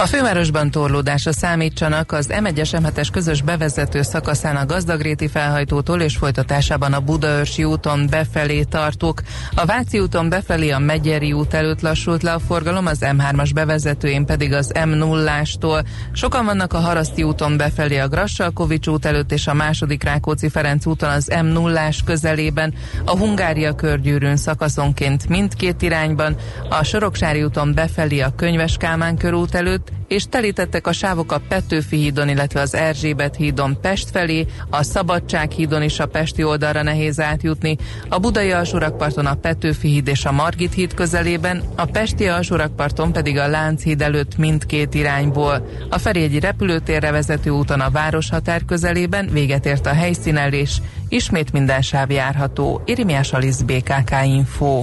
a 0.00 0.06
fővárosban 0.06 0.70
torlódásra 0.70 1.32
számítsanak 1.32 2.12
az 2.12 2.28
M1-es 2.30 2.80
M7-es 2.82 3.08
közös 3.12 3.42
bevezető 3.42 4.02
szakaszán 4.02 4.56
a 4.56 4.66
Gazdagréti 4.66 5.28
felhajtótól 5.28 6.00
és 6.00 6.16
folytatásában 6.16 6.92
a 6.92 7.00
Budaörsi 7.00 7.64
úton 7.64 8.06
befelé 8.10 8.62
tartók. 8.62 9.22
A 9.54 9.64
Váci 9.64 9.98
úton 9.98 10.28
befelé 10.28 10.70
a 10.70 10.78
Megyeri 10.78 11.32
út 11.32 11.54
előtt 11.54 11.80
lassult 11.80 12.22
le 12.22 12.32
a 12.32 12.38
forgalom, 12.38 12.86
az 12.86 12.98
M3-as 13.00 13.50
bevezetőjén 13.54 14.26
pedig 14.26 14.52
az 14.52 14.72
M0-ástól. 14.74 15.84
Sokan 16.12 16.44
vannak 16.44 16.72
a 16.72 16.78
Haraszti 16.78 17.22
úton 17.22 17.56
befelé 17.56 17.98
a 17.98 18.08
Grassalkovics 18.08 18.86
út 18.86 19.04
előtt 19.04 19.32
és 19.32 19.46
a 19.46 19.54
második 19.54 20.04
Rákóczi 20.04 20.48
Ferenc 20.48 20.86
úton 20.86 21.10
az 21.10 21.30
M0-ás 21.30 21.98
közelében, 22.04 22.74
a 23.04 23.16
Hungária 23.16 23.74
körgyűrűn 23.74 24.36
szakaszonként 24.36 25.28
mindkét 25.28 25.82
irányban, 25.82 26.36
a 26.68 26.84
Soroksári 26.84 27.42
úton 27.42 27.74
befelé 27.74 28.20
a 28.20 28.34
Könyves 28.36 28.76
Kálmán 28.76 29.16
körút 29.16 29.54
előtt, 29.54 29.87
és 30.08 30.26
telítettek 30.28 30.86
a 30.86 30.92
sávok 30.92 31.32
a 31.32 31.40
Petőfi 31.48 31.96
hídon, 31.96 32.28
illetve 32.28 32.60
az 32.60 32.74
Erzsébet 32.74 33.36
hídon 33.36 33.80
Pest 33.80 34.10
felé, 34.10 34.46
a 34.70 34.82
Szabadság 34.82 35.50
hídon 35.50 35.82
is 35.82 35.98
a 35.98 36.06
Pesti 36.06 36.44
oldalra 36.44 36.82
nehéz 36.82 37.20
átjutni, 37.20 37.76
a 38.08 38.18
Budai 38.18 38.50
alsórakparton 38.50 39.26
a 39.26 39.34
Petőfi 39.34 39.88
híd 39.88 40.08
és 40.08 40.24
a 40.24 40.32
Margit 40.32 40.74
híd 40.74 40.94
közelében, 40.94 41.62
a 41.76 41.84
Pesti 41.84 42.26
alsórakparton 42.26 43.12
pedig 43.12 43.38
a 43.38 43.48
Lánchíd 43.48 44.02
előtt 44.02 44.36
mindkét 44.36 44.94
irányból. 44.94 45.68
A 45.90 45.98
Ferjegyi 45.98 46.40
repülőtérre 46.40 47.10
vezető 47.10 47.50
úton 47.50 47.80
a 47.80 47.90
Városhatár 47.90 48.64
közelében 48.64 49.28
véget 49.32 49.66
ért 49.66 49.86
a 49.86 49.94
helyszínelés, 49.94 50.82
ismét 51.08 51.52
minden 51.52 51.82
sáv 51.82 52.10
járható. 52.10 52.82
Irimiás 52.84 53.32
Alisz 53.32 53.60
BKK 53.60 54.14
Info. 54.24 54.82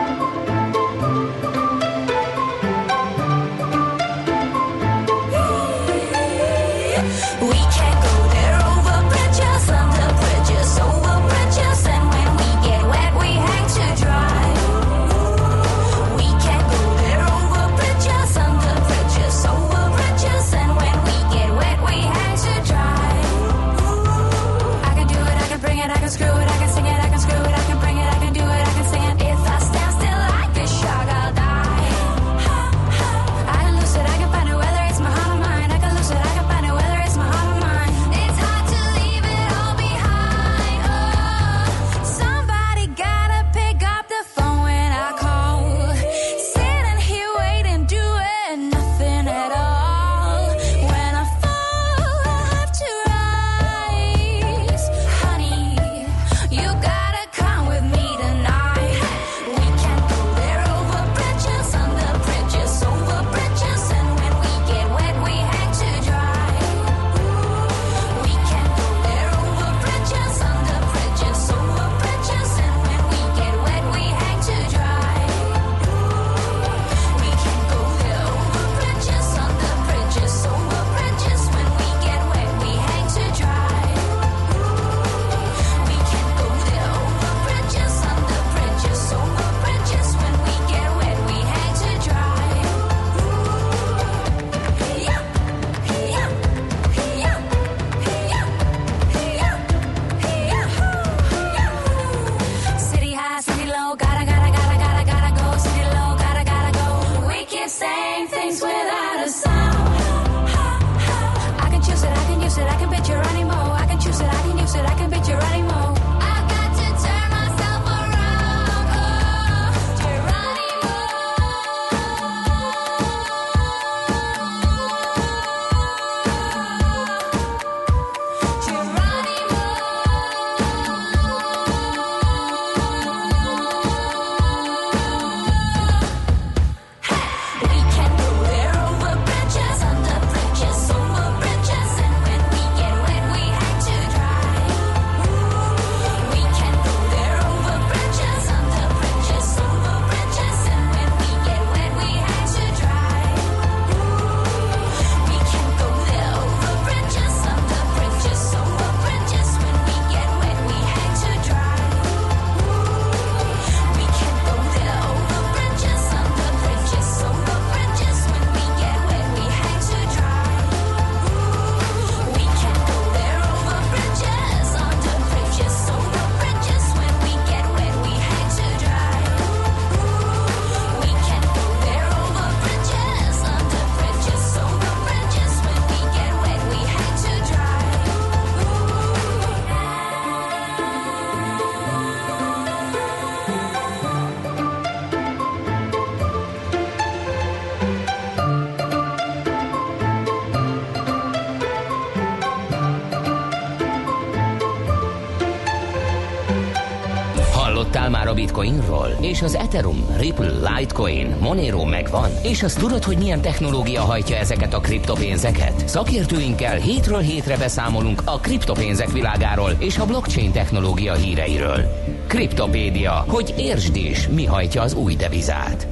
Ethereum, 209.71 210.05
Ripple, 210.19 210.51
Litecoin, 210.51 211.35
Monero 211.39 211.85
megvan? 211.85 212.31
És 212.43 212.63
azt 212.63 212.79
tudod, 212.79 213.03
hogy 213.03 213.17
milyen 213.17 213.41
technológia 213.41 214.01
hajtja 214.01 214.35
ezeket 214.35 214.73
a 214.73 214.79
kriptopénzeket? 214.79 215.87
Szakértőinkkel 215.87 216.77
hétről 216.77 217.19
hétre 217.19 217.57
beszámolunk 217.57 218.21
a 218.25 218.39
kriptopénzek 218.39 219.11
világáról 219.11 219.71
és 219.79 219.97
a 219.97 220.05
blockchain 220.05 220.51
technológia 220.51 221.13
híreiről. 221.13 221.79
Kriptopédia, 222.27 223.11
hogy 223.27 223.53
értsd 223.57 223.95
is, 223.95 224.27
mi 224.27 224.45
hajtja 224.45 224.81
az 224.81 224.93
új 224.93 225.15
devizát. 225.15 225.87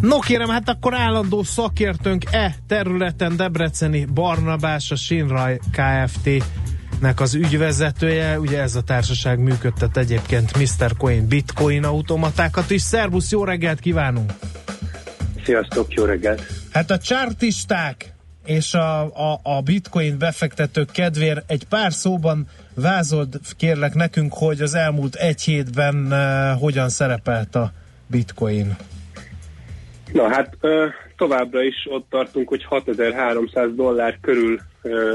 No 0.00 0.18
kérem, 0.18 0.48
hát 0.48 0.68
akkor 0.68 0.94
állandó 0.94 1.42
szakértőnk 1.42 2.24
e 2.30 2.54
területen 2.66 3.36
Debreceni 3.36 4.04
Barnabás, 4.04 4.90
a 4.90 4.96
Sinraj 4.96 5.58
Kft 5.72 6.28
nek 7.00 7.20
az 7.20 7.34
ügyvezetője, 7.34 8.38
ugye 8.38 8.60
ez 8.60 8.74
a 8.74 8.82
társaság 8.82 9.38
működtet 9.38 9.96
egyébként 9.96 10.56
Mr. 10.58 10.96
Coin 10.96 11.28
bitcoin 11.28 11.84
automatákat 11.84 12.70
is. 12.70 12.82
Szervusz, 12.82 13.30
jó 13.30 13.44
reggelt 13.44 13.80
kívánunk! 13.80 14.32
Sziasztok, 15.44 15.92
jó 15.92 16.04
reggelt! 16.04 16.42
Hát 16.72 16.90
a 16.90 16.98
csártisták 16.98 18.14
és 18.44 18.74
a, 18.74 19.00
a, 19.02 19.40
a 19.42 19.60
bitcoin 19.60 20.18
befektetők 20.18 20.90
kedvér 20.90 21.42
egy 21.46 21.64
pár 21.68 21.92
szóban 21.92 22.46
vázold 22.74 23.40
kérlek 23.56 23.94
nekünk, 23.94 24.32
hogy 24.34 24.60
az 24.60 24.74
elmúlt 24.74 25.14
egy 25.14 25.42
hétben 25.42 25.94
uh, 25.94 26.60
hogyan 26.60 26.88
szerepelt 26.88 27.54
a 27.54 27.72
bitcoin. 28.06 28.76
Na 30.12 30.28
hát 30.28 30.56
továbbra 31.16 31.62
is 31.62 31.86
ott 31.90 32.06
tartunk, 32.10 32.48
hogy 32.48 32.64
6300 32.64 33.74
dollár 33.74 34.18
körül 34.20 34.60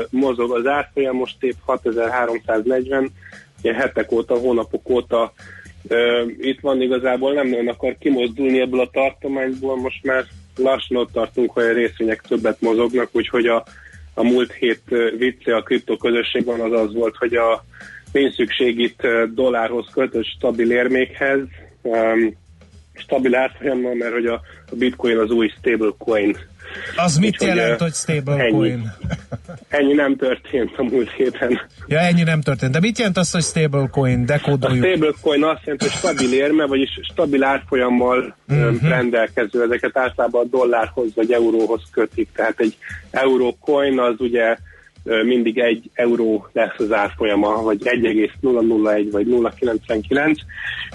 mozog 0.10 0.52
az 0.52 0.66
árfolyam, 0.66 1.16
most 1.16 1.44
épp 1.44 1.58
6340, 1.66 3.12
ugye 3.60 3.74
hetek 3.74 4.12
óta, 4.12 4.36
hónapok 4.36 4.90
óta 4.90 5.34
itt 6.40 6.60
van 6.60 6.82
igazából, 6.82 7.34
nem 7.34 7.48
nagyon 7.48 7.68
akar 7.68 7.96
kimozdulni 8.00 8.60
ebből 8.60 8.80
a 8.80 8.90
tartományból, 8.90 9.78
most 9.78 10.04
már 10.04 10.26
lassan 10.56 10.98
ott 10.98 11.12
tartunk, 11.12 11.52
hogy 11.52 11.64
a 11.64 11.74
részvények 11.74 12.22
többet 12.22 12.62
mozognak, 12.62 13.10
úgyhogy 13.12 13.46
a, 13.46 13.66
a 14.14 14.24
múlt 14.24 14.54
hét 14.54 14.82
vicce 15.18 15.56
a 15.56 15.62
kriptoközösségben 15.62 16.60
az 16.60 16.72
az 16.72 16.94
volt, 16.94 17.16
hogy 17.16 17.36
a 17.36 17.66
pénzszükség 18.12 18.80
itt 18.80 19.08
dollárhoz 19.34 19.88
kötött 19.94 20.26
stabil 20.26 20.72
érmékhez, 20.72 21.40
stabil 22.98 23.36
árfolyammal, 23.36 23.94
mert 23.94 24.14
hogy 24.14 24.26
a, 24.26 24.42
a 24.72 24.76
bitcoin 24.76 25.18
az 25.18 25.30
új 25.32 25.52
stablecoin. 25.60 26.38
Az 26.96 27.18
mit 27.18 27.42
Úgy, 27.42 27.48
jelent, 27.48 27.82
hogy 27.82 27.94
stablecoin? 27.94 28.72
Ennyi, 28.72 28.88
ennyi 29.68 29.94
nem 29.94 30.16
történt 30.16 30.72
a 30.78 30.84
múlt 30.84 31.12
héten. 31.12 31.62
Ja, 31.88 32.00
ennyi 32.00 32.24
nem 32.24 32.42
történt. 32.42 32.72
De 32.72 32.80
mit 32.80 32.98
jelent 32.98 33.18
az, 33.18 33.32
hogy 33.32 33.44
stablecoin? 33.44 34.26
Dekódoljuk. 34.26 34.84
A 34.84 34.88
stablecoin 34.88 35.44
azt 35.44 35.62
jelenti, 35.64 35.86
hogy 35.86 35.94
stabil 35.94 36.34
érme, 36.34 36.66
vagyis 36.66 37.00
stabil 37.12 37.44
árfolyammal 37.44 38.36
uh-huh. 38.48 38.90
rendelkező. 38.90 39.64
Ezeket 39.64 39.98
általában 39.98 40.46
a 40.46 40.50
dollárhoz 40.50 41.16
vagy 41.16 41.32
euróhoz 41.32 41.82
kötik. 41.92 42.30
Tehát 42.36 42.60
egy 42.60 42.78
eurócoin 43.12 44.00
az 44.00 44.16
ugye 44.18 44.58
mindig 45.24 45.58
egy 45.58 45.90
euró 45.94 46.48
lesz 46.54 46.78
az 46.78 46.92
árfolyama, 46.92 47.62
vagy 47.62 47.88
1,001 47.88 49.12
vagy 49.12 49.28
0,99, 49.28 50.38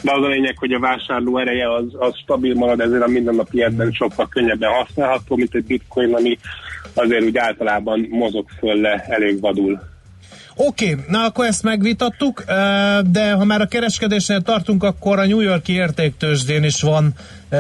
de 0.03 0.13
az 0.13 0.25
a 0.25 0.29
lényeg, 0.29 0.59
hogy 0.59 0.73
a 0.73 0.79
vásárló 0.79 1.39
ereje 1.39 1.75
az, 1.75 1.85
az 1.99 2.17
stabil 2.17 2.55
marad, 2.55 2.81
ezért 2.81 3.03
a 3.03 3.09
mindennapi 3.09 3.59
életben 3.59 3.93
sokkal 3.93 4.29
könnyebben 4.29 4.71
használható, 4.71 5.37
mint 5.37 5.55
egy 5.55 5.65
bitcoin, 5.65 6.15
ami 6.15 6.39
azért 6.95 7.25
úgy 7.25 7.37
általában 7.37 8.07
mozog 8.11 8.49
föl 8.59 8.81
le 8.81 9.05
elég 9.09 9.41
vadul. 9.41 9.81
Oké, 10.57 10.91
okay, 10.91 11.05
na 11.09 11.25
akkor 11.25 11.45
ezt 11.45 11.63
megvitattuk, 11.63 12.45
de 13.11 13.33
ha 13.33 13.45
már 13.45 13.61
a 13.61 13.67
kereskedésnél 13.67 14.41
tartunk, 14.41 14.83
akkor 14.83 15.19
a 15.19 15.27
New 15.27 15.41
Yorki 15.41 15.73
értéktősdén 15.73 16.65
is 16.65 16.83
van 16.83 17.13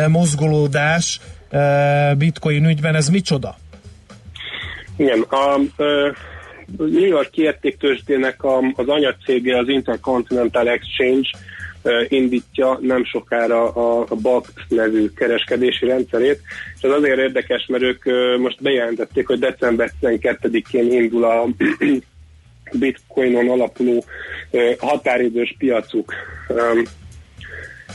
mozgolódás 0.08 1.20
bitcoin 2.18 2.64
ügyben, 2.64 2.94
ez 2.94 3.08
micsoda? 3.08 3.56
Igen, 4.96 5.20
a, 5.20 5.60
New 6.76 7.06
York 7.06 7.36
értéktősdének 7.36 8.44
az 8.74 8.88
anyacége 8.88 9.58
az 9.58 9.68
Intercontinental 9.68 10.68
Exchange 10.68 11.28
indítja 12.08 12.78
nem 12.80 13.04
sokára 13.04 13.70
a, 13.70 14.06
a 14.08 14.14
BACT 14.14 14.52
nevű 14.68 15.08
kereskedési 15.08 15.86
rendszerét, 15.86 16.40
és 16.76 16.82
ez 16.82 16.90
azért 16.90 17.18
érdekes, 17.18 17.66
mert 17.66 17.82
ők 17.82 18.04
most 18.38 18.62
bejelentették, 18.62 19.26
hogy 19.26 19.38
december 19.38 19.90
12-én 20.02 20.92
indul 20.92 21.24
a 21.24 21.48
bitcoinon 22.78 23.48
alapuló 23.48 24.04
határidős 24.78 25.54
piacuk. 25.58 26.14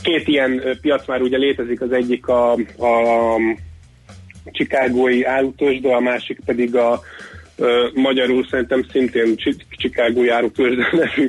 Két 0.02 0.28
ilyen 0.28 0.78
piac 0.80 1.06
már 1.06 1.20
ugye 1.20 1.36
létezik, 1.36 1.80
az 1.80 1.92
egyik 1.92 2.26
a, 2.26 2.52
a 2.52 3.36
Chicagói 4.52 5.22
de 5.80 5.94
a 5.94 6.00
másik 6.00 6.40
pedig 6.44 6.76
a 6.76 7.00
magyarul 7.94 8.46
szerintem 8.50 8.86
szintén 8.90 9.36
Chicago 9.70 10.22
járó 10.22 10.50
nevű, 10.92 11.28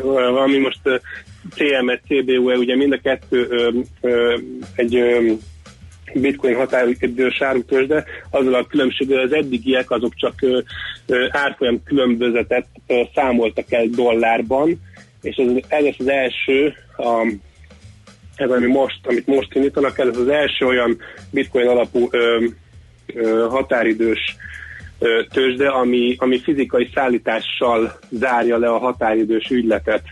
valami 0.00 0.58
most 0.58 0.80
CME, 1.54 2.00
CBUE, 2.06 2.56
ugye 2.56 2.76
mind 2.76 2.92
a 2.92 3.00
kettő 3.02 3.70
egy 4.74 5.02
bitcoin 6.14 6.56
határidős 6.56 7.42
árutősde, 7.42 8.04
azzal 8.30 8.54
a 8.54 8.66
különbség, 8.66 9.12
az 9.12 9.32
eddigiek 9.32 9.90
azok 9.90 10.14
csak 10.14 10.34
árfolyam 11.30 11.82
különbözetet 11.84 12.66
számoltak 13.14 13.72
el 13.72 13.86
dollárban, 13.86 14.80
és 15.22 15.36
ez, 15.36 15.46
ez 15.68 15.94
az 15.98 16.08
első, 16.08 16.74
a, 16.96 17.32
ez 18.36 18.50
ami 18.50 18.66
most, 18.66 19.00
amit 19.02 19.26
most 19.26 19.54
indítanak 19.54 19.98
ez 19.98 20.16
az 20.16 20.28
első 20.28 20.66
olyan 20.66 20.98
bitcoin 21.30 21.66
alapú 21.66 22.08
ö, 22.10 22.46
ö, 23.14 23.46
határidős 23.50 24.36
tőzsde, 25.32 25.68
ami, 25.68 26.16
ami 26.18 26.40
fizikai 26.40 26.90
szállítással 26.94 27.98
zárja 28.10 28.58
le 28.58 28.68
a 28.68 28.78
határidős 28.78 29.48
ügyletet. 29.50 30.02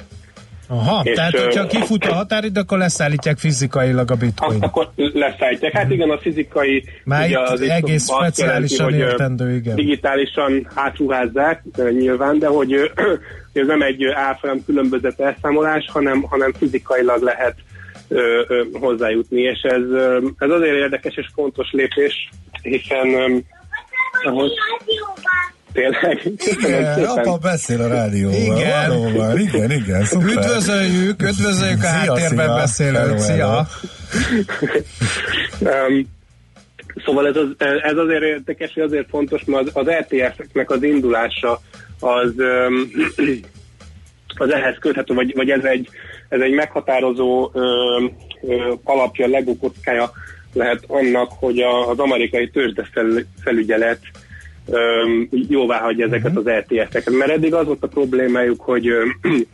Aha, 0.68 1.02
és, 1.04 1.14
tehát 1.14 1.38
hogyha 1.38 1.66
kifut 1.66 2.04
a 2.04 2.14
határidő, 2.14 2.60
akkor 2.60 2.78
leszállítják 2.78 3.38
fizikailag 3.38 4.10
a 4.10 4.14
bitcoin. 4.14 4.62
Akkor 4.62 4.90
leszállítják. 4.96 5.72
Hát 5.72 5.90
igen, 5.90 6.10
a 6.10 6.18
fizikai... 6.18 6.84
Már 7.04 7.26
ugye 7.26 7.40
az 7.40 7.60
egész 7.60 8.08
speciálisan 8.08 8.90
jelenti, 8.90 9.10
értendő, 9.10 9.54
igen. 9.54 9.74
Digitálisan 9.74 10.70
átruházzák 10.74 11.62
nyilván, 11.90 12.38
de 12.38 12.46
hogy 12.46 12.72
ez 13.52 13.66
nem 13.66 13.82
egy 13.82 14.04
árfolyam 14.14 14.64
különbözet 14.64 15.20
elszámolás, 15.20 15.84
hanem, 15.92 16.22
hanem 16.22 16.52
fizikailag 16.52 17.22
lehet 17.22 17.54
ö, 18.08 18.42
ö, 18.48 18.62
hozzájutni, 18.72 19.40
és 19.40 19.60
ez, 19.62 19.82
ez 20.38 20.50
azért 20.50 20.76
érdekes 20.76 21.16
és 21.16 21.26
fontos 21.34 21.68
lépés, 21.72 22.28
hiszen 22.62 23.44
ahhoz 24.24 24.52
tényleg. 25.76 26.20
Igen, 26.36 27.04
apa 27.04 27.36
beszél 27.36 27.80
a 27.80 27.88
rádióval. 27.88 28.58
Igen. 28.58 28.88
Valóban. 28.88 29.38
Igen, 29.38 29.70
igen, 29.70 30.04
szuper. 30.04 30.28
Üdvözöljük, 30.28 31.22
üdvözöljük 31.22 31.82
a 31.82 31.86
háttérben 31.86 32.54
beszélőt. 32.54 33.18
Szia. 33.18 33.66
um, 35.60 36.14
szóval 37.04 37.26
ez, 37.26 37.36
az, 37.36 37.48
ez 37.82 37.96
azért 37.96 38.22
érdekes, 38.22 38.72
hogy 38.72 38.82
azért 38.82 39.08
fontos, 39.08 39.44
mert 39.44 39.66
az, 39.66 39.70
az 39.74 39.88
ETF-eknek 39.88 40.70
az 40.70 40.82
indulása 40.82 41.60
az, 42.00 42.32
um, 42.36 42.90
az 44.44 44.50
ehhez 44.50 44.76
köthető, 44.80 45.14
vagy, 45.14 45.34
vagy 45.34 45.50
ez, 45.50 45.64
egy, 45.64 45.88
ez 46.28 46.40
egy 46.40 46.52
meghatározó 46.52 47.50
um, 47.54 48.16
alapja, 48.84 49.26
legókockája 49.26 50.10
lehet 50.56 50.84
annak, 50.86 51.30
hogy 51.38 51.58
a, 51.58 51.88
az 51.88 51.98
amerikai 51.98 52.50
tőzsdefelügyelet 52.50 54.00
jóvá 55.48 55.78
hagyja 55.78 56.06
ezeket 56.06 56.36
uh-huh. 56.36 56.46
az 56.46 56.64
ETF-eket. 56.68 57.10
Mert 57.10 57.30
eddig 57.30 57.54
az 57.54 57.66
volt 57.66 57.82
a 57.82 57.88
problémájuk, 57.88 58.60
hogy 58.60 58.88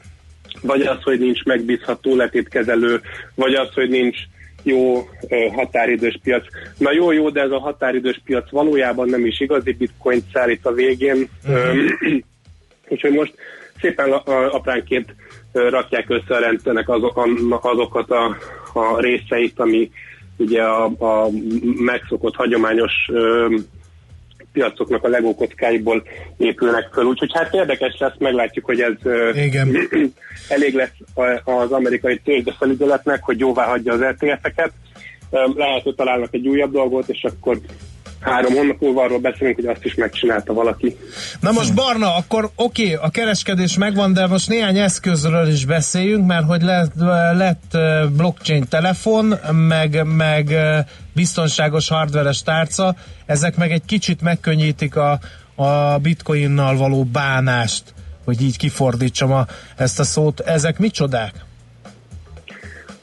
vagy 0.70 0.80
az, 0.80 1.02
hogy 1.02 1.18
nincs 1.18 1.44
megbízható 1.44 2.16
letétkezelő, 2.16 3.00
vagy 3.34 3.54
az, 3.54 3.72
hogy 3.74 3.88
nincs 3.88 4.18
jó 4.62 5.08
határidős 5.52 6.18
piac. 6.22 6.44
Na 6.78 6.92
jó, 6.92 7.12
jó, 7.12 7.30
de 7.30 7.40
ez 7.40 7.50
a 7.50 7.58
határidős 7.58 8.20
piac 8.24 8.50
valójában 8.50 9.08
nem 9.08 9.26
is 9.26 9.40
igazi 9.40 9.72
bitcoin 9.72 10.24
szállít 10.32 10.66
a 10.66 10.72
végén. 10.72 11.28
Uh-huh. 11.48 11.76
Úgyhogy 12.88 13.12
most 13.12 13.34
szépen 13.80 14.12
apránként 14.50 15.14
rakják 15.52 16.10
össze 16.10 16.34
a 16.36 16.40
rendszernek 16.40 16.88
azok, 16.88 17.28
azokat 17.62 18.10
a, 18.10 18.36
a 18.72 19.00
részeit, 19.00 19.58
ami 19.58 19.90
ugye 20.36 20.62
a, 20.62 20.84
a 20.84 21.28
megszokott 21.78 22.34
hagyományos 22.34 22.92
ö, 23.12 23.56
piacoknak 24.52 25.04
a 25.04 25.08
legókockáiból 25.08 26.02
épülnek 26.36 26.88
föl. 26.92 27.04
Úgyhogy 27.04 27.30
hát 27.32 27.54
érdekes 27.54 27.96
lesz, 27.98 28.14
meglátjuk, 28.18 28.64
hogy 28.64 28.80
ez 28.80 28.92
Igen. 29.34 29.76
elég 30.48 30.74
lesz 30.74 30.96
az 31.44 31.72
amerikai 31.72 32.20
tőzsdefelügyeletnek, 32.24 33.22
hogy 33.22 33.38
jóvá 33.38 33.64
hagyja 33.64 33.92
az 33.92 34.00
ETF-eket. 34.00 34.72
Lehet, 35.54 35.82
hogy 35.82 35.94
találnak 35.94 36.34
egy 36.34 36.48
újabb 36.48 36.72
dolgot, 36.72 37.08
és 37.08 37.24
akkor 37.24 37.58
három 38.22 38.52
hónap 38.52 38.80
múlva 38.80 39.02
arról 39.02 39.18
beszélünk, 39.18 39.56
hogy 39.56 39.66
azt 39.66 39.84
is 39.84 39.94
megcsinálta 39.94 40.52
valaki. 40.52 40.96
Na 41.40 41.52
most 41.52 41.74
Barna, 41.74 42.16
akkor 42.16 42.50
oké, 42.54 42.82
okay, 42.82 43.06
a 43.06 43.10
kereskedés 43.10 43.76
megvan, 43.76 44.12
de 44.12 44.26
most 44.26 44.48
néhány 44.48 44.78
eszközről 44.78 45.48
is 45.48 45.64
beszéljünk, 45.64 46.26
mert 46.26 46.46
hogy 46.46 46.62
lett, 46.62 46.92
lett 47.36 47.76
blockchain 48.16 48.68
telefon, 48.68 49.34
meg, 49.68 50.04
meg 50.04 50.56
biztonságos 51.14 51.88
hardveres 51.88 52.42
tárca, 52.42 52.94
ezek 53.26 53.56
meg 53.56 53.70
egy 53.70 53.84
kicsit 53.86 54.20
megkönnyítik 54.20 54.96
a, 54.96 55.18
a 55.54 55.98
bitcoinnal 55.98 56.76
való 56.76 57.04
bánást, 57.04 57.82
hogy 58.24 58.42
így 58.42 58.56
kifordítsam 58.56 59.32
a, 59.32 59.46
ezt 59.76 59.98
a 59.98 60.04
szót. 60.04 60.40
Ezek 60.40 60.78
micsodák? 60.78 61.32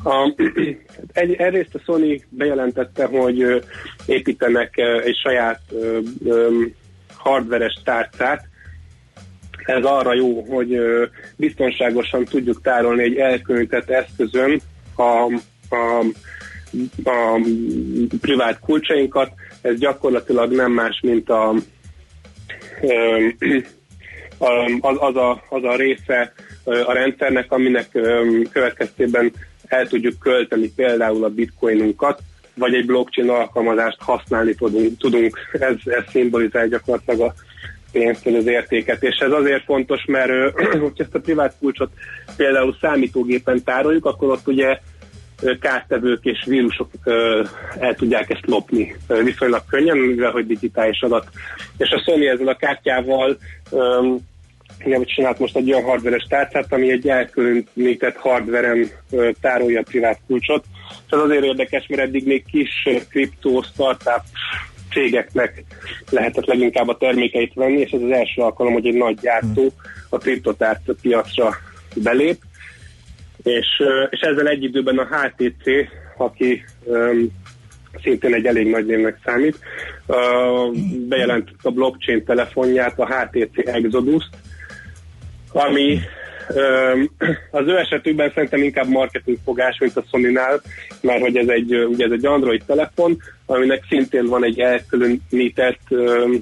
A, 0.04 0.34
egy, 1.14 1.34
egyrészt 1.34 1.76
a 1.76 1.80
Sony 1.86 2.24
bejelentette, 2.30 3.06
hogy 3.06 3.64
építenek 4.06 4.78
egy 4.78 5.16
saját 5.16 5.62
hardveres 7.18 7.82
tárcát. 7.84 8.48
Ez 9.66 9.84
arra 9.84 10.14
jó, 10.14 10.42
hogy 10.42 10.80
biztonságosan 11.36 12.26
tudjuk 12.26 12.62
tárolni 12.62 13.04
egy 13.04 13.18
elkülönített 13.18 13.90
eszközön 13.90 14.62
a, 14.96 15.34
a, 15.76 16.06
a 17.04 17.40
privát 18.22 18.60
kulcsainkat. 18.60 19.32
Ez 19.62 19.80
gyakorlatilag 19.80 20.52
nem 20.52 20.72
más, 20.72 21.00
mint 21.02 21.30
a, 21.30 21.50
az, 24.80 24.98
az, 25.00 25.16
a, 25.16 25.44
az 25.50 25.64
a 25.64 25.76
része 25.76 26.34
a 26.64 26.94
rendszernek, 26.94 27.52
aminek 27.52 27.90
következtében 28.52 29.32
el 29.70 29.88
tudjuk 29.88 30.20
költeni 30.20 30.72
például 30.76 31.24
a 31.24 31.30
bitcoinunkat, 31.30 32.22
vagy 32.54 32.74
egy 32.74 32.86
blockchain 32.86 33.30
alkalmazást 33.30 33.98
használni 34.00 34.56
tudunk. 34.56 34.98
tudunk. 34.98 35.38
Ez, 35.52 35.76
ez 35.86 36.04
szimbolizál 36.10 36.68
gyakorlatilag 36.68 37.20
a 37.20 37.34
pénzt, 37.92 38.26
az 38.26 38.48
értéket. 38.48 39.04
És 39.04 39.18
ez 39.18 39.32
azért 39.32 39.64
fontos, 39.64 40.06
mert 40.08 40.32
hogyha 40.84 41.04
ezt 41.04 41.16
a 41.16 41.20
privát 41.20 41.56
kulcsot 41.60 41.92
például 42.36 42.78
számítógépen 42.82 43.64
tároljuk, 43.64 44.06
akkor 44.06 44.30
ott 44.30 44.48
ugye 44.48 44.80
kártevők 45.60 46.24
és 46.24 46.44
vírusok 46.48 46.90
el 47.80 47.96
tudják 47.96 48.30
ezt 48.30 48.46
lopni 48.46 48.96
viszonylag 49.24 49.62
könnyen, 49.70 49.98
mivel 49.98 50.32
hogy 50.32 50.48
digitális 50.48 51.02
adat. 51.02 51.28
És 51.78 51.90
a 51.90 52.02
Sony 52.06 52.26
ezzel 52.26 52.48
a 52.48 52.56
kártyával 52.56 53.38
igen, 54.86 55.04
csinált 55.04 55.40
most 55.40 55.56
egy 55.56 55.72
olyan 55.72 55.84
hardveres 55.84 56.26
tárcát, 56.30 56.74
ami 56.74 56.92
egy 56.92 57.08
elkülönített 57.08 58.16
hardveren 58.16 58.90
ö, 59.12 59.30
tárolja 59.42 59.80
a 59.80 59.84
privát 59.84 60.20
kulcsot. 60.28 60.64
És 60.90 61.12
ez 61.12 61.20
azért 61.20 61.44
érdekes, 61.44 61.88
mert 61.88 62.02
eddig 62.02 62.26
még 62.26 62.46
kis 62.52 62.88
kriptó, 63.10 63.62
startup 63.62 64.22
cégeknek 64.92 65.64
lehetett 66.10 66.46
leginkább 66.46 66.88
a 66.88 66.98
termékeit 66.98 67.54
venni, 67.54 67.80
és 67.80 67.92
ez 67.92 68.02
az 68.02 68.12
első 68.12 68.42
alkalom, 68.42 68.74
hogy 68.74 68.88
egy 68.88 68.94
nagy 68.94 69.20
gyártó 69.22 69.74
a 70.10 70.18
kriptotárca 70.18 70.94
piacra 71.02 71.56
belép. 71.96 72.38
És, 73.44 73.68
és 74.10 74.20
ezzel 74.20 74.48
egy 74.48 74.64
időben 74.64 74.98
a 74.98 75.08
HTC, 75.08 75.64
aki 76.18 76.64
um, 76.84 77.28
szintén 78.04 78.34
egy 78.34 78.46
elég 78.46 78.70
nagy 78.70 78.86
névnek 78.86 79.20
számít, 79.24 79.60
uh, 80.06 80.78
bejelentett 81.08 81.64
a 81.64 81.72
blockchain 81.72 82.26
telefonját, 82.26 83.00
a 83.00 83.08
HTC 83.08 83.68
Exodus-t, 83.68 84.36
ami 85.52 86.00
az 87.52 87.68
ő 87.68 87.78
esetükben 87.78 88.32
szerintem 88.34 88.64
inkább 88.64 88.88
marketing 88.88 89.38
fogás, 89.46 89.78
mint 89.80 89.98
a 89.98 90.04
Sony-nál, 90.12 90.62
mert 91.02 91.22
hogy 91.22 91.38
ez 91.38 91.48
egy, 91.48 91.76
ugye 91.76 92.06
ez 92.06 92.12
egy 92.12 92.26
Android 92.26 92.64
telefon, 92.66 93.18
aminek 93.46 93.86
szintén 93.90 94.26
van 94.26 94.44
egy 94.44 94.60
elkülönített, 94.60 95.82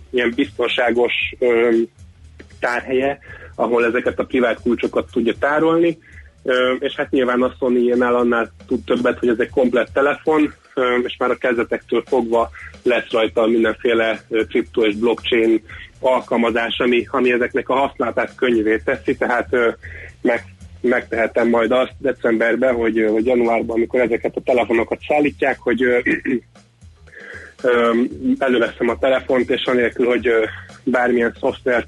ilyen 0.09 0.33
biztonságos 0.35 1.13
tárhelye, 2.59 3.19
ahol 3.55 3.85
ezeket 3.85 4.19
a 4.19 4.25
privát 4.25 4.61
kulcsokat 4.61 5.11
tudja 5.11 5.33
tárolni, 5.39 5.97
és 6.79 6.95
hát 6.95 7.11
nyilván 7.11 7.41
a 7.41 7.55
Sony-nál 7.59 8.15
annál 8.15 8.51
tud 8.67 8.83
többet, 8.83 9.19
hogy 9.19 9.29
ez 9.29 9.39
egy 9.39 9.49
komplett 9.49 9.93
telefon, 9.93 10.53
és 11.03 11.15
már 11.17 11.31
a 11.31 11.37
kezdetektől 11.37 12.03
fogva 12.07 12.49
lesz 12.83 13.11
rajta 13.11 13.45
mindenféle 13.45 14.21
kripto 14.47 14.85
és 14.85 14.95
blockchain 14.95 15.61
alkalmazás, 15.99 16.79
ami, 16.79 17.07
ami 17.11 17.31
ezeknek 17.31 17.69
a 17.69 17.75
használatát 17.75 18.35
könnyűvé 18.35 18.81
teszi, 18.85 19.15
tehát 19.15 19.49
meg, 20.21 20.43
megtehetem 20.81 21.49
majd 21.49 21.71
azt 21.71 21.93
decemberben, 21.97 22.75
hogy, 22.75 23.07
hogy 23.11 23.25
januárban, 23.25 23.75
amikor 23.75 23.99
ezeket 23.99 24.35
a 24.35 24.41
telefonokat 24.41 24.99
szállítják, 25.07 25.59
hogy 25.59 25.83
előveszem 28.37 28.89
a 28.89 28.97
telefont, 28.97 29.49
és 29.49 29.65
anélkül, 29.65 30.05
hogy 30.05 30.29
bármilyen 30.83 31.35
szoftvert 31.39 31.87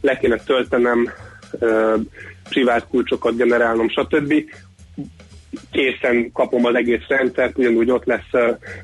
le 0.00 0.18
kéne 0.18 0.36
töltenem, 0.36 1.12
privát 2.48 2.86
kulcsokat 2.88 3.36
generálnom, 3.36 3.88
stb. 3.88 4.34
Készen 5.70 6.32
kapom 6.32 6.64
az 6.64 6.74
egész 6.74 7.06
rendszert, 7.08 7.58
ugyanúgy 7.58 7.90
ott 7.90 8.04
lesz 8.04 8.32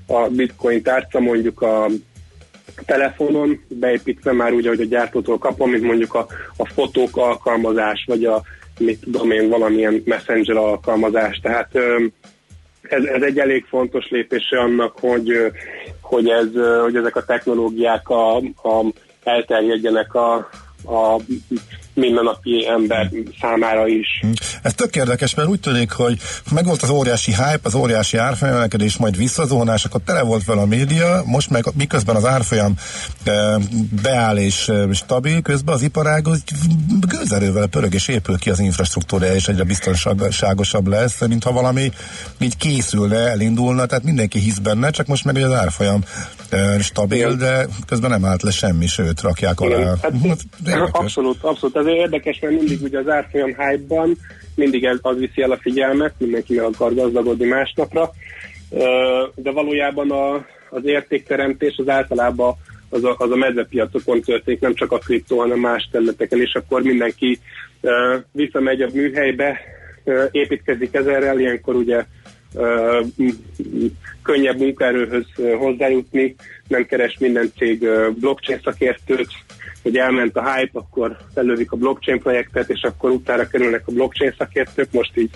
a 0.06 0.28
bitcoin 0.28 0.82
tárca, 0.82 1.20
mondjuk 1.20 1.62
a 1.62 1.86
telefonon, 2.84 3.64
beépítve 3.68 4.32
már 4.32 4.52
úgy, 4.52 4.66
hogy 4.66 4.80
a 4.80 4.84
gyártótól 4.84 5.38
kapom, 5.38 5.70
mint 5.70 5.82
mondjuk 5.82 6.14
a, 6.14 6.26
a 6.56 6.66
fotók 6.66 7.16
alkalmazás, 7.16 8.04
vagy 8.06 8.24
a 8.24 8.42
mit 8.78 9.00
tudom 9.00 9.30
én, 9.30 9.48
valamilyen 9.48 10.02
messenger 10.04 10.56
alkalmazás. 10.56 11.38
Tehát 11.42 11.74
ez, 12.82 13.04
ez 13.04 13.22
egy 13.22 13.38
elég 13.38 13.64
fontos 13.64 14.08
lépése 14.08 14.60
annak, 14.60 14.98
hogy, 14.98 15.52
hogy, 16.00 16.28
ez, 16.28 16.48
hogy 16.82 16.96
ezek 16.96 17.16
a 17.16 17.24
technológiák 17.24 18.08
a, 18.08 18.36
a, 18.36 18.84
elterjedjenek 19.24 20.14
a, 20.14 20.34
a 20.84 21.20
mindennapi 21.96 22.66
ember 22.68 23.10
számára 23.40 23.86
is. 23.86 24.22
Ez 24.62 24.74
tök 24.74 24.96
érdekes, 24.96 25.34
mert 25.34 25.48
úgy 25.48 25.60
tűnik, 25.60 25.90
hogy 25.90 26.18
megvolt 26.52 26.82
az 26.82 26.90
óriási 26.90 27.30
hype, 27.30 27.60
az 27.62 27.74
óriási 27.74 28.16
árfolyamelkedés, 28.16 28.96
majd 28.96 29.16
visszazónás, 29.16 29.84
akkor 29.84 30.00
tele 30.04 30.22
volt 30.22 30.44
vele 30.44 30.60
a 30.60 30.66
média, 30.66 31.22
most 31.26 31.50
meg 31.50 31.64
miközben 31.74 32.16
az 32.16 32.24
árfolyam 32.24 32.74
e, 33.24 33.58
beáll 34.02 34.36
és 34.36 34.68
e, 34.68 34.92
stabil, 34.92 35.42
közben 35.42 35.74
az 35.74 35.82
iparág 35.82 36.28
az 36.28 36.42
gőzerővel 37.00 37.66
pörög 37.66 37.94
és 37.94 38.08
épül 38.08 38.38
ki 38.38 38.50
az 38.50 38.58
infrastruktúra, 38.60 39.34
és 39.34 39.48
egyre 39.48 39.64
biztonságosabb 39.64 40.86
lesz, 40.86 41.26
mintha 41.26 41.52
valami 41.52 41.90
így 42.40 42.56
készülne, 42.56 43.16
elindulna, 43.16 43.86
tehát 43.86 44.04
mindenki 44.04 44.38
hisz 44.38 44.58
benne, 44.58 44.90
csak 44.90 45.06
most 45.06 45.24
meg 45.24 45.36
az 45.36 45.52
árfolyam 45.52 46.04
e, 46.48 46.80
stabil, 46.80 47.36
de 47.36 47.66
közben 47.86 48.10
nem 48.10 48.24
állt 48.24 48.42
le 48.42 48.50
semmi, 48.50 48.86
sőt, 48.86 49.20
rakják 49.20 49.60
alá. 49.60 49.94
Hát, 50.02 50.12
abszolút, 50.90 51.36
abszolút 51.40 51.76
azért 51.86 52.04
érdekes, 52.04 52.38
mert 52.40 52.54
mindig 52.54 52.82
ugye 52.82 52.98
az 52.98 53.08
árfolyam 53.08 53.54
hype-ban 53.56 54.16
mindig 54.54 54.84
ez, 54.84 54.98
az 55.02 55.18
viszi 55.18 55.42
el 55.42 55.50
a 55.50 55.58
figyelmet, 55.60 56.14
mindenki 56.18 56.54
meg 56.54 56.64
akar 56.64 56.94
gazdagodni 56.94 57.46
másnapra, 57.46 58.10
de 59.34 59.50
valójában 59.50 60.10
a, 60.10 60.34
az 60.70 60.84
értékteremtés 60.84 61.74
az 61.76 61.88
általában 61.88 62.54
az 62.88 63.04
a, 63.04 63.14
az 63.18 63.30
a 63.30 63.36
medvepiacokon 63.36 64.20
történik, 64.20 64.60
nem 64.60 64.74
csak 64.74 64.92
a 64.92 64.98
kriptó, 64.98 65.38
hanem 65.38 65.58
más 65.58 65.88
területeken, 65.92 66.40
és 66.40 66.54
akkor 66.54 66.82
mindenki 66.82 67.38
uh, 67.80 67.92
visszamegy 68.32 68.82
a 68.82 68.88
műhelybe, 68.92 69.60
uh, 70.04 70.24
építkezik 70.30 70.94
ezerrel, 70.94 71.38
ilyenkor 71.38 71.74
ugye 71.74 72.04
könnyebb 74.22 74.58
munkaerőhöz 74.58 75.26
hozzájutni, 75.58 76.34
nem 76.68 76.86
keres 76.86 77.16
minden 77.18 77.52
cég 77.56 77.88
blockchain 78.20 78.60
szakértőt, 78.64 79.28
hogy 79.86 79.96
elment 79.96 80.36
a 80.36 80.54
hype, 80.54 80.78
akkor 80.78 81.16
elővik 81.34 81.72
a 81.72 81.76
blockchain 81.76 82.20
projektet, 82.20 82.70
és 82.70 82.82
akkor 82.82 83.10
utána 83.10 83.46
kerülnek 83.46 83.82
a 83.86 83.92
blockchain 83.92 84.34
szakértők, 84.38 84.92
most 84.92 85.12
így, 85.14 85.30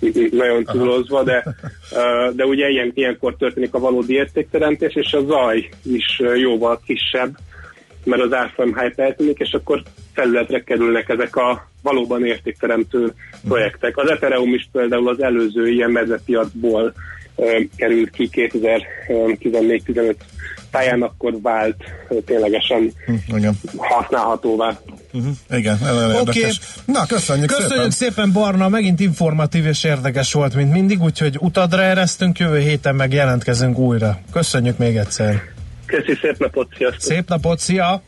így 0.00 0.32
nagyon 0.32 0.64
túlozva, 0.64 1.22
de, 1.22 1.44
de 2.36 2.44
ugye 2.44 2.68
ilyen, 2.68 2.90
ilyenkor 2.94 3.36
történik 3.36 3.74
a 3.74 3.78
valódi 3.78 4.14
értékteremtés, 4.14 4.94
és 4.94 5.12
a 5.12 5.24
zaj 5.24 5.68
is 5.82 6.20
jóval 6.36 6.80
kisebb, 6.86 7.36
mert 8.04 8.22
az 8.22 8.32
árfolyam 8.32 8.78
hype 8.78 9.02
eltűnik, 9.02 9.38
és 9.38 9.52
akkor 9.52 9.82
felületre 10.12 10.62
kerülnek 10.62 11.08
ezek 11.08 11.36
a 11.36 11.68
valóban 11.82 12.26
értékteremtő 12.26 13.12
projektek. 13.48 13.96
Az 13.96 14.10
Ethereum 14.10 14.54
is 14.54 14.68
például 14.72 15.08
az 15.08 15.22
előző 15.22 15.68
ilyen 15.68 15.90
mezepiacból 15.90 16.94
került 17.76 18.10
ki 18.10 18.28
2014-15 18.32 20.14
táján, 20.74 21.02
akkor 21.02 21.40
vált 21.42 21.76
ténylegesen 22.24 22.92
hm, 23.06 23.36
igen. 23.36 23.58
használhatóvá. 23.76 24.78
Uh-huh. 25.12 25.32
Igen, 25.50 25.78
Oké, 26.20 26.40
okay. 26.40 26.50
Na, 26.84 27.06
köszönjük, 27.06 27.46
köszönjük 27.46 27.72
szépen. 27.72 27.90
szépen. 27.90 28.32
Barna, 28.32 28.68
megint 28.68 29.00
informatív 29.00 29.66
és 29.66 29.84
érdekes 29.84 30.32
volt, 30.32 30.54
mint 30.54 30.72
mindig, 30.72 31.02
úgyhogy 31.02 31.36
utadra 31.40 31.82
eresztünk, 31.82 32.38
jövő 32.38 32.58
héten 32.58 32.94
meg 32.94 33.12
jelentkezünk 33.12 33.78
újra. 33.78 34.18
Köszönjük 34.32 34.78
még 34.78 34.96
egyszer. 34.96 35.42
Köszi, 35.86 36.18
szép 36.20 36.38
napot, 36.38 36.68
sziasztok. 36.76 37.00
Szép 37.00 37.28
napot, 37.28 37.58
szia! 37.58 38.02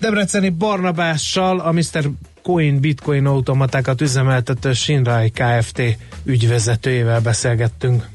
Debreceni 0.00 0.48
Barnabással 0.48 1.60
a 1.60 1.72
Mr. 1.72 2.10
Coin 2.42 2.80
Bitcoin 2.80 3.26
automatákat 3.26 4.00
üzemeltető 4.00 4.72
Shinrai 4.72 5.30
Kft. 5.30 5.82
ügyvezetőjével 6.24 7.20
beszélgettünk. 7.20 8.06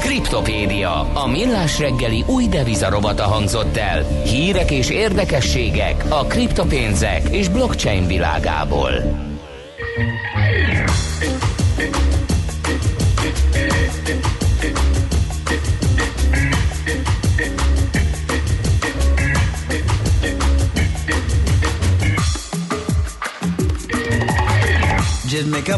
Kriptopédia, 0.00 1.00
a 1.00 1.26
millás 1.26 1.78
reggeli 1.78 2.24
új 2.26 2.46
devizarobata 2.46 3.22
hangzott 3.22 3.76
el. 3.76 4.02
Hírek 4.24 4.70
és 4.70 4.90
érdekességek 4.90 6.04
a 6.08 6.24
kriptopénzek 6.24 7.28
és 7.28 7.48
blockchain 7.48 8.06
világából. 8.06 8.92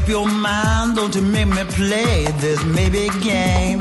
Up 0.05 0.11
your 0.11 0.28
mind, 0.28 0.96
don't 0.96 1.14
you 1.14 1.22
make 1.22 1.48
me 1.48 1.64
play 1.64 2.26
this 2.38 2.62
maybe 2.64 3.09
game. 3.20 3.78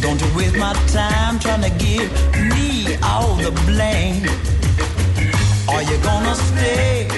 Don't 0.00 0.20
you 0.20 0.28
waste 0.36 0.56
my 0.56 0.72
time 0.98 1.38
trying 1.40 1.62
to 1.62 1.70
give 1.84 2.08
me 2.54 2.96
all 3.02 3.34
the 3.36 3.50
blame. 3.66 4.24
Are 5.68 5.82
you 5.82 5.96
gonna 6.02 6.34
stay 6.34 7.08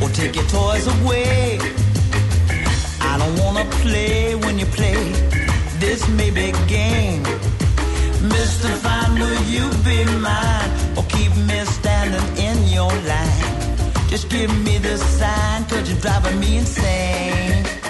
or 0.00 0.08
take 0.10 0.36
your 0.36 0.46
toys 0.46 0.86
away? 1.00 1.58
I 3.00 3.18
don't 3.18 3.36
wanna 3.42 3.64
play 3.82 4.34
when 4.36 4.58
you 4.58 4.66
play 4.66 5.02
this 5.80 6.08
maybe 6.08 6.52
game. 6.68 7.24
Mr. 8.34 8.70
Fine, 8.84 9.14
will 9.18 9.42
you 9.54 9.66
be 9.82 10.04
mine 10.20 10.70
or 10.96 11.04
keep 11.14 11.34
me 11.48 11.64
standing 11.64 12.26
in 12.36 12.56
your 12.68 12.92
line? 13.10 13.53
Just 14.14 14.28
give 14.28 14.64
me 14.64 14.78
the 14.78 14.96
sign, 14.96 15.64
cause 15.64 15.90
you're 15.90 15.98
driving 15.98 16.38
me 16.38 16.58
insane. 16.58 17.83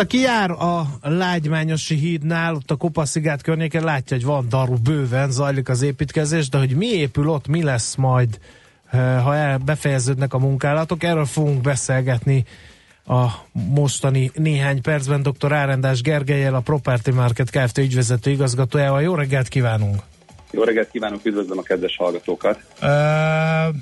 Hát 0.00 0.08
aki 0.08 0.20
jár 0.20 0.50
a 0.50 0.86
Lágymányosi 1.02 1.94
hídnál, 1.94 2.54
ott 2.54 2.70
a 2.70 2.76
Kopaszigát 2.76 3.42
környéken 3.42 3.84
látja, 3.84 4.16
hogy 4.16 4.26
van 4.26 4.48
daru 4.48 4.76
bőven, 4.76 5.30
zajlik 5.30 5.68
az 5.68 5.82
építkezés, 5.82 6.48
de 6.48 6.58
hogy 6.58 6.76
mi 6.76 6.86
épül 6.86 7.28
ott, 7.28 7.46
mi 7.46 7.62
lesz 7.62 7.94
majd, 7.94 8.38
eh, 8.90 9.22
ha 9.24 9.34
el, 9.34 9.58
befejeződnek 9.58 10.34
a 10.34 10.38
munkálatok, 10.38 11.02
erről 11.02 11.24
fogunk 11.24 11.60
beszélgetni 11.60 12.44
a 13.06 13.26
mostani 13.52 14.30
néhány 14.34 14.82
percben 14.82 15.22
dr. 15.22 15.52
Árendás 15.52 16.00
Gergelyel, 16.00 16.54
a 16.54 16.60
Property 16.60 17.10
Market 17.10 17.50
Kft. 17.50 17.78
ügyvezető 17.78 18.30
igazgatójával. 18.30 19.02
Jó 19.02 19.14
reggelt 19.14 19.48
kívánunk! 19.48 20.02
Jó 20.50 20.62
reggelt 20.62 20.90
kívánok, 20.90 21.24
üdvözlöm 21.24 21.58
a 21.58 21.62
kedves 21.62 21.96
hallgatókat! 21.96 22.60
Uh, 22.82 23.76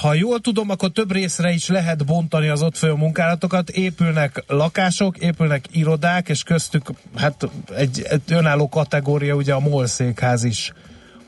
ha 0.00 0.14
jól 0.14 0.40
tudom, 0.40 0.70
akkor 0.70 0.90
több 0.90 1.12
részre 1.12 1.50
is 1.50 1.68
lehet 1.68 2.06
bontani 2.06 2.48
az 2.48 2.62
ott 2.62 2.76
folyó 2.76 2.96
munkálatokat. 2.96 3.70
Épülnek 3.70 4.44
lakások, 4.46 5.18
épülnek 5.18 5.64
irodák, 5.72 6.28
és 6.28 6.42
köztük 6.42 6.82
hát 7.16 7.48
egy, 7.76 8.02
egy 8.08 8.20
önálló 8.30 8.68
kategória, 8.68 9.34
ugye 9.34 9.52
a 9.52 9.60
MOL 9.60 9.86
székház 9.86 10.44
is. 10.44 10.72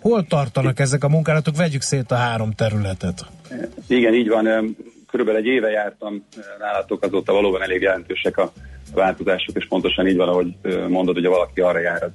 Hol 0.01 0.27
tartanak 0.27 0.81
ezek 0.81 1.05
a 1.05 1.09
munkálatok? 1.09 1.57
Vegyük 1.57 1.83
szét 1.83 2.11
a 2.11 2.15
három 2.15 2.53
területet. 2.53 3.27
Igen, 3.87 4.15
így 4.15 4.29
van. 4.29 4.77
Körülbelül 5.11 5.41
egy 5.41 5.47
éve 5.47 5.71
jártam 5.71 6.25
nálatok, 6.59 7.03
azóta 7.03 7.33
valóban 7.33 7.63
elég 7.63 7.83
jelentősek 7.83 8.37
a 8.37 8.53
változások, 8.95 9.57
és 9.57 9.67
pontosan 9.69 10.07
így 10.07 10.17
van, 10.17 10.29
ahogy 10.29 10.55
mondod, 10.89 11.15
hogy 11.15 11.27
valaki 11.27 11.61
arra 11.61 11.81
jár, 11.81 12.11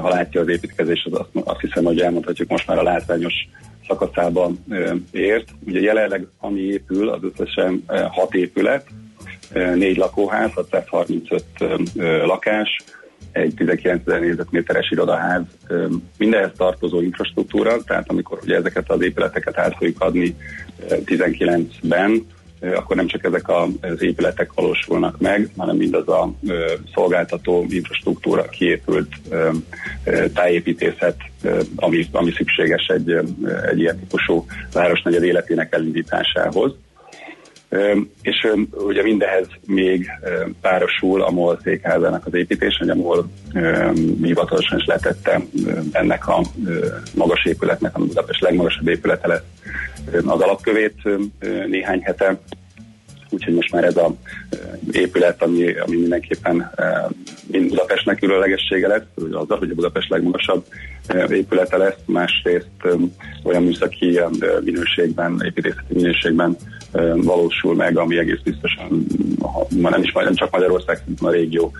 ha 0.00 0.08
látja 0.08 0.40
az 0.40 0.48
építkezést, 0.48 1.06
az 1.06 1.26
azt 1.44 1.60
hiszem, 1.60 1.84
hogy 1.84 2.00
elmondhatjuk 2.00 2.48
most 2.48 2.66
már 2.66 2.78
a 2.78 2.82
látványos 2.82 3.34
szakaszában 3.86 4.64
ért. 5.10 5.48
Ugye 5.66 5.80
jelenleg 5.80 6.26
ami 6.38 6.60
épül, 6.60 7.08
az 7.08 7.20
összesen 7.22 7.84
hat 8.10 8.34
épület, 8.34 8.86
négy 9.74 9.96
lakóház, 9.96 10.52
635 10.52 11.44
lakás, 12.24 12.84
egy 13.32 13.54
19 13.56 14.06
ezer 14.06 14.20
négyzetméteres 14.20 14.90
irodaház, 14.90 15.42
mindenhez 16.18 16.50
tartozó 16.56 17.00
infrastruktúra, 17.00 17.82
tehát 17.82 18.10
amikor 18.10 18.38
ugye 18.42 18.56
ezeket 18.56 18.90
az 18.90 19.02
épületeket 19.02 19.58
át 19.58 19.76
fogjuk 19.76 20.00
adni 20.00 20.36
19-ben, 20.88 22.26
akkor 22.74 22.96
nem 22.96 23.06
csak 23.06 23.24
ezek 23.24 23.48
az 23.48 24.02
épületek 24.02 24.52
valósulnak 24.54 25.18
meg, 25.18 25.50
hanem 25.56 25.76
mindaz 25.76 26.08
a 26.08 26.32
szolgáltató 26.94 27.66
infrastruktúra, 27.68 28.42
kiépült 28.42 29.14
tájépítészet, 30.34 31.16
ami, 31.76 32.08
ami 32.12 32.32
szükséges 32.32 32.86
egy, 32.86 33.10
egy 33.70 33.78
ilyen 33.78 33.98
típusú 33.98 34.46
városnegyed 34.72 35.24
életének 35.24 35.74
elindításához. 35.74 36.74
És 38.22 38.46
ugye 38.70 39.02
mindehez 39.02 39.46
még 39.66 40.10
párosul 40.60 41.22
a 41.22 41.30
MOL 41.30 41.58
székházának 41.62 42.26
az 42.26 42.34
építése, 42.34 42.76
hogy 42.78 42.88
a 42.88 42.94
MOL 42.94 43.30
hivatalosan 44.22 44.78
is 44.78 44.84
letette 44.84 45.40
ennek 45.92 46.28
a 46.28 46.42
magas 47.14 47.44
épületnek, 47.44 47.96
a 47.96 47.98
Budapest 47.98 48.40
legmagasabb 48.40 48.88
épülete 48.88 49.26
lesz 49.26 49.42
az 50.26 50.40
alapkövét 50.40 50.94
néhány 51.66 52.00
hete. 52.02 52.38
Úgyhogy 53.30 53.54
most 53.54 53.72
már 53.72 53.84
ez 53.84 53.96
a 53.96 54.14
ö, 54.50 54.56
épület, 54.92 55.42
ami, 55.42 55.72
ami 55.72 55.96
mindenképpen 55.96 56.72
ö, 56.76 56.82
mind 57.46 57.68
Budapestnek 57.68 58.18
különlegessége 58.18 59.04
hogy 59.14 59.32
azzal, 59.32 59.58
hogy 59.58 59.70
a 59.70 59.74
Budapest 59.74 60.08
legmagasabb 60.08 60.64
ö, 61.08 61.34
épülete 61.34 61.76
lesz, 61.76 61.98
másrészt 62.04 62.68
olyan 63.42 63.62
műszaki 63.62 64.20
minőségben, 64.64 65.42
építészeti 65.44 65.94
minőségben 65.94 66.56
valósul 67.14 67.74
meg, 67.74 67.98
ami 67.98 68.18
egész 68.18 68.40
biztosan, 68.44 69.06
ma 69.80 69.90
nem 69.90 70.02
is 70.02 70.12
majd 70.12 70.26
nem 70.26 70.34
csak 70.34 70.50
Magyarország, 70.50 71.02
hanem 71.04 71.34
a 71.34 71.36
régió 71.36 71.72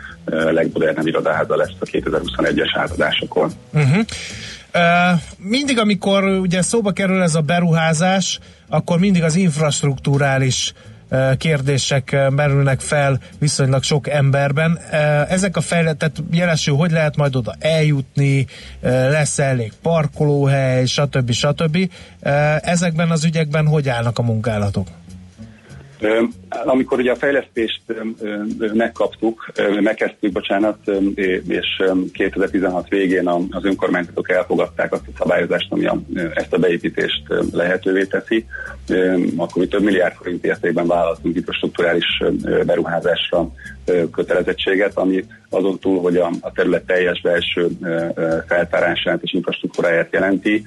legmodernebb 0.51 1.07
irodaháza 1.07 1.57
lesz 1.57 1.75
a 1.79 1.85
2021-es 1.85 2.71
átadásokon. 2.75 3.51
Uh-huh. 3.73 4.05
Uh, 4.75 5.21
mindig, 5.37 5.79
amikor 5.79 6.25
ugye 6.25 6.63
szóba 6.63 6.93
kerül 6.93 7.23
ez 7.23 7.35
a 7.35 7.41
beruházás, 7.41 8.39
akkor 8.69 8.99
mindig 8.99 9.23
az 9.23 9.37
infrastruktúrális 9.37 10.73
uh, 10.75 10.96
kérdések 11.37 12.17
merülnek 12.31 12.81
fel 12.81 13.21
viszonylag 13.39 13.83
sok 13.83 14.09
emberben. 14.09 14.79
Ezek 15.29 15.57
a 15.57 15.61
fejletet 15.61 16.23
jelesül, 16.31 16.75
hogy 16.75 16.91
lehet 16.91 17.17
majd 17.17 17.37
oda 17.37 17.55
eljutni, 17.59 18.47
lesz 18.81 19.39
elég 19.39 19.73
parkolóhely, 19.83 20.87
stb. 20.87 21.31
stb. 21.33 21.91
Ezekben 22.61 23.11
az 23.11 23.25
ügyekben 23.25 23.67
hogy 23.67 23.89
állnak 23.89 24.19
a 24.19 24.23
munkálatok? 24.23 24.89
Amikor 26.65 26.99
ugye 26.99 27.11
a 27.11 27.17
fejlesztést 27.17 27.81
megkaptuk, 28.73 29.53
megkezdtük, 29.81 30.33
bocsánat, 30.33 30.79
és 31.47 31.67
ö, 31.79 31.93
2016 32.13 32.89
végén 32.89 33.29
az 33.29 33.65
önkormányzatok 33.65 34.31
elfogadták 34.31 34.93
azt 34.93 35.07
a 35.07 35.17
szabályozást, 35.19 35.73
ami 35.73 35.89
ezt 36.35 36.53
a 36.53 36.59
beépítést 36.59 37.23
lehetővé 37.53 38.05
teszi, 38.05 38.47
akkor 39.37 39.63
mi 39.63 39.69
több 39.69 39.83
milliárd 39.83 40.15
forint 40.15 40.45
értékben 40.45 40.87
vállaltunk 40.87 41.37
infrastruktúrális 41.37 42.23
beruházásra 42.67 43.51
kötelezettséget, 44.13 44.97
ami 44.97 45.25
azon 45.51 45.79
túl, 45.79 46.01
hogy 46.01 46.17
a, 46.17 46.31
a 46.41 46.53
terület 46.53 46.87
teljes 46.87 47.21
belső 47.21 47.69
feltárását 48.47 49.23
és 49.23 49.33
infrastruktúráját 49.33 50.13
jelenti, 50.13 50.67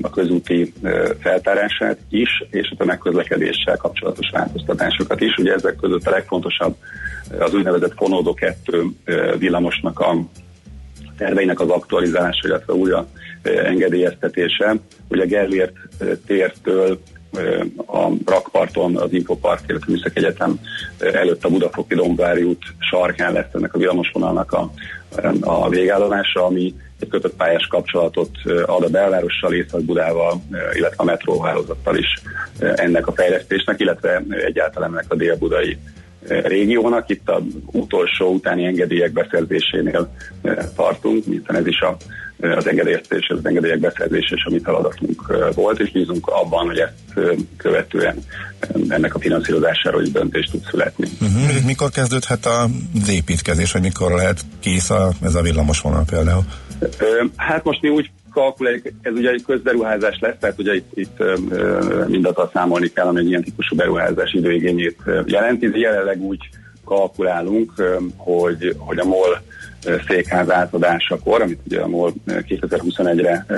a 0.00 0.10
közúti 0.10 0.72
feltárását 1.20 1.98
is, 2.08 2.44
és 2.50 2.70
a 2.70 2.76
tömegközlekedéssel 2.76 3.76
kapcsolatos 3.76 4.30
változtatásokat 4.30 5.20
is. 5.24 5.36
Ugye 5.36 5.52
ezek 5.52 5.76
között 5.76 6.06
a 6.06 6.10
legfontosabb 6.10 6.76
ö, 7.30 7.40
az 7.40 7.54
úgynevezett 7.54 7.94
Fonódó 7.96 8.34
2 8.34 8.84
ö, 9.04 9.34
villamosnak 9.38 10.00
a 10.00 10.16
terveinek 11.16 11.60
az 11.60 11.68
aktualizálása, 11.68 12.48
illetve 12.48 12.72
újra 12.72 13.06
ö, 13.42 13.64
engedélyeztetése. 13.64 14.76
Ugye 15.08 15.26
Gellért 15.26 15.76
tértől 16.26 17.00
a 17.86 18.08
rakparton, 18.26 18.96
az 18.96 19.12
Infopark, 19.12 19.60
illetve 19.66 19.92
Műszaki 19.92 20.18
Egyetem 20.18 20.60
előtt 20.98 21.44
a 21.44 21.48
Budafoki 21.48 21.94
Dombvári 21.94 22.42
út 22.42 22.62
sarkán 22.78 23.32
lesz 23.32 23.52
ennek 23.52 23.74
a 23.74 23.78
villamosvonalnak 23.78 24.52
a, 24.52 24.70
a 25.40 25.68
végállomása, 25.68 26.44
ami 26.44 26.74
egy 27.00 27.08
kötött 27.08 27.34
pályás 27.36 27.66
kapcsolatot 27.66 28.30
ad 28.66 28.82
a 28.82 28.88
belvárossal, 28.88 29.54
Észak-Budával, 29.54 30.42
illetve 30.72 31.02
a 31.02 31.04
metróhálózattal 31.04 31.96
is 31.96 32.22
ennek 32.58 33.06
a 33.06 33.12
fejlesztésnek, 33.12 33.80
illetve 33.80 34.22
egyáltalán 34.46 34.90
ennek 34.90 35.04
a 35.08 35.14
dél-budai 35.14 35.78
régiónak. 36.28 37.08
Itt 37.08 37.28
a 37.28 37.42
utolsó 37.64 38.32
utáni 38.32 38.64
engedélyek 38.64 39.12
beszerzésénél 39.12 40.14
ö, 40.42 40.52
tartunk, 40.76 41.24
hiszen 41.24 41.56
ez 41.56 41.66
is 41.66 41.80
a, 41.80 41.96
ö, 42.40 42.56
az 42.56 42.68
engedélyeztés, 42.68 43.28
az 43.28 43.46
engedélyek 43.46 43.78
beszerzése 43.78 44.34
is 44.34 44.44
a 44.44 44.50
mi 44.50 44.58
feladatunk 44.58 45.24
ö, 45.28 45.48
volt, 45.54 45.80
és 45.80 45.92
bízunk 45.92 46.26
abban, 46.26 46.66
hogy 46.66 46.78
ezt 46.78 47.36
követően 47.56 48.16
ennek 48.88 49.14
a 49.14 49.18
finanszírozásáról 49.18 50.02
is 50.02 50.10
döntést 50.10 50.50
tud 50.50 50.62
születni. 50.70 51.08
Uh-huh. 51.20 51.64
Mikor 51.66 51.90
kezdődhet 51.90 52.46
az 52.46 53.08
építkezés, 53.08 53.72
vagy 53.72 53.82
mikor 53.82 54.12
lehet 54.12 54.40
kész 54.60 54.90
a, 54.90 55.12
ez 55.22 55.34
a 55.34 55.42
villamos 55.42 55.80
vonal 55.80 56.04
például? 56.10 56.44
Hát 57.36 57.64
most 57.64 57.82
mi 57.82 57.88
úgy 57.88 58.10
kalkuláljuk, 58.34 58.86
ez 59.02 59.12
ugye 59.12 59.30
egy 59.30 59.42
közberuházás 59.46 60.18
lesz, 60.20 60.36
tehát 60.40 60.58
ugye 60.58 60.74
itt, 60.74 60.90
itt 60.94 61.22
mindazzal 62.06 62.50
számolni 62.52 62.88
kell, 62.88 63.06
ami 63.06 63.20
egy 63.20 63.28
ilyen 63.28 63.42
típusú 63.42 63.76
beruházás 63.76 64.32
időigényét 64.32 64.98
jelenti, 65.24 65.68
de 65.68 65.78
jelenleg 65.78 66.20
úgy 66.20 66.48
kalkulálunk, 66.84 67.72
hogy, 68.16 68.76
hogy 68.78 68.98
a 68.98 69.04
MOL 69.04 69.42
székház 70.08 70.50
átadásakor, 70.50 71.42
amit 71.42 71.60
ugye 71.66 71.80
a 71.80 71.86
MOL 71.86 72.14
ö, 72.24 72.38
2021-re 72.48 73.44
ö, 73.48 73.56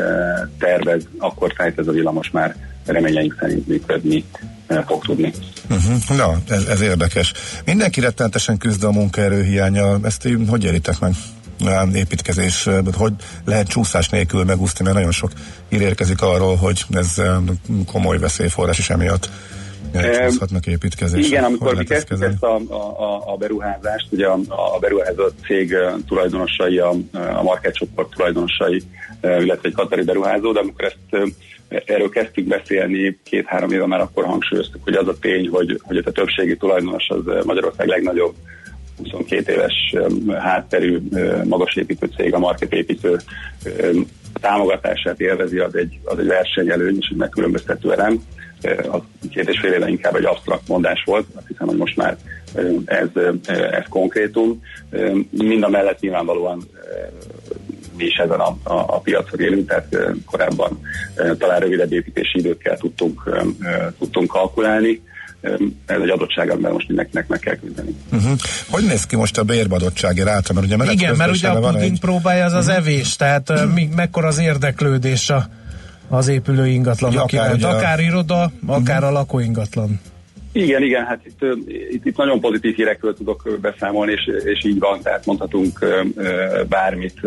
tervez, 0.58 1.08
akkor 1.18 1.52
tehát 1.52 1.78
ez 1.78 1.88
a 1.88 1.92
villamos 1.92 2.30
már 2.30 2.56
reményeink 2.86 3.36
szerint 3.40 3.68
működni 3.68 4.24
fog 4.86 5.04
tudni. 5.04 5.32
Uh-huh. 5.70 6.16
Na, 6.16 6.54
ez, 6.54 6.64
ez 6.64 6.80
érdekes. 6.80 7.32
Mindenki 7.64 8.00
rettenetesen 8.00 8.58
küzd 8.58 8.84
a 8.84 8.90
munkaerő 8.90 9.42
hiánya. 9.42 9.98
Ezt 10.02 10.28
hogy 10.48 10.64
élitek 10.64 10.98
meg? 11.00 11.12
Építkezés, 11.94 12.68
hogy 12.92 13.12
lehet 13.44 13.68
csúszás 13.68 14.08
nélkül 14.08 14.44
megúszni, 14.44 14.84
mert 14.84 14.96
nagyon 14.96 15.12
sok 15.12 15.30
ír 15.68 15.80
érkezik 15.80 16.22
arról, 16.22 16.56
hogy 16.56 16.84
ez 16.90 17.18
eh, 17.18 17.36
komoly 17.86 18.18
veszélyforrás 18.18 18.78
is 18.78 18.90
emiatt 18.90 19.30
eh, 19.92 20.28
csúszhatnak 20.28 20.66
építkezések. 20.66 21.30
Igen, 21.30 21.44
amikor 21.44 21.74
mi 21.74 21.84
kezdtük 21.84 22.22
ezt 22.22 22.42
a, 22.42 22.54
a, 22.56 23.32
a 23.32 23.36
beruházást, 23.36 24.06
ugye 24.10 24.26
a, 24.26 24.38
a 24.74 24.78
beruházó 24.78 25.24
cég 25.46 25.72
eh, 25.72 25.92
tulajdonosai, 26.06 26.78
a, 26.78 26.94
a 27.12 27.42
market 27.42 27.74
csoport 27.74 28.10
tulajdonosai, 28.10 28.82
eh, 29.20 29.42
illetve 29.42 29.68
egy 29.68 29.74
katari 29.74 30.02
beruházó, 30.02 30.52
de 30.52 30.60
amikor 30.60 30.84
ezt 30.84 30.96
eh, 31.10 31.82
erről 31.84 32.08
kezdtük 32.08 32.46
beszélni 32.46 33.18
két-három 33.24 33.70
éve 33.70 33.86
már 33.86 34.00
akkor 34.00 34.24
hangsúlyoztuk, 34.24 34.82
hogy 34.84 34.94
az 34.94 35.08
a 35.08 35.18
tény, 35.20 35.48
hogy, 35.48 35.80
hogy 35.82 35.96
a 35.96 36.10
többségi 36.10 36.56
tulajdonos 36.56 37.08
az 37.08 37.28
eh, 37.28 37.42
Magyarország 37.44 37.86
legnagyobb 37.86 38.34
22 38.96 39.52
éves 39.52 39.94
hátterű 40.38 41.00
eh, 41.12 41.44
magasépítő 41.44 42.08
cég, 42.16 42.34
a 42.34 42.38
marketépítő 42.38 43.16
támogatását 44.40 45.20
élvezi, 45.20 45.58
az 45.58 45.76
egy, 45.76 45.98
az 46.04 46.18
egy 46.18 46.26
versenyelőny 46.26 46.96
és 47.00 47.08
egy 47.10 47.16
megkülönböztető 47.16 47.92
elem. 47.92 48.22
Az 48.88 49.00
két 49.30 49.48
és 49.48 49.60
fél 49.60 49.72
éve 49.72 49.88
inkább 49.88 50.14
egy 50.14 50.24
absztrakt 50.24 50.68
mondás 50.68 51.02
volt, 51.04 51.26
azt 51.34 51.46
hiszem, 51.46 51.66
hogy 51.66 51.76
most 51.76 51.96
már 51.96 52.16
ez, 52.84 53.08
ez 53.46 53.84
konkrétum. 53.88 54.62
Mind 55.30 55.62
a 55.62 55.68
mellett 55.68 56.00
nyilvánvalóan 56.00 56.68
mi 57.96 58.04
is 58.04 58.16
ezen 58.16 58.40
a, 58.40 58.56
a, 58.62 58.74
a 58.86 59.00
piacon 59.00 59.40
élünk, 59.40 59.68
tehát 59.68 59.94
eh, 59.94 60.12
korábban 60.26 60.80
talán 61.38 61.60
rövidebb 61.60 61.92
építési 61.92 62.38
időkkel 62.38 62.76
tudtunk, 62.76 63.30
tudtunk 63.98 64.28
kalkulálni. 64.28 65.02
Ez 65.86 66.00
egy 66.00 66.08
adottság, 66.08 66.50
amivel 66.50 66.72
most 66.72 66.88
mindenkinek 66.88 67.28
meg 67.28 67.38
kell 67.38 67.54
küzdeni. 67.56 67.94
Uh-huh. 68.12 68.32
Hogy 68.70 68.84
néz 68.84 69.06
ki 69.06 69.16
most 69.16 69.38
a 69.38 69.42
bérbeadottsági 69.42 70.22
ráta? 70.22 70.52
Mert 70.52 70.66
ugye 70.66 70.92
Igen, 70.92 71.16
mert 71.16 71.30
ugye 71.30 71.48
a 71.48 71.60
puding 71.60 71.82
egy- 71.92 72.00
próbálja 72.00 72.44
az 72.44 72.52
az 72.52 72.66
Mhm. 72.66 72.76
evés, 72.76 73.16
tehát 73.16 73.50
uh, 73.50 73.72
mi, 73.74 73.88
mekkora 73.96 74.26
az 74.26 74.38
érdeklődés 74.38 75.30
a, 75.30 75.46
az 76.08 76.28
épülő 76.28 76.66
ingatlanok 76.66 77.32
Ja, 77.32 77.42
akár 77.42 77.56
iránt. 77.56 77.64
a- 77.74 77.76
Akár 77.76 78.00
iroda, 78.00 78.50
akár 78.66 79.04
a 79.04 79.10
lakóingatlan. 79.10 80.00
Igen, 80.52 80.82
igen, 80.82 81.04
hát 81.04 81.20
itt, 81.26 81.40
itt, 81.90 82.04
itt 82.06 82.16
nagyon 82.16 82.40
pozitív 82.40 82.74
hírekről 82.74 83.14
tudok 83.14 83.58
beszámolni, 83.60 84.12
és, 84.12 84.30
és 84.44 84.64
így 84.64 84.78
van, 84.78 85.00
tehát 85.02 85.26
mondhatunk 85.26 85.78
bármit, 86.68 87.20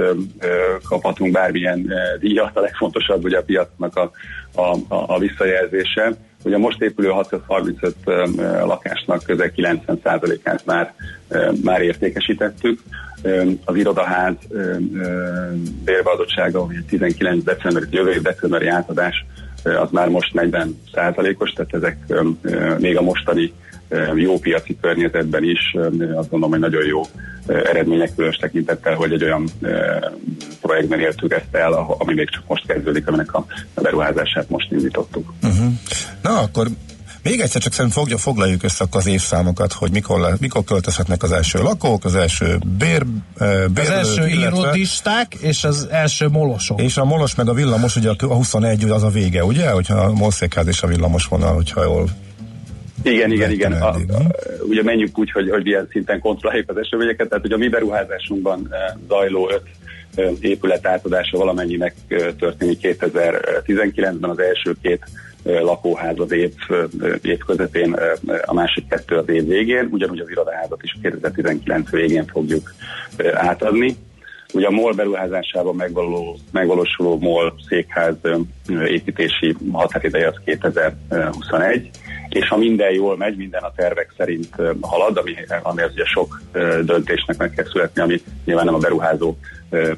kaphatunk 0.83 1.31
bármilyen 1.31 1.91
díjat, 2.19 2.57
a 2.57 2.59
legfontosabb 2.59 3.23
ugye 3.23 3.37
a 3.37 3.41
piacnak 3.41 3.95
a, 3.95 4.11
a, 4.55 4.75
a, 4.95 5.03
a 5.15 5.19
visszajelzése. 5.19 6.13
Ugye 6.43 6.55
a 6.55 6.59
most 6.59 6.81
épülő 6.81 7.09
635 7.09 7.95
ö, 8.05 8.25
ö, 8.37 8.65
lakásnak 8.65 9.23
közel 9.23 9.51
90%-át 9.55 10.65
már, 10.65 10.93
már 11.63 11.81
értékesítettük. 11.81 12.79
Az 13.65 13.75
irodaház 13.75 14.33
bérbeadottsága, 15.83 16.61
ugye 16.61 16.79
19 16.87 17.43
decemberi, 17.43 17.85
jövő 17.89 18.19
decemberi 18.19 18.67
átadás 18.67 19.25
az 19.63 19.89
már 19.91 20.09
most 20.09 20.33
40 20.33 20.81
százalékos, 20.93 21.51
tehát 21.51 21.73
ezek 21.73 21.97
még 22.77 22.97
a 22.97 23.01
mostani 23.01 23.53
jó 24.15 24.39
piaci 24.39 24.77
környezetben 24.81 25.43
is 25.43 25.59
ö, 25.73 25.81
azt 26.15 26.29
gondolom, 26.29 26.49
hogy 26.49 26.59
nagyon 26.59 26.85
jó 26.85 27.01
ö, 27.45 27.67
eredmények 27.67 28.15
különös 28.15 28.35
tekintettel, 28.35 28.93
hogy 28.95 29.11
egy 29.11 29.23
olyan 29.23 29.49
projektben 30.61 30.99
éltük 30.99 31.33
ezt 31.33 31.55
el, 31.55 31.73
ami 31.73 32.13
még 32.13 32.29
csak 32.29 32.43
most 32.47 32.65
kezdődik, 32.67 33.07
aminek 33.07 33.33
a 33.33 33.45
beruházását 33.81 34.49
most 34.49 34.71
indítottuk. 34.71 35.33
Uh-huh. 35.43 35.73
Na, 36.21 36.39
akkor 36.39 36.67
még 37.23 37.39
egyszer 37.39 37.61
csak 37.61 37.73
szerintem 37.73 38.01
fogja, 38.01 38.17
foglaljuk 38.17 38.63
össze 38.63 38.85
az 38.91 39.07
évszámokat, 39.07 39.73
hogy 39.73 39.91
mikor, 39.91 40.19
le, 40.19 40.35
mikor 40.39 40.63
költözhetnek 40.63 41.23
az 41.23 41.31
első 41.31 41.61
lakók, 41.61 42.05
az 42.05 42.15
első 42.15 42.59
bér, 42.77 43.05
bér 43.73 43.85
Az 43.85 43.89
első 43.89 44.27
illetve- 44.27 44.59
irodisták 44.59 45.33
és 45.33 45.63
az 45.63 45.87
első 45.91 46.27
molosok. 46.27 46.81
És 46.81 46.97
a 46.97 47.05
molos 47.05 47.35
meg 47.35 47.47
a 47.49 47.53
villamos, 47.53 47.95
ugye 47.95 48.09
a 48.17 48.25
21 48.25 48.83
az 48.89 49.03
a 49.03 49.09
vége, 49.09 49.43
ugye? 49.45 49.69
Hogyha 49.69 49.97
a 49.97 50.11
molszékház 50.11 50.67
és 50.67 50.81
a 50.81 50.87
villamos 50.87 51.25
vonal, 51.25 51.53
hogyha 51.53 51.83
jól 51.83 52.09
Igen, 53.03 53.31
igen, 53.31 53.51
igen. 53.51 53.71
A, 53.71 53.87
a, 53.87 53.95
ugye 54.61 54.83
menjünk 54.83 55.17
úgy, 55.17 55.31
hogy, 55.31 55.49
hogy 55.49 55.63
milyen 55.63 55.87
szinten 55.91 56.19
kontrolláljuk 56.19 56.69
az 56.69 56.77
eseményeket, 56.77 57.29
tehát 57.29 57.43
hogy 57.43 57.53
a 57.53 57.57
mi 57.57 57.67
beruházásunkban 57.67 58.73
zajló 59.07 59.49
öt 59.49 59.63
épület 60.39 60.87
átadása 60.87 61.37
valamennyinek 61.37 61.95
történik. 62.39 62.79
2019-ben 62.81 64.29
az 64.29 64.39
első 64.39 64.75
két 64.81 65.03
lakóház 65.43 66.19
az 66.19 66.31
év, 66.31 66.53
év 67.21 67.37
közepén, 67.37 67.95
a 68.45 68.53
másik 68.53 68.87
kettő 68.87 69.15
az 69.15 69.29
év 69.29 69.47
végén, 69.47 69.87
ugyanúgy 69.91 70.19
az 70.19 70.29
irodaházat 70.29 70.83
is 70.83 70.97
2019 71.01 71.89
végén 71.89 72.25
fogjuk 72.25 72.73
átadni. 73.33 73.95
Ugye 74.53 74.67
a 74.67 74.71
MOL 74.71 74.93
beruházásában 74.93 75.75
megvaló, 75.75 76.37
megvalósuló 76.51 77.17
MOL 77.19 77.53
székház 77.67 78.15
építési 78.87 79.55
határideje 79.71 80.27
az 80.27 80.39
2021, 80.45 81.89
és 82.29 82.47
ha 82.47 82.57
minden 82.57 82.93
jól 82.93 83.17
megy, 83.17 83.37
minden 83.37 83.63
a 83.63 83.71
tervek 83.75 84.13
szerint 84.17 84.55
halad, 84.81 85.17
ami, 85.17 85.35
ami 85.63 85.81
az 85.81 85.91
ugye 85.91 86.05
sok 86.05 86.41
döntésnek 86.83 87.37
meg 87.37 87.51
kell 87.51 87.65
születni, 87.65 88.01
ami 88.01 88.21
nyilván 88.45 88.65
nem 88.65 88.73
a 88.73 88.77
beruházó 88.77 89.37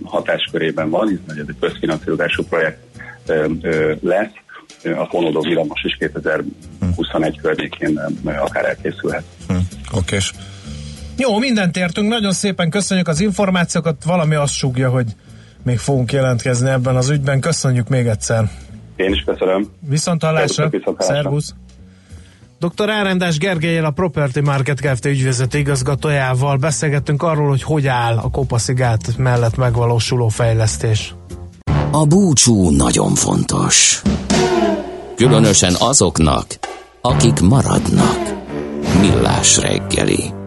hatáskörében 0.04 0.90
van, 0.90 1.08
hiszen 1.08 1.40
ez 1.40 1.46
egy 1.48 1.56
közfinanszírozású 1.60 2.44
projekt 2.44 2.80
lesz, 4.02 4.32
a 4.84 5.06
fonódó 5.06 5.42
villamos 5.42 5.84
is 5.84 5.96
2021 6.00 7.40
környékén 7.42 8.00
akár 8.26 8.66
elkészülhet. 8.66 9.24
Hm, 9.48 9.56
Oké. 9.92 10.18
Jó, 11.18 11.38
mindent 11.38 11.78
értünk, 11.78 12.10
nagyon 12.10 12.32
szépen 12.32 12.70
köszönjük 12.70 13.08
az 13.08 13.20
információkat, 13.20 14.04
valami 14.04 14.36
azt 14.36 14.54
súgja, 14.54 14.90
hogy 14.90 15.06
még 15.64 15.78
fogunk 15.78 16.12
jelentkezni 16.12 16.70
ebben 16.70 16.96
az 16.96 17.10
ügyben. 17.10 17.40
Köszönjük 17.40 17.88
még 17.88 18.08
egyszer. 18.08 18.44
Én 18.96 19.14
is 19.14 19.24
köszönöm. 19.26 19.70
Viszont 19.80 20.24
hallásra. 20.24 20.70
Szervusz. 20.98 21.54
Dr. 22.62 22.90
Árendás 22.90 23.38
Gergelyel 23.38 23.86
a 23.86 23.92
Property 23.92 24.40
Market 24.40 24.80
Kft. 24.80 25.06
ügyvezető 25.06 25.58
igazgatójával 25.58 26.58
beszélgettünk 26.58 27.24
arról, 27.24 27.50
hogy 27.50 27.64
hogy 27.64 27.88
áll 27.88 28.18
a 28.18 28.30
Kopaszigát 28.30 29.18
mellett 29.18 29.58
megvalósuló 29.58 30.28
fejlesztés. 30.28 31.16
A 31.92 32.06
búcsú 32.06 32.70
nagyon 32.70 33.16
fontos. 33.16 34.02
Különösen 35.16 35.76
azoknak, 35.80 36.46
akik 37.02 37.40
maradnak. 37.40 38.20
Millás 39.00 39.58
reggeli. 39.58 40.41